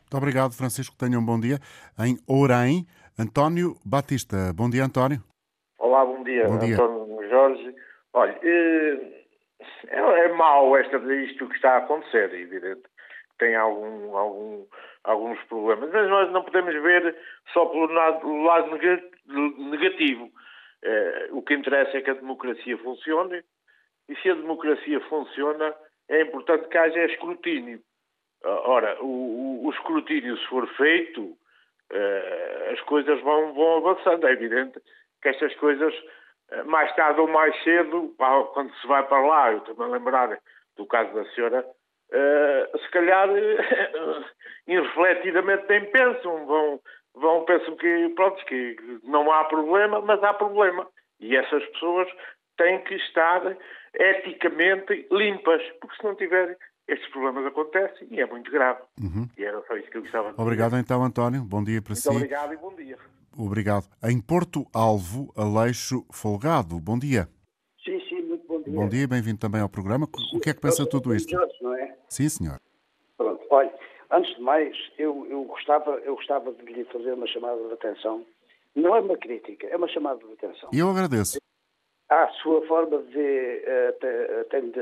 Muito 0.00 0.16
obrigado, 0.16 0.56
Francisco. 0.56 0.96
Tenham 0.98 1.20
um 1.20 1.24
bom 1.24 1.38
dia. 1.38 1.58
Em 1.98 2.16
Ourém, 2.26 2.84
António 3.18 3.74
Batista. 3.84 4.52
Bom 4.52 4.68
dia, 4.68 4.84
António. 4.84 5.22
Olá, 5.78 6.04
bom 6.04 6.24
dia, 6.24 6.48
bom 6.48 6.58
dia. 6.58 6.74
António 6.74 7.28
Jorge. 7.28 7.74
Olha, 8.12 8.38
eh, 8.42 9.20
é, 9.88 9.98
é 9.98 10.32
mau 10.32 10.76
esta, 10.76 10.96
isto 11.14 11.48
que 11.48 11.56
está 11.56 11.74
a 11.74 11.78
acontecer, 11.78 12.32
é 12.32 12.40
evidente. 12.40 12.82
Tem 13.38 13.54
algum, 13.56 14.16
algum, 14.16 14.66
alguns 15.04 15.42
problemas, 15.44 15.90
mas 15.92 16.08
nós 16.08 16.30
não 16.32 16.42
podemos 16.42 16.74
ver 16.82 17.16
só 17.52 17.66
pelo 17.66 17.86
lado, 17.86 18.42
lado 18.42 18.70
negativo. 19.70 20.30
É, 20.82 21.28
o 21.32 21.42
que 21.42 21.54
interessa 21.54 21.96
é 21.96 22.02
que 22.02 22.10
a 22.10 22.14
democracia 22.14 22.76
funcione 22.78 23.42
e 24.10 24.16
se 24.16 24.30
a 24.30 24.34
democracia 24.34 25.00
funciona 25.02 25.74
é 26.08 26.22
importante 26.22 26.68
que 26.68 26.76
haja 26.76 27.04
escrutínio. 27.04 27.80
Ora, 28.42 28.96
o, 29.00 29.66
o 29.66 29.70
escrutínio, 29.70 30.36
se 30.36 30.46
for 30.46 30.66
feito, 30.74 31.36
eh, 31.92 32.70
as 32.72 32.80
coisas 32.82 33.20
vão, 33.20 33.54
vão 33.54 33.76
avançando. 33.76 34.26
É 34.26 34.32
evidente 34.32 34.80
que 35.22 35.28
estas 35.28 35.54
coisas, 35.56 35.94
eh, 36.50 36.62
mais 36.64 36.92
tarde 36.96 37.20
ou 37.20 37.28
mais 37.28 37.54
cedo, 37.62 38.12
quando 38.52 38.74
se 38.76 38.86
vai 38.88 39.06
para 39.06 39.24
lá, 39.24 39.52
eu 39.52 39.62
a 39.78 39.86
lembrar 39.86 40.36
do 40.76 40.86
caso 40.86 41.14
da 41.14 41.24
senhora, 41.32 41.64
uh, 42.12 42.78
se 42.78 42.90
calhar 42.90 43.28
irrefletidamente 44.66 45.66
nem 45.68 45.84
pensam, 45.90 46.46
vão, 46.46 46.80
vão 47.14 47.44
pensam 47.44 47.76
que, 47.76 48.08
pronto, 48.16 48.44
que 48.46 48.76
não 49.04 49.30
há 49.30 49.44
problema, 49.44 50.00
mas 50.00 50.22
há 50.24 50.32
problema. 50.32 50.88
E 51.20 51.36
essas 51.36 51.64
pessoas 51.66 52.08
têm 52.56 52.82
que 52.84 52.94
estar 52.94 53.42
eticamente 53.94 55.06
limpas, 55.10 55.62
porque 55.80 55.96
se 55.96 56.04
não 56.04 56.14
tiverem, 56.14 56.56
estes 56.88 57.08
problemas 57.10 57.46
acontecem 57.46 58.08
e 58.10 58.20
é 58.20 58.26
muito 58.26 58.50
grave. 58.50 58.80
Uhum. 59.00 59.28
E 59.38 59.44
era 59.44 59.62
só 59.66 59.76
isso 59.76 59.90
que 59.90 59.96
eu 59.96 60.02
gostava 60.02 60.26
de 60.26 60.32
dizer. 60.32 60.42
Obrigado 60.42 60.76
então, 60.76 61.04
António. 61.04 61.42
Bom 61.42 61.62
dia 61.62 61.80
para 61.80 61.92
muito 61.92 62.02
si. 62.02 62.08
Obrigado 62.08 62.52
e 62.52 62.56
bom 62.56 62.74
dia. 62.74 62.98
Obrigado. 63.38 63.86
Em 64.02 64.20
Porto 64.20 64.66
Alvo, 64.74 65.32
Aleixo 65.36 66.04
Folgado. 66.12 66.80
Bom 66.80 66.98
dia. 66.98 67.28
Sim, 67.84 68.00
sim, 68.08 68.22
muito 68.22 68.46
bom 68.46 68.60
dia. 68.60 68.74
Bom 68.74 68.88
dia, 68.88 69.06
bem-vindo 69.06 69.38
também 69.38 69.60
ao 69.60 69.68
programa. 69.68 70.08
O 70.34 70.40
que 70.40 70.50
é 70.50 70.54
que 70.54 70.60
pensa 70.60 70.82
de 70.82 70.90
tudo 70.90 71.14
isto? 71.14 71.34
Não 71.62 71.74
é? 71.74 71.96
Sim, 72.08 72.28
senhor. 72.28 72.60
Pronto, 73.16 73.40
olha, 73.50 73.72
antes 74.10 74.34
de 74.34 74.42
mais, 74.42 74.76
eu, 74.98 75.26
eu, 75.30 75.44
gostava, 75.44 75.92
eu 76.04 76.16
gostava 76.16 76.52
de 76.52 76.72
lhe 76.72 76.84
fazer 76.86 77.12
uma 77.12 77.26
chamada 77.26 77.66
de 77.68 77.72
atenção. 77.72 78.24
Não 78.74 78.94
é 78.94 79.00
uma 79.00 79.16
crítica, 79.16 79.66
é 79.66 79.76
uma 79.76 79.88
chamada 79.88 80.18
de 80.24 80.32
atenção. 80.32 80.70
E 80.72 80.78
eu 80.78 80.90
agradeço. 80.90 81.38
À 82.10 82.26
sua 82.42 82.60
forma 82.66 82.98
de, 82.98 83.62
eh, 83.64 83.94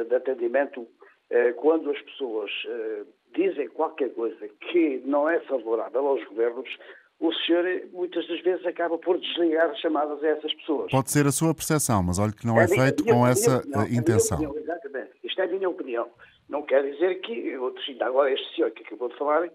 de 0.09 0.14
atendimento 0.14 0.89
eh, 1.29 1.53
quando 1.53 1.91
as 1.91 2.01
pessoas 2.01 2.51
eh, 2.66 3.03
dizem 3.37 3.68
qualquer 3.68 4.14
coisa 4.14 4.49
que 4.49 5.03
não 5.05 5.29
é 5.29 5.39
favorável 5.41 6.07
aos 6.07 6.24
governos, 6.24 6.70
o 7.20 7.31
senhor 7.35 7.66
muitas 7.93 8.26
das 8.29 8.41
vezes 8.41 8.64
acaba 8.64 8.97
por 8.97 9.18
desligar 9.18 9.68
as 9.68 9.79
chamadas 9.79 10.24
a 10.24 10.29
essas 10.29 10.55
pessoas. 10.55 10.91
Pode 10.91 11.11
ser 11.11 11.26
a 11.26 11.31
sua 11.31 11.55
percepção, 11.55 12.03
mas 12.03 12.18
olha 12.18 12.33
que 12.33 12.47
não 12.47 12.59
é, 12.59 12.64
é 12.64 12.68
feito 12.68 13.05
minha, 13.05 13.14
com 13.14 13.20
minha, 13.20 13.33
essa 13.33 13.59
opinião, 13.59 13.87
intenção. 13.87 14.39
Opinião, 14.39 14.62
exatamente. 14.62 15.11
Isto 15.22 15.43
é 15.43 15.45
a 15.45 15.49
minha 15.49 15.68
opinião. 15.68 16.09
Não 16.49 16.62
quer 16.62 16.83
dizer 16.91 17.20
que, 17.20 17.59
ainda 17.89 18.07
agora 18.07 18.33
este 18.33 18.55
senhor 18.55 18.70
que 18.70 18.85
acabou 18.85 19.11
de 19.11 19.18
falar, 19.18 19.51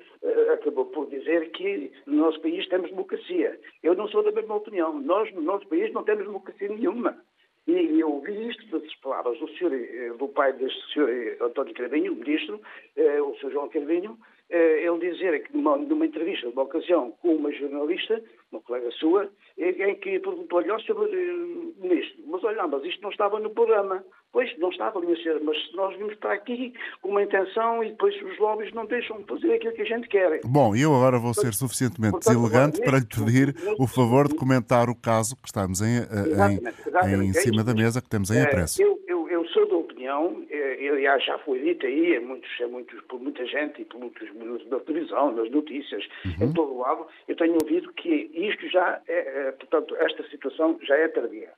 acabou 0.53 0.85
por 0.85 1.09
dizer 1.09 1.49
que 1.53 1.91
no 2.05 2.17
nosso 2.17 2.39
país 2.39 2.69
temos 2.69 2.91
democracia. 2.91 3.59
Eu 3.81 3.95
não 3.95 4.07
sou 4.09 4.23
da 4.23 4.31
mesma 4.31 4.53
opinião. 4.53 5.01
Nós, 5.01 5.33
no 5.33 5.41
nosso 5.41 5.67
país, 5.67 5.91
não 5.91 6.03
temos 6.03 6.25
democracia 6.25 6.69
nenhuma. 6.69 7.17
E 7.65 7.99
eu 7.99 8.11
ouvi 8.11 8.49
isto 8.49 8.65
das 8.77 8.93
palavras 8.95 9.39
do, 9.39 9.47
senhor, 9.55 9.73
eh, 9.73 10.13
do 10.17 10.27
pai 10.27 10.51
deste 10.53 10.93
senhor 10.93 11.09
eh, 11.09 11.37
António 11.39 11.73
Carvinho, 11.73 12.11
o 12.11 12.15
ministro, 12.17 12.61
eh, 12.97 13.21
o 13.21 13.33
senhor 13.37 13.53
João 13.53 13.69
Carvinho, 13.69 14.17
ele 14.57 15.11
dizer 15.11 15.43
que 15.43 15.55
numa, 15.55 15.77
numa 15.77 16.05
entrevista, 16.05 16.47
numa 16.47 16.63
ocasião, 16.63 17.11
com 17.21 17.35
uma 17.35 17.51
jornalista, 17.51 18.21
uma 18.51 18.61
colega 18.61 18.91
sua, 18.91 19.29
em 19.57 19.95
que 19.95 20.19
perguntou-lhe 20.19 20.67
sobre 20.83 21.05
o 21.05 21.73
ministro, 21.79 22.23
mas 22.27 22.43
olha, 22.43 22.67
mas 22.67 22.83
isto 22.85 23.01
não 23.01 23.09
estava 23.09 23.39
no 23.39 23.49
programa. 23.49 24.03
Pois, 24.31 24.49
não 24.57 24.69
estava, 24.69 24.99
minha 24.99 25.15
senhora, 25.17 25.39
mas 25.43 25.55
nós 25.75 25.95
vimos 25.95 26.15
para 26.15 26.33
aqui 26.33 26.73
com 27.03 27.09
uma 27.09 27.21
intenção 27.21 27.83
e 27.83 27.89
depois 27.89 28.15
os 28.23 28.39
lobbies 28.39 28.73
não 28.73 28.85
deixam 28.87 29.23
fazer 29.27 29.53
aquilo 29.53 29.73
que 29.73 29.83
a 29.83 29.85
gente 29.85 30.07
quer. 30.07 30.41
Bom, 30.43 30.75
eu 30.75 30.93
agora 30.95 31.19
vou 31.19 31.35
ser 31.35 31.53
suficientemente 31.53 32.13
Portanto, 32.13 32.33
deselegante 32.33 32.81
para 32.81 32.97
lhe 32.97 33.05
pedir 33.05 33.55
o 33.77 33.85
favor 33.85 34.27
de 34.27 34.35
comentar 34.35 34.89
o 34.89 34.95
caso 34.95 35.35
que 35.35 35.47
estamos 35.47 35.81
em, 35.81 35.97
exatamente, 35.97 36.73
exatamente. 36.87 37.25
em, 37.25 37.29
em 37.29 37.33
cima 37.33 37.63
da 37.63 37.75
mesa, 37.75 38.01
que 38.01 38.09
temos 38.09 38.31
em 38.31 38.41
apreço. 38.41 38.81
Eu, 38.81 38.99
eu 39.07 39.22
sou 39.53 39.67
da 39.67 39.75
opinião, 39.77 40.45
eh, 40.49 40.89
aliás 40.89 41.23
já 41.23 41.37
foi 41.39 41.59
dito 41.59 41.85
aí 41.85 42.19
muitos, 42.19 42.49
muitos, 42.69 42.99
por 43.01 43.21
muita 43.21 43.45
gente 43.45 43.81
e 43.81 43.85
por 43.85 43.99
muitos 43.99 44.29
minutos 44.33 44.67
da 44.67 44.79
televisão, 44.79 45.31
nas 45.31 45.49
notícias, 45.51 46.03
uhum. 46.25 46.47
em 46.47 46.53
todo 46.53 46.73
o 46.73 46.79
lado, 46.79 47.07
eu 47.27 47.35
tenho 47.35 47.53
ouvido 47.53 47.93
que 47.93 48.29
isto 48.33 48.67
já 48.69 49.01
é, 49.07 49.51
portanto, 49.51 49.95
esta 49.97 50.27
situação 50.29 50.77
já 50.81 50.95
é 50.95 51.07
tardia. 51.07 51.51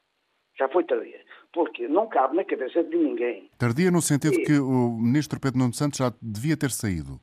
Já 0.58 0.70
foi 0.70 0.84
tardia. 0.86 1.20
Porque 1.54 1.88
não 1.88 2.08
cabe 2.08 2.36
na 2.36 2.44
cabeça 2.44 2.84
de 2.84 2.96
ninguém. 2.96 3.50
Tardia 3.58 3.92
no 3.92 4.02
sentido 4.02 4.36
e... 4.36 4.46
que 4.46 4.60
o 4.60 4.98
ministro 4.98 5.40
Pedro 5.40 5.60
Nuno 5.60 5.74
Santos 5.74 5.98
já 5.98 6.14
devia 6.22 6.58
ter 6.58 6.72
saído. 6.72 7.20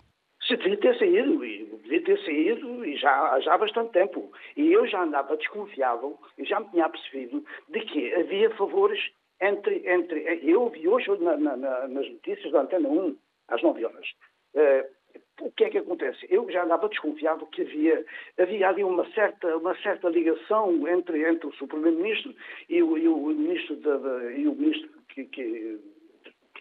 Se 0.46 0.56
devia 0.56 0.76
ter 0.76 0.98
saído, 0.98 1.44
e 1.44 1.64
devia 1.82 2.04
ter 2.04 2.18
saído 2.24 2.84
e 2.84 2.96
já, 2.96 3.40
já 3.40 3.54
há 3.54 3.58
bastante 3.58 3.92
tempo. 3.92 4.30
E 4.56 4.72
eu 4.72 4.86
já 4.86 5.02
andava 5.02 5.36
desconfiado, 5.36 6.18
e 6.36 6.44
já 6.44 6.60
me 6.60 6.68
tinha 6.70 6.88
percebido 6.88 7.44
de 7.68 7.80
que 7.80 8.14
havia 8.14 8.50
favores 8.50 9.00
entre. 9.42 9.82
entre 9.86 10.40
eu 10.42 10.68
vi 10.70 10.88
hoje 10.88 11.10
na, 11.18 11.36
na, 11.36 11.56
nas 11.56 12.10
notícias 12.10 12.52
da 12.52 12.62
Antena 12.62 12.88
1, 12.88 13.16
às 13.48 13.62
9 13.62 13.84
horas. 13.84 14.06
Uh, 14.54 15.02
o 15.40 15.50
que 15.52 15.64
é 15.64 15.70
que 15.70 15.78
acontece? 15.78 16.26
Eu 16.30 16.48
já 16.50 16.64
andava 16.64 16.88
desconfiado 16.88 17.46
que 17.46 17.62
havia, 17.62 18.04
havia 18.38 18.68
ali 18.68 18.84
uma 18.84 19.04
certa, 19.12 19.56
uma 19.56 19.74
certa 19.82 20.08
ligação 20.08 20.86
entre, 20.88 21.28
entre 21.28 21.48
o 21.48 21.66
Primeiro-Ministro 21.66 22.34
e 22.68 22.76
e 22.76 22.82
o 22.82 23.26
ministro, 23.26 23.76
de, 23.76 23.82
de, 23.82 24.40
e 24.40 24.48
o 24.48 24.54
ministro 24.54 24.90
que, 25.08 25.24
que 25.24 25.80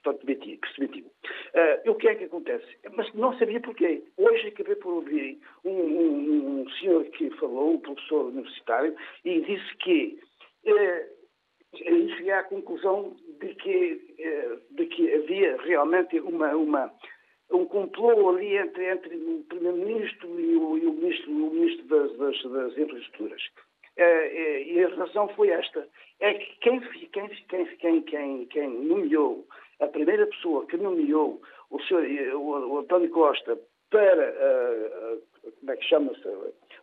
portanto, 0.03 0.25
que 0.25 0.67
se 0.73 0.79
demitiu. 0.79 1.05
Uh, 1.05 1.91
o 1.91 1.95
que 1.95 2.07
é 2.07 2.15
que 2.15 2.23
acontece? 2.25 2.65
Mas 2.95 3.13
não 3.13 3.37
sabia 3.37 3.59
porquê. 3.59 4.03
Hoje 4.17 4.47
acabei 4.47 4.75
por 4.75 4.93
ouvir 4.93 5.39
um, 5.63 5.71
um, 5.71 6.61
um 6.61 6.69
senhor 6.71 7.05
que 7.05 7.29
falou, 7.31 7.75
um 7.75 7.79
professor 7.79 8.25
universitário, 8.27 8.95
e 9.23 9.41
disse 9.41 9.77
que 9.77 10.19
uh, 10.65 11.20
cheguei 11.75 12.31
à 12.31 12.43
conclusão 12.43 13.15
de 13.39 13.55
que, 13.55 14.15
uh, 14.19 14.75
de 14.75 14.85
que 14.87 15.13
havia 15.13 15.57
realmente 15.61 16.19
uma, 16.19 16.55
uma 16.55 16.93
um 17.51 17.65
complô 17.65 18.29
ali 18.29 18.57
entre, 18.57 18.85
entre 18.85 19.15
o 19.15 19.43
Primeiro-Ministro 19.49 20.39
e 20.39 20.55
o, 20.55 20.77
e 20.77 20.85
o, 20.85 20.93
Ministro, 20.93 21.31
o 21.31 21.53
ministro 21.53 21.85
das, 21.85 22.17
das, 22.17 22.43
das 22.43 22.77
Infraestruturas. 22.77 23.41
Uh, 23.97 24.63
e 24.65 24.83
a 24.83 24.95
razão 24.95 25.27
foi 25.29 25.49
esta: 25.49 25.87
é 26.19 26.33
que 26.33 26.59
quem, 26.59 26.79
quem, 27.11 27.29
quem, 27.79 28.01
quem, 28.03 28.45
quem 28.45 28.69
nomeou, 28.69 29.45
a 29.79 29.87
primeira 29.87 30.25
pessoa 30.27 30.65
que 30.67 30.77
nomeou 30.77 31.41
o, 31.69 31.81
senhor, 31.83 32.03
o, 32.35 32.73
o 32.73 32.79
António 32.79 33.09
Costa 33.09 33.57
para, 33.89 34.33
como 35.59 35.71
é 35.71 35.75
que 35.75 35.85
chama-se, 35.85 36.21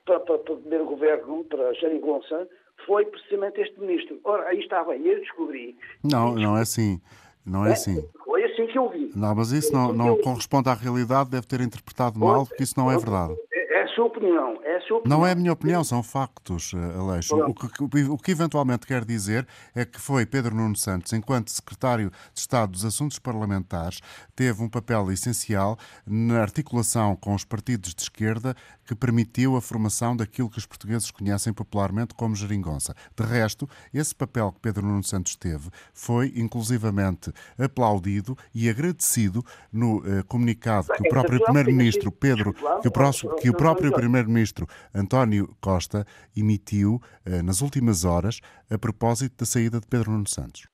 para, 0.04 0.20
para, 0.20 0.38
para 0.38 0.52
o 0.52 0.60
primeiro 0.60 0.84
governo, 0.84 1.44
para 1.44 1.72
Jeringonça, 1.74 2.48
foi 2.86 3.04
precisamente 3.06 3.60
este 3.60 3.78
ministro. 3.80 4.18
Ora, 4.24 4.48
aí 4.48 4.58
estava, 4.60 4.96
e 4.96 5.06
eu 5.06 5.20
descobri. 5.20 5.76
Não, 6.02 6.34
não 6.34 6.56
é 6.56 6.62
assim. 6.62 7.00
Não 7.48 7.64
é, 7.64 7.70
é 7.70 7.72
assim. 7.72 8.06
Foi 8.24 8.44
assim 8.44 8.66
que 8.66 8.78
eu 8.78 8.88
vi. 8.90 9.10
Não, 9.16 9.34
mas 9.34 9.52
isso 9.52 9.72
não, 9.72 9.92
não 9.92 10.18
corresponde 10.18 10.68
à 10.68 10.74
realidade, 10.74 11.30
deve 11.30 11.46
ter 11.46 11.60
interpretado 11.60 12.18
mal, 12.18 12.46
porque 12.46 12.62
isso 12.62 12.74
não 12.76 12.90
é 12.90 12.96
verdade. 12.98 13.34
É, 13.52 13.78
é 13.78 13.82
a 13.84 13.88
sua 13.88 14.04
opinião. 14.04 14.58
É 14.62 14.76
a 14.76 14.80
sua 14.82 14.98
opinião. 14.98 15.18
Não 15.18 15.26
é 15.26 15.32
a 15.32 15.34
minha 15.34 15.52
opinião, 15.52 15.82
são 15.82 16.02
factos, 16.02 16.72
eh, 16.74 16.98
Aleixo. 16.98 17.34
O 17.36 17.54
que, 17.54 18.02
o 18.04 18.18
que 18.18 18.30
eventualmente 18.30 18.86
quer 18.86 19.04
dizer 19.04 19.46
é 19.74 19.84
que 19.84 19.98
foi 19.98 20.26
Pedro 20.26 20.54
Nuno 20.54 20.76
Santos, 20.76 21.12
enquanto 21.14 21.50
secretário 21.50 22.10
de 22.34 22.40
Estado 22.40 22.72
dos 22.72 22.84
Assuntos 22.84 23.18
Parlamentares, 23.18 24.00
teve 24.36 24.62
um 24.62 24.68
papel 24.68 25.10
essencial 25.10 25.78
na 26.06 26.42
articulação 26.42 27.16
com 27.16 27.34
os 27.34 27.44
partidos 27.44 27.94
de 27.94 28.02
esquerda 28.02 28.54
que 28.88 28.94
permitiu 28.94 29.54
a 29.54 29.60
formação 29.60 30.16
daquilo 30.16 30.48
que 30.48 30.56
os 30.56 30.64
portugueses 30.64 31.10
conhecem 31.10 31.52
popularmente 31.52 32.14
como 32.14 32.34
geringonça. 32.34 32.94
De 33.14 33.22
resto, 33.22 33.68
esse 33.92 34.14
papel 34.14 34.50
que 34.50 34.60
Pedro 34.60 34.86
Nuno 34.86 35.04
Santos 35.04 35.36
teve 35.36 35.68
foi 35.92 36.32
inclusivamente 36.34 37.30
aplaudido 37.58 38.34
e 38.54 38.66
agradecido 38.70 39.44
no 39.70 39.98
eh, 39.98 40.22
comunicado 40.26 40.88
que 40.88 41.06
o 41.06 41.10
próprio 41.10 41.38
Primeiro-Ministro 41.44 42.10
Pedro, 42.10 42.54
que 42.80 42.88
o, 42.88 42.90
próximo, 42.90 43.36
que 43.36 43.50
o 43.50 43.54
próprio 43.54 43.92
Primeiro-Ministro 43.92 44.66
António 44.94 45.54
Costa 45.60 46.06
emitiu 46.34 46.98
eh, 47.26 47.42
nas 47.42 47.60
últimas 47.60 48.06
horas 48.06 48.40
a 48.70 48.78
propósito 48.78 49.36
da 49.40 49.44
saída 49.44 49.80
de 49.80 49.86
Pedro 49.86 50.12
Nuno 50.12 50.26
Santos. 50.26 50.66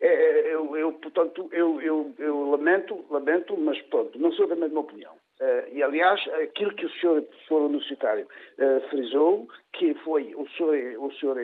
É, 0.00 0.08
é, 0.08 0.52
eu, 0.52 0.92
portanto, 0.94 1.48
eu, 1.52 1.80
eu, 1.80 2.12
eu, 2.18 2.50
lamento, 2.50 3.04
lamento, 3.08 3.56
mas 3.56 3.80
pronto, 3.82 4.18
não 4.18 4.32
sou 4.32 4.48
da 4.48 4.56
mesma 4.56 4.80
opinião. 4.80 5.12
Uh, 5.42 5.76
e, 5.76 5.82
aliás, 5.82 6.20
aquilo 6.40 6.72
que 6.72 6.86
o 6.86 6.90
senhor, 7.00 7.24
senhor 7.48 7.64
universitário 7.64 8.28
uh, 8.58 8.88
frisou, 8.90 9.48
que 9.72 9.92
foi 10.04 10.32
o 10.36 10.48
senhor, 10.50 10.76
o 11.00 11.12
senhor, 11.14 11.36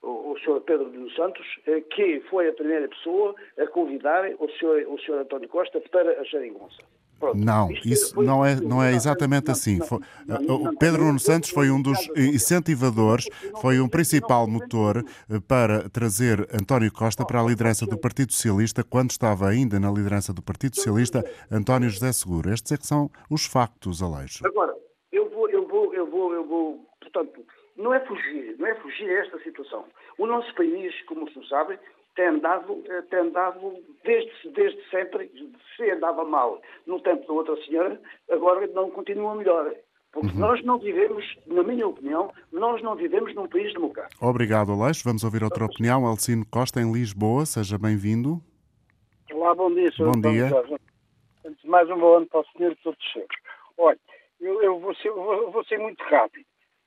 o, 0.00 0.60
Pedro 0.62 0.88
dos 0.88 1.14
Santos, 1.14 1.46
uh, 1.68 1.82
que 1.90 2.20
foi 2.30 2.48
a 2.48 2.54
primeira 2.54 2.88
pessoa 2.88 3.34
a 3.58 3.66
convidar 3.66 4.24
o 4.38 4.48
senhor, 4.52 4.86
o 4.88 4.98
senhor 4.98 5.20
António 5.20 5.46
Costa 5.50 5.78
para 5.90 6.18
a 6.18 6.24
Jeringonça. 6.24 6.78
Pronto. 7.22 7.38
Não, 7.38 7.70
isso 7.84 8.20
não 8.20 8.44
é, 8.44 8.56
não 8.56 8.82
é 8.82 8.92
exatamente 8.94 9.48
assim. 9.48 9.78
o 9.78 10.76
Pedro 10.76 11.04
Nuno 11.04 11.20
Santos 11.20 11.50
foi 11.50 11.70
um 11.70 11.80
dos 11.80 11.96
incentivadores, 12.16 13.28
foi 13.60 13.78
um 13.78 13.88
principal 13.88 14.48
motor 14.48 15.04
eh, 15.30 15.38
para 15.46 15.88
trazer 15.88 16.40
António 16.52 16.92
Costa 16.92 17.24
para 17.24 17.40
a 17.40 17.44
liderança 17.44 17.86
do 17.86 17.96
Partido 17.96 18.32
Socialista, 18.32 18.82
quando 18.82 19.12
estava 19.12 19.46
ainda 19.46 19.78
na 19.78 19.88
liderança 19.88 20.32
do 20.32 20.42
Partido 20.42 20.74
Socialista, 20.74 21.22
António 21.48 21.88
José 21.90 22.10
Seguro. 22.12 22.52
Estes 22.52 22.72
é 22.72 22.76
que 22.76 22.88
são 22.88 23.08
os 23.30 23.46
factos, 23.46 24.02
Aleixo. 24.02 24.44
Agora, 24.44 24.74
eu 25.12 25.30
vou, 25.30 25.48
eu 25.48 25.68
vou, 25.68 25.94
eu 25.94 26.10
vou, 26.10 26.34
eu 26.34 26.44
vou, 26.44 26.84
portanto, 27.00 27.46
não 27.76 27.94
é 27.94 28.00
fugir, 28.00 28.56
não 28.58 28.66
é 28.66 28.74
fugir 28.74 29.08
a 29.08 29.20
esta 29.20 29.38
situação. 29.44 29.84
O 30.18 30.26
nosso 30.26 30.52
país, 30.56 30.92
como 31.04 31.30
se 31.30 31.48
sabe, 31.48 31.78
tem 32.14 32.26
andado, 32.26 32.82
eh, 32.86 33.02
tem 33.02 33.20
andado 33.20 33.74
desde, 34.04 34.50
desde 34.50 34.90
sempre, 34.90 35.30
se 35.76 35.90
andava 35.90 36.24
mal 36.24 36.60
no 36.86 37.00
tempo 37.00 37.26
da 37.26 37.32
outra 37.32 37.56
senhora, 37.64 38.00
agora 38.30 38.66
não 38.68 38.90
continua 38.90 39.34
melhor. 39.34 39.74
Porque 40.12 40.28
uhum. 40.34 40.40
nós 40.40 40.62
não 40.62 40.78
vivemos, 40.78 41.24
na 41.46 41.62
minha 41.62 41.88
opinião, 41.88 42.30
nós 42.52 42.82
não 42.82 42.94
vivemos 42.94 43.34
num 43.34 43.48
país 43.48 43.72
democrático. 43.72 44.24
Obrigado, 44.24 44.70
Aleixo. 44.70 45.02
Vamos 45.04 45.24
ouvir 45.24 45.42
outra 45.42 45.64
opinião. 45.64 46.04
Alcino 46.04 46.44
Costa, 46.50 46.82
em 46.82 46.92
Lisboa. 46.92 47.46
Seja 47.46 47.78
bem-vindo. 47.78 48.38
Olá, 49.32 49.54
bom 49.54 49.72
dia, 49.72 49.90
Sr. 49.92 50.04
Bom 50.04 50.20
dia. 50.20 50.50
Antes 51.46 51.62
de 51.62 51.68
mais, 51.68 51.88
um 51.88 51.98
bom 51.98 52.16
ano 52.18 52.26
para 52.26 52.40
o 52.40 52.44
senhor 52.52 52.72
e 52.72 52.76
todos 52.76 53.02
os 53.02 53.12
seus. 53.12 53.26
Olha, 53.78 53.98
eu, 54.38 54.62
eu, 54.62 54.78
vou 54.78 54.94
ser, 54.96 55.08
eu, 55.08 55.50
vou, 55.50 55.64
ser, 55.64 55.78
muito 55.78 56.04
rápido 56.04 56.44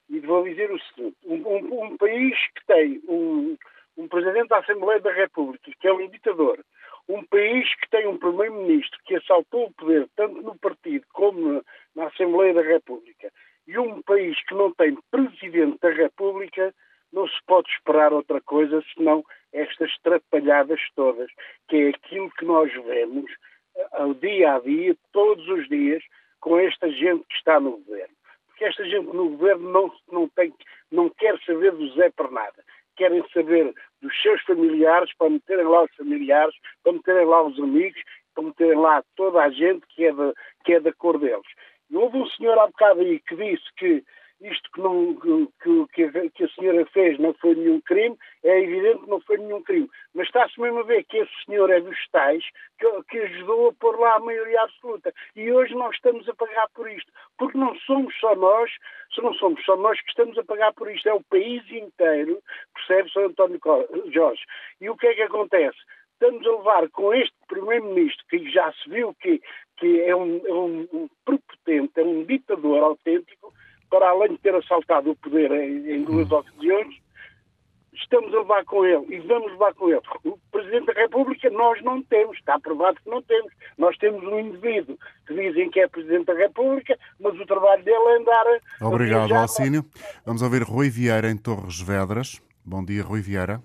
e 0.07 0.19
vou 0.19 0.43
dizer 0.43 0.71
o 0.71 0.79
seguinte. 0.79 1.17
Um, 1.25 1.35
um, 1.47 1.83
um 1.85 1.97
país 1.97 2.35
que 2.53 2.65
tem 2.67 3.01
um, 3.09 3.57
um 3.97 4.07
Presidente 4.07 4.49
da 4.49 4.59
Assembleia 4.59 4.99
da 4.99 5.11
República, 5.11 5.71
que 5.79 5.87
é 5.87 5.93
um 5.93 6.07
ditador, 6.09 6.63
um 7.07 7.23
país 7.23 7.73
que 7.75 7.89
tem 7.89 8.07
um 8.07 8.17
Primeiro-Ministro 8.17 8.99
que 9.05 9.15
assaltou 9.15 9.65
o 9.65 9.73
poder 9.73 10.07
tanto 10.15 10.41
no 10.41 10.57
partido 10.57 11.05
como 11.13 11.63
na 11.95 12.07
Assembleia 12.07 12.53
da 12.53 12.61
República, 12.61 13.31
e 13.67 13.77
um 13.77 14.01
país 14.01 14.37
que 14.45 14.53
não 14.53 14.71
tem 14.73 14.97
Presidente 15.09 15.79
da 15.79 15.89
República, 15.89 16.73
não 17.11 17.27
se 17.27 17.37
pode 17.47 17.69
esperar 17.71 18.11
outra 18.11 18.41
coisa 18.41 18.83
senão 18.93 19.23
estas 19.53 19.95
trapalhadas 19.99 20.79
todas, 20.95 21.31
que 21.69 21.77
é 21.77 21.89
aquilo 21.89 22.29
que 22.31 22.45
nós 22.45 22.71
vemos 22.73 23.31
eh, 23.77 23.87
ao 23.93 24.13
dia 24.13 24.55
a 24.55 24.59
dia, 24.59 24.95
todos 25.13 25.47
os 25.47 25.67
dias, 25.69 26.03
com 26.41 26.59
esta 26.59 26.89
gente 26.91 27.23
que 27.29 27.35
está 27.35 27.59
no 27.59 27.77
governo. 27.77 28.13
Porque 28.47 28.65
esta 28.65 28.83
gente 28.83 29.07
no 29.07 29.29
governo 29.29 29.71
não, 29.71 29.93
não, 30.11 30.29
tem, 30.29 30.53
não 30.91 31.09
quer 31.09 31.39
saber 31.45 31.71
do 31.71 31.89
Zé 31.95 32.09
por 32.11 32.31
nada 32.31 32.63
querem 32.95 33.23
saber 33.33 33.73
dos 34.01 34.21
seus 34.21 34.41
familiares, 34.43 35.11
para 35.17 35.29
meterem 35.29 35.65
lá 35.65 35.83
os 35.83 35.95
familiares, 35.95 36.55
para 36.83 36.93
meterem 36.93 37.25
lá 37.25 37.43
os 37.43 37.59
amigos, 37.59 38.01
para 38.33 38.43
meterem 38.43 38.77
lá 38.77 39.03
toda 39.15 39.41
a 39.41 39.49
gente 39.49 39.85
que 39.87 40.05
é, 40.05 40.11
de, 40.11 40.33
que 40.63 40.73
é 40.73 40.79
da 40.79 40.93
cor 40.93 41.17
deles. 41.19 41.47
E 41.89 41.95
houve 41.95 42.17
um 42.17 42.27
senhor 42.27 42.57
há 42.57 42.67
bocado 42.67 43.01
aí 43.01 43.19
que 43.19 43.35
disse 43.35 43.63
que 43.77 44.03
isto 44.45 44.69
que, 44.71 44.81
não, 44.81 45.15
que, 45.15 45.87
que, 45.93 46.29
que, 46.29 46.43
a 46.43 46.49
senhora 46.49 46.85
fez 46.87 47.17
não 47.19 47.33
foi 47.33 47.55
nenhum 47.55 47.81
crime, 47.81 48.17
é 48.43 48.61
evidente 48.61 49.03
que 49.03 49.09
não 49.09 49.19
foi 49.21 49.37
nenhum 49.37 49.61
crime. 49.63 49.89
Mas 50.13 50.27
está-se 50.27 50.59
mesmo 50.59 50.79
a 50.79 50.83
ver 50.83 51.03
que 51.05 51.17
esse 51.17 51.31
senhor 51.45 51.69
é 51.69 51.79
dos 51.81 51.97
tais 52.11 52.43
que, 52.79 53.03
que, 53.09 53.19
ajudou 53.19 53.69
a 53.69 53.73
pôr 53.73 53.99
lá 53.99 54.15
a 54.15 54.19
maioria 54.19 54.61
absoluta. 54.61 55.13
E 55.35 55.51
hoje 55.51 55.73
nós 55.73 55.95
estamos 55.95 56.27
a 56.29 56.33
pagar 56.35 56.67
por 56.73 56.89
isto. 56.89 57.11
Porque 57.37 57.57
não 57.57 57.75
somos 57.79 58.13
só 58.19 58.35
nós, 58.35 58.71
se 59.13 59.21
não 59.21 59.33
somos 59.33 59.63
só 59.65 59.75
nós 59.75 59.99
que 60.01 60.09
estamos 60.09 60.37
a 60.37 60.43
pagar 60.43 60.73
por 60.73 60.89
isto, 60.91 61.07
é 61.09 61.13
o 61.13 61.23
país 61.23 61.63
inteiro, 61.71 62.41
percebe, 62.73 63.11
Sr. 63.11 63.25
António 63.25 63.59
Jorge? 64.13 64.43
E 64.79 64.89
o 64.89 64.95
que 64.95 65.07
é 65.07 65.15
que 65.15 65.23
acontece? 65.23 65.77
Estamos 66.13 66.47
a 66.47 66.51
levar 66.51 66.89
com 66.91 67.13
este 67.13 67.35
Primeiro-Ministro, 67.47 68.25
que 68.29 68.49
já 68.49 68.71
se 68.71 68.89
viu 68.89 69.13
que, 69.15 69.41
que 69.77 70.01
é, 70.01 70.15
um, 70.15 70.41
é 70.45 70.53
um 70.53 71.09
prepotente, 71.25 71.99
é 71.99 72.03
um 72.03 72.23
ditador 72.23 72.83
autêntico, 72.83 73.53
para 73.89 74.09
além 74.09 74.33
de 74.33 74.37
ter 74.39 74.55
assaltado 74.55 75.11
o 75.11 75.15
poder 75.15 75.51
em, 75.51 75.91
em 75.91 76.03
duas 76.03 76.31
hum. 76.31 76.35
ocasiões, 76.35 76.95
estamos 77.93 78.33
a 78.33 78.39
levar 78.39 78.65
com 78.65 78.85
ele 78.85 79.15
e 79.15 79.19
vamos 79.19 79.51
levar 79.51 79.73
com 79.73 79.89
ele. 79.89 80.01
O 80.23 80.37
Presidente 80.51 80.87
da 80.87 80.93
República 80.93 81.49
nós 81.49 81.81
não 81.83 82.01
temos, 82.03 82.37
está 82.37 82.59
provado 82.59 82.97
que 83.01 83.09
não 83.09 83.21
temos. 83.21 83.51
Nós 83.77 83.97
temos 83.97 84.23
um 84.23 84.39
indivíduo 84.39 84.97
que 85.27 85.33
dizem 85.33 85.69
que 85.69 85.79
é 85.79 85.87
Presidente 85.87 86.25
da 86.25 86.33
República, 86.33 86.97
mas 87.19 87.39
o 87.39 87.45
trabalho 87.45 87.83
dele 87.83 87.97
é 87.97 88.17
andar. 88.17 88.45
Obrigado, 88.81 89.33
Alcínio. 89.33 89.85
Vamos 90.25 90.41
ouvir 90.41 90.63
Rui 90.63 90.89
Vieira 90.89 91.29
em 91.29 91.37
Torres 91.37 91.81
Vedras. 91.81 92.41
Bom 92.63 92.83
dia, 92.83 93.03
Rui 93.03 93.21
Vieira. 93.21 93.61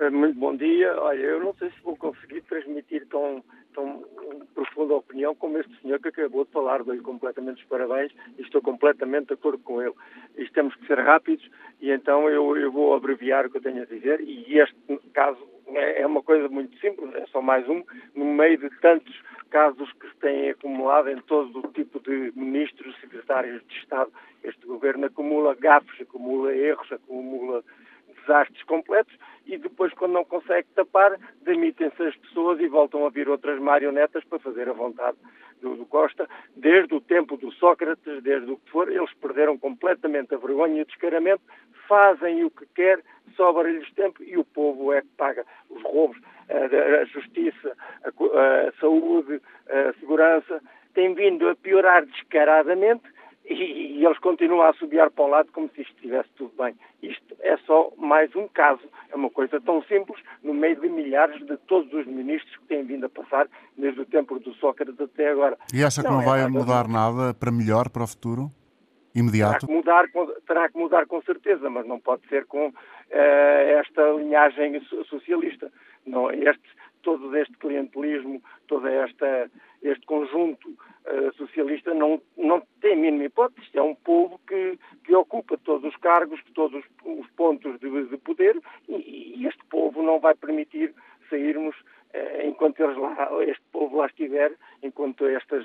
Eh, 0.00 0.10
muito 0.10 0.38
bom 0.38 0.56
dia. 0.56 0.94
Olha, 1.00 1.18
eu 1.18 1.40
não 1.40 1.54
sei 1.54 1.70
se 1.70 1.82
vou 1.82 1.96
conseguir 1.96 2.40
transmitir 2.42 3.06
tão 3.08 3.44
tão 3.74 4.04
profunda 4.54 4.94
opinião 4.94 5.34
como 5.34 5.58
este 5.58 5.74
senhor 5.80 6.00
que 6.00 6.08
acabou 6.08 6.44
de 6.44 6.52
falar. 6.52 6.82
Dou-lhe 6.82 7.00
completamente 7.00 7.62
os 7.62 7.68
parabéns 7.68 8.12
e 8.38 8.42
estou 8.42 8.60
completamente 8.62 9.28
de 9.28 9.34
acordo 9.34 9.58
com 9.58 9.80
ele. 9.80 9.94
Isto 10.36 10.52
temos 10.54 10.74
que 10.74 10.86
ser 10.86 10.98
rápidos 10.98 11.48
e 11.80 11.90
então 11.90 12.28
eu, 12.28 12.56
eu 12.56 12.70
vou 12.70 12.94
abreviar 12.94 13.46
o 13.46 13.50
que 13.50 13.58
eu 13.58 13.62
tenho 13.62 13.82
a 13.82 13.86
dizer 13.86 14.20
e 14.20 14.58
este 14.58 14.76
caso 15.12 15.38
é, 15.68 16.02
é 16.02 16.06
uma 16.06 16.22
coisa 16.22 16.48
muito 16.48 16.78
simples, 16.78 17.14
é 17.14 17.26
só 17.26 17.40
mais 17.40 17.68
um, 17.68 17.82
no 18.14 18.24
meio 18.24 18.58
de 18.58 18.70
tantos 18.80 19.22
casos 19.50 19.92
que 19.94 20.08
se 20.08 20.16
têm 20.16 20.50
acumulado 20.50 21.08
em 21.10 21.20
todo 21.22 21.58
o 21.58 21.72
tipo 21.72 22.00
de 22.00 22.32
ministros, 22.36 22.98
secretários 23.00 23.62
de 23.66 23.78
Estado. 23.78 24.10
Este 24.44 24.64
governo 24.66 25.06
acumula 25.06 25.54
gafes, 25.54 26.00
acumula 26.00 26.54
erros, 26.54 26.90
acumula 26.92 27.62
desastres 28.20 28.62
completos 28.64 29.14
e 29.50 29.58
depois, 29.58 29.92
quando 29.94 30.12
não 30.12 30.24
consegue 30.24 30.68
tapar, 30.74 31.18
demitem-se 31.42 32.02
as 32.02 32.16
pessoas 32.16 32.60
e 32.60 32.68
voltam 32.68 33.04
a 33.04 33.10
vir 33.10 33.28
outras 33.28 33.58
marionetas 33.60 34.22
para 34.24 34.38
fazer 34.38 34.68
a 34.68 34.72
vontade 34.72 35.16
do, 35.60 35.74
do, 35.76 35.84
Costa. 35.86 36.28
Desde 36.54 36.94
o 36.94 37.00
tempo 37.00 37.36
do 37.36 37.50
Sócrates, 37.52 38.22
desde 38.22 38.50
o 38.50 38.56
que 38.56 38.70
for, 38.70 38.90
eles 38.90 39.12
perderam 39.14 39.58
completamente 39.58 40.34
a 40.34 40.38
vergonha 40.38 40.78
e 40.78 40.82
o 40.82 40.86
descaramento, 40.86 41.42
fazem 41.88 42.44
o 42.44 42.50
que 42.50 42.64
quer, 42.74 43.00
sobra-lhes 43.36 43.92
tempo 43.94 44.22
e 44.22 44.36
o 44.38 44.44
povo 44.44 44.92
é 44.92 45.02
que 45.02 45.08
paga 45.16 45.44
os 45.68 45.82
roubos, 45.82 46.18
a, 46.48 47.00
a 47.00 47.04
justiça, 47.06 47.76
a, 48.04 48.68
a 48.68 48.72
saúde, 48.80 49.40
a 49.68 49.92
segurança. 49.94 50.62
Tem 50.94 51.12
vindo 51.14 51.48
a 51.48 51.56
piorar 51.56 52.06
descaradamente 52.06 53.04
e, 53.44 53.98
e, 53.98 54.06
eles 54.06 54.18
continuam 54.18 54.62
a 54.62 54.70
assobiar 54.70 55.10
para 55.10 55.24
o 55.24 55.28
lado 55.28 55.50
como 55.52 55.68
se 55.70 55.82
isto 55.82 55.94
estivesse 55.94 56.28
tudo 56.36 56.52
bem. 56.56 56.74
É 57.42 57.56
só 57.58 57.90
mais 57.96 58.34
um 58.36 58.46
caso, 58.48 58.82
é 59.10 59.16
uma 59.16 59.30
coisa 59.30 59.60
tão 59.60 59.82
simples, 59.84 60.22
no 60.42 60.52
meio 60.52 60.78
de 60.80 60.88
milhares 60.88 61.44
de 61.46 61.56
todos 61.58 61.92
os 61.92 62.06
ministros 62.06 62.54
que 62.58 62.66
têm 62.66 62.84
vindo 62.84 63.06
a 63.06 63.08
passar 63.08 63.48
desde 63.76 64.00
o 64.00 64.06
tempo 64.06 64.38
do 64.38 64.52
Sócrates 64.54 65.00
até 65.00 65.30
agora. 65.30 65.56
E 65.72 65.82
acha 65.82 66.02
que 66.02 66.08
não, 66.08 66.16
não 66.16 66.22
é 66.22 66.26
vai 66.26 66.48
mudar 66.48 66.86
nada 66.86 67.32
para 67.34 67.50
melhor 67.50 67.88
para 67.88 68.04
o 68.04 68.06
futuro? 68.06 68.50
Imediato? 69.14 69.66
Terá 69.66 69.66
que, 69.66 69.72
mudar, 69.72 70.04
terá 70.46 70.68
que 70.68 70.78
mudar 70.78 71.06
com 71.06 71.20
certeza, 71.22 71.68
mas 71.68 71.86
não 71.86 71.98
pode 71.98 72.26
ser 72.28 72.46
com 72.46 72.68
uh, 72.68 72.72
esta 73.10 74.02
linhagem 74.12 74.80
socialista. 75.08 75.72
Não, 76.06 76.30
este, 76.30 76.62
todo 77.02 77.36
este 77.36 77.56
clientelismo, 77.58 78.40
todo 78.68 78.86
esta, 78.86 79.50
este 79.82 80.06
conjunto 80.06 80.68
uh, 81.10 81.32
socialista 81.34 81.92
não, 81.94 82.20
não 82.36 82.62
tem 82.80 82.96
mínima 82.96 83.24
hipótese. 83.24 83.68
É 83.74 83.82
um 83.82 83.94
povo 83.94 84.40
que, 84.46 84.78
que 85.04 85.14
ocupa 85.14 85.58
todos 85.58 85.92
os 85.92 85.96
cargos, 86.00 86.40
todos 86.54 86.84
os, 87.04 87.30
pontos 87.36 87.78
de, 87.80 88.04
de 88.06 88.16
poder 88.18 88.58
e, 88.88 89.34
e, 89.36 89.46
este 89.46 89.64
povo 89.66 90.02
não 90.02 90.20
vai 90.20 90.34
permitir 90.34 90.94
sairmos 91.28 91.76
uh, 91.78 92.46
enquanto 92.46 92.80
lá, 92.80 93.28
este 93.42 93.62
povo 93.72 93.98
lá 93.98 94.06
estiver, 94.06 94.54
enquanto 94.82 95.26
estas, 95.26 95.64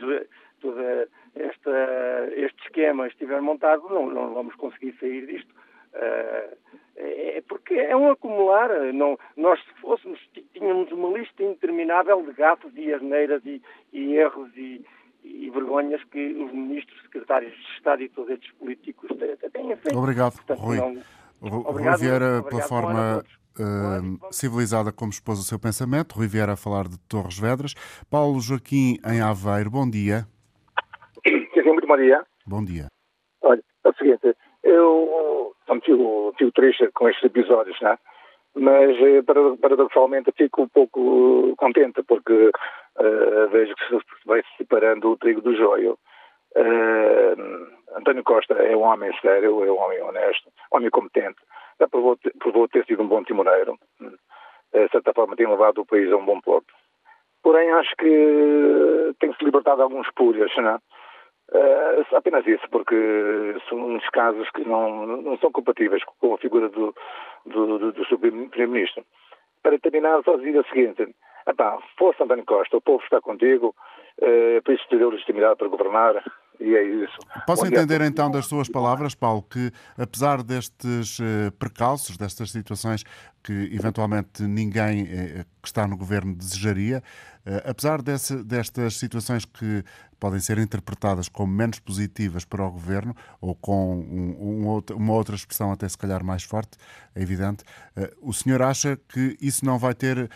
toda 0.61 1.07
esta, 1.35 2.29
este 2.35 2.61
esquema 2.63 3.07
estiver 3.07 3.41
montado, 3.41 3.87
não, 3.89 4.07
não 4.07 4.33
vamos 4.33 4.55
conseguir 4.55 4.95
sair 4.99 5.25
disto. 5.25 5.53
Uh, 5.93 6.55
é 6.97 7.43
porque 7.47 7.73
é 7.73 7.95
um 7.95 8.09
acumular. 8.09 8.69
Não, 8.93 9.19
nós, 9.35 9.61
se 9.63 9.73
fôssemos, 9.81 10.19
tínhamos 10.53 10.91
uma 10.91 11.17
lista 11.17 11.43
interminável 11.43 12.21
de 12.23 12.31
gafos 12.33 12.71
e 12.75 12.93
asneiras 12.93 13.45
e, 13.45 13.61
e 13.91 14.15
erros 14.15 14.49
e, 14.55 14.85
e, 15.25 15.49
vergonhas 15.49 16.03
que 16.05 16.33
os 16.33 16.51
ministros, 16.51 17.01
secretários 17.03 17.53
de 17.53 17.77
Estado 17.77 18.03
e 18.03 18.09
todos 18.09 18.31
estes 18.31 18.51
políticos 18.53 19.09
têm 19.51 19.75
feito. 19.75 19.97
Obrigado, 19.97 20.33
Portanto, 20.33 20.59
Rui. 20.59 20.77
Não... 20.77 21.59
Obrigado, 21.61 21.99
Rui 21.99 22.07
Vieira, 22.07 22.43
pela 22.43 22.61
forma 22.61 23.23
uh, 23.59 24.33
civilizada 24.33 24.91
como 24.91 25.11
expôs 25.11 25.39
o 25.39 25.43
seu 25.43 25.59
pensamento. 25.59 26.13
Rui 26.13 26.27
Vieira 26.27 26.53
a 26.53 26.57
falar 26.57 26.87
de 26.87 26.97
Torres 27.07 27.39
Vedras. 27.39 27.73
Paulo 28.09 28.39
Joaquim, 28.39 28.97
em 29.05 29.21
Aveiro, 29.21 29.69
bom 29.69 29.89
dia. 29.89 30.25
Muito 31.65 31.87
bom 31.87 31.97
dia. 31.97 32.23
Bom 32.45 32.63
dia. 32.63 32.87
Olha, 33.41 33.63
é 33.83 33.89
o 33.89 33.93
seguinte, 33.93 34.35
eu 34.63 35.53
fico, 35.83 36.33
fico 36.37 36.51
triste 36.51 36.89
com 36.93 37.09
estes 37.09 37.23
episódios, 37.25 37.77
não 37.81 37.91
é? 37.91 37.97
mas 38.55 38.89
eh, 39.01 39.21
paradoxalmente 39.61 40.31
fico 40.35 40.63
um 40.63 40.69
pouco 40.69 41.53
contente 41.57 42.01
porque 42.03 42.51
uh, 42.99 43.47
vejo 43.49 43.75
que 43.75 43.87
se 43.87 43.99
vai 44.25 44.43
separando 44.57 45.11
o 45.11 45.17
trigo 45.17 45.41
do 45.41 45.55
joio. 45.55 45.97
Uh, 46.55 47.97
António 47.97 48.23
Costa 48.23 48.53
é 48.53 48.75
um 48.75 48.81
homem 48.81 49.11
sério, 49.21 49.63
é 49.63 49.71
um 49.71 49.79
homem 49.79 50.01
honesto, 50.01 50.49
homem 50.71 50.89
competente, 50.89 51.39
já 51.79 51.87
provou, 51.87 52.17
provou 52.39 52.67
ter 52.67 52.85
sido 52.85 53.03
um 53.03 53.07
bom 53.07 53.23
timoneiro, 53.23 53.77
de 54.01 54.89
certa 54.91 55.13
forma 55.13 55.35
tem 55.35 55.47
levado 55.47 55.79
o 55.79 55.85
país 55.85 56.11
a 56.11 56.17
um 56.17 56.25
bom 56.25 56.39
porto. 56.41 56.73
Porém, 57.41 57.71
acho 57.71 57.95
que 57.97 59.15
tem 59.19 59.33
se 59.33 59.45
libertado 59.45 59.83
alguns 59.83 60.09
pulhas, 60.11 60.51
não 60.57 60.71
é? 60.71 60.79
Uh, 61.51 62.15
apenas 62.15 62.45
isso, 62.47 62.67
porque 62.71 62.95
são 63.69 63.77
uns 63.77 64.09
casos 64.09 64.49
que 64.49 64.67
não, 64.67 65.05
não 65.05 65.37
são 65.37 65.51
compatíveis 65.51 66.03
com 66.03 66.33
a 66.33 66.37
figura 66.39 66.69
do, 66.69 66.95
do, 67.45 67.77
do, 67.77 67.91
do 67.91 68.19
Primeiro-Ministro. 68.19 69.05
Para 69.61 69.77
terminar, 69.77 70.23
só 70.23 70.37
dizer 70.37 70.59
o 70.59 70.67
seguinte: 70.67 71.15
epá, 71.47 71.77
força 71.97 72.23
António 72.23 72.45
Costa, 72.45 72.77
o 72.77 72.81
povo 72.81 73.03
está 73.03 73.21
contigo, 73.21 73.75
uh, 74.21 74.61
por 74.63 74.73
isso 74.73 74.87
te 74.87 74.97
deu 74.97 75.09
legitimidade 75.09 75.57
para 75.57 75.67
governar, 75.67 76.23
e 76.59 76.75
é 76.75 76.83
isso. 76.83 77.17
Posso 77.45 77.65
entender 77.65 78.01
então 78.01 78.31
das 78.31 78.45
suas 78.45 78.69
palavras, 78.69 79.13
Paulo, 79.13 79.43
que 79.43 79.71
apesar 79.97 80.41
destes 80.41 81.19
uh, 81.19 81.51
percalços, 81.59 82.17
destas 82.17 82.51
situações 82.51 83.03
que 83.43 83.69
eventualmente 83.73 84.43
ninguém 84.43 85.03
uh, 85.03 85.45
que 85.61 85.67
está 85.67 85.87
no 85.87 85.97
governo 85.97 86.35
desejaria, 86.35 87.01
apesar 87.67 88.01
desse, 88.01 88.43
destas 88.43 88.97
situações 88.97 89.45
que 89.45 89.83
podem 90.19 90.39
ser 90.39 90.57
interpretadas 90.57 91.29
como 91.29 91.51
menos 91.51 91.79
positivas 91.79 92.45
para 92.45 92.63
o 92.65 92.71
governo 92.71 93.13
ou 93.41 93.55
com 93.55 93.95
um, 93.95 94.67
um, 94.67 94.95
uma 94.95 95.13
outra 95.13 95.35
expressão 95.35 95.71
até 95.71 95.87
se 95.87 95.97
calhar 95.97 96.23
mais 96.23 96.43
forte, 96.43 96.77
é 97.15 97.21
evidente, 97.21 97.63
o 98.21 98.33
senhor 98.33 98.61
acha 98.61 98.97
que 98.97 99.37
isso 99.41 99.65
não 99.65 99.77
vai 99.77 99.93
ter 99.93 100.29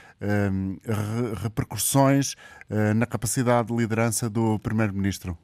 repercussões 1.44 2.36
na 2.96 3.06
capacidade 3.06 3.68
de 3.68 3.76
liderança 3.76 4.30
do 4.30 4.60
primeiro-ministro? 4.60 5.38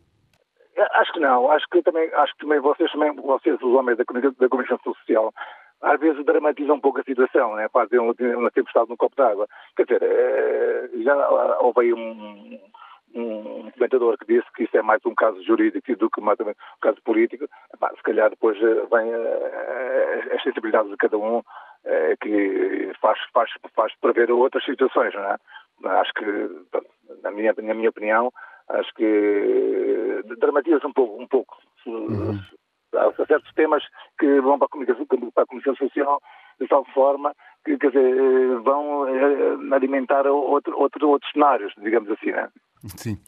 Acho 0.78 1.14
que 1.14 1.20
não. 1.20 1.52
Acho 1.52 1.66
que 1.72 1.82
também, 1.82 2.10
acho 2.14 2.34
que 2.34 2.40
também 2.40 2.60
vocês, 2.60 2.92
também, 2.92 3.16
vocês 3.16 3.62
os 3.62 3.74
homens 3.74 3.98
da, 3.98 4.04
da 4.40 4.50
Comissão 4.50 4.80
Social, 4.84 5.34
às 5.82 6.00
vezes 6.00 6.26
dramatizam 6.26 6.76
um 6.76 6.80
pouco 6.80 7.00
a 7.00 7.04
situação, 7.04 7.56
né? 7.56 7.68
fazem 7.70 8.00
uma, 8.00 8.52
tempestade 8.52 8.90
no 8.90 8.98
copo 8.98 9.16
d'água. 9.16 9.48
Quer 9.76 9.84
dizer, 9.86 10.04
eh, 10.04 10.90
já 11.04 11.30
houve 11.60 11.82
aí 11.82 11.94
um, 11.94 12.60
um 13.16 13.72
comentador 13.72 14.18
que 14.18 14.26
disse 14.26 14.52
que 14.54 14.64
isso 14.64 14.78
é 14.78 14.82
mais 14.82 15.04
um 15.06 15.16
caso 15.16 15.42
jurídico 15.44 15.96
do 15.96 16.10
que 16.10 16.22
mais 16.22 16.40
um 16.40 16.54
caso 16.82 17.02
político. 17.04 17.48
se 17.96 18.04
calhar 18.04 18.30
depois 18.30 18.58
eh, 18.62 18.86
vem 18.92 19.12
eh, 19.12 20.36
as 20.36 20.44
sensibilidades 20.44 20.92
de 20.92 20.98
cada 20.98 21.18
um 21.18 21.42
que 22.20 22.92
faz, 23.00 23.20
faz, 23.32 23.52
faz 23.76 23.94
prever 24.02 24.32
outras 24.32 24.66
situações, 24.66 25.14
não 25.14 25.24
é? 25.24 25.38
Acho 26.00 26.12
que, 26.14 26.26
na 27.22 27.30
minha, 27.30 27.54
na 27.62 27.74
minha 27.76 27.92
opinião, 27.92 28.34
acho 28.70 28.92
que 28.96 30.24
dramatiza 30.40 30.88
um 30.88 30.94
pouco, 30.94 31.22
um 31.22 31.28
pouco. 31.28 31.58
Uhum. 31.86 32.40
Há 32.96 33.26
certos 33.28 33.54
temas 33.54 33.84
que 34.18 34.42
vão 34.42 34.58
para 34.58 34.66
a 34.66 34.70
comunicação, 34.70 35.06
para 35.06 35.44
a 35.44 35.46
comunicação 35.46 35.76
social 35.88 36.20
de 36.60 36.68
tal 36.68 36.86
forma 36.86 37.36
que 37.66 37.78
quer 37.78 37.88
dizer, 37.88 38.60
vão 38.62 39.08
eh, 39.08 39.76
alimentar 39.76 40.26
outro, 40.28 40.80
outro, 40.80 41.10
outros 41.10 41.32
cenários, 41.32 41.74
digamos 41.78 42.10
assim, 42.12 42.32
né? 42.32 42.50
Sim. 42.98 43.20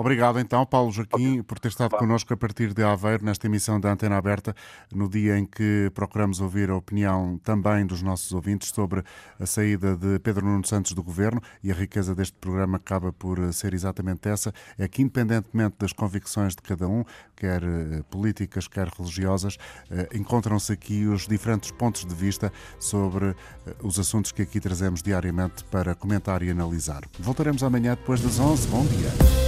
Obrigado 0.00 0.38
então, 0.38 0.64
Paulo 0.64 0.92
Joaquim, 0.92 1.42
por 1.42 1.58
ter 1.58 1.66
estado 1.66 1.96
connosco 1.96 2.32
a 2.32 2.36
partir 2.36 2.72
de 2.72 2.84
Aveiro 2.84 3.24
nesta 3.24 3.48
emissão 3.48 3.80
da 3.80 3.90
Antena 3.90 4.16
Aberta, 4.16 4.54
no 4.94 5.08
dia 5.08 5.36
em 5.36 5.44
que 5.44 5.90
procuramos 5.92 6.40
ouvir 6.40 6.70
a 6.70 6.76
opinião 6.76 7.36
também 7.42 7.84
dos 7.84 8.00
nossos 8.00 8.30
ouvintes 8.32 8.68
sobre 8.68 9.02
a 9.40 9.44
saída 9.44 9.96
de 9.96 10.20
Pedro 10.20 10.46
Nuno 10.46 10.64
Santos 10.64 10.92
do 10.92 11.02
governo 11.02 11.42
e 11.64 11.72
a 11.72 11.74
riqueza 11.74 12.14
deste 12.14 12.36
programa 12.36 12.76
acaba 12.76 13.12
por 13.12 13.52
ser 13.52 13.74
exatamente 13.74 14.28
essa, 14.28 14.54
é 14.78 14.86
que 14.86 15.02
independentemente 15.02 15.74
das 15.80 15.92
convicções 15.92 16.54
de 16.54 16.62
cada 16.62 16.86
um, 16.86 17.02
quer 17.34 17.64
eh, 17.64 18.04
políticas, 18.08 18.68
quer 18.68 18.86
religiosas, 18.86 19.58
eh, 19.90 20.10
encontram-se 20.14 20.72
aqui 20.72 21.06
os 21.06 21.26
diferentes 21.26 21.72
pontos 21.72 22.04
de 22.04 22.14
vista 22.14 22.52
sobre 22.78 23.26
eh, 23.26 23.34
os 23.82 23.98
assuntos 23.98 24.30
que 24.30 24.42
aqui 24.42 24.60
trazemos 24.60 25.02
diariamente 25.02 25.64
para 25.64 25.92
comentar 25.96 26.40
e 26.44 26.52
analisar. 26.52 27.02
Voltaremos 27.18 27.64
amanhã 27.64 27.96
depois 27.96 28.20
das 28.20 28.38
11. 28.38 28.68
Bom 28.68 28.86
dia. 28.86 29.47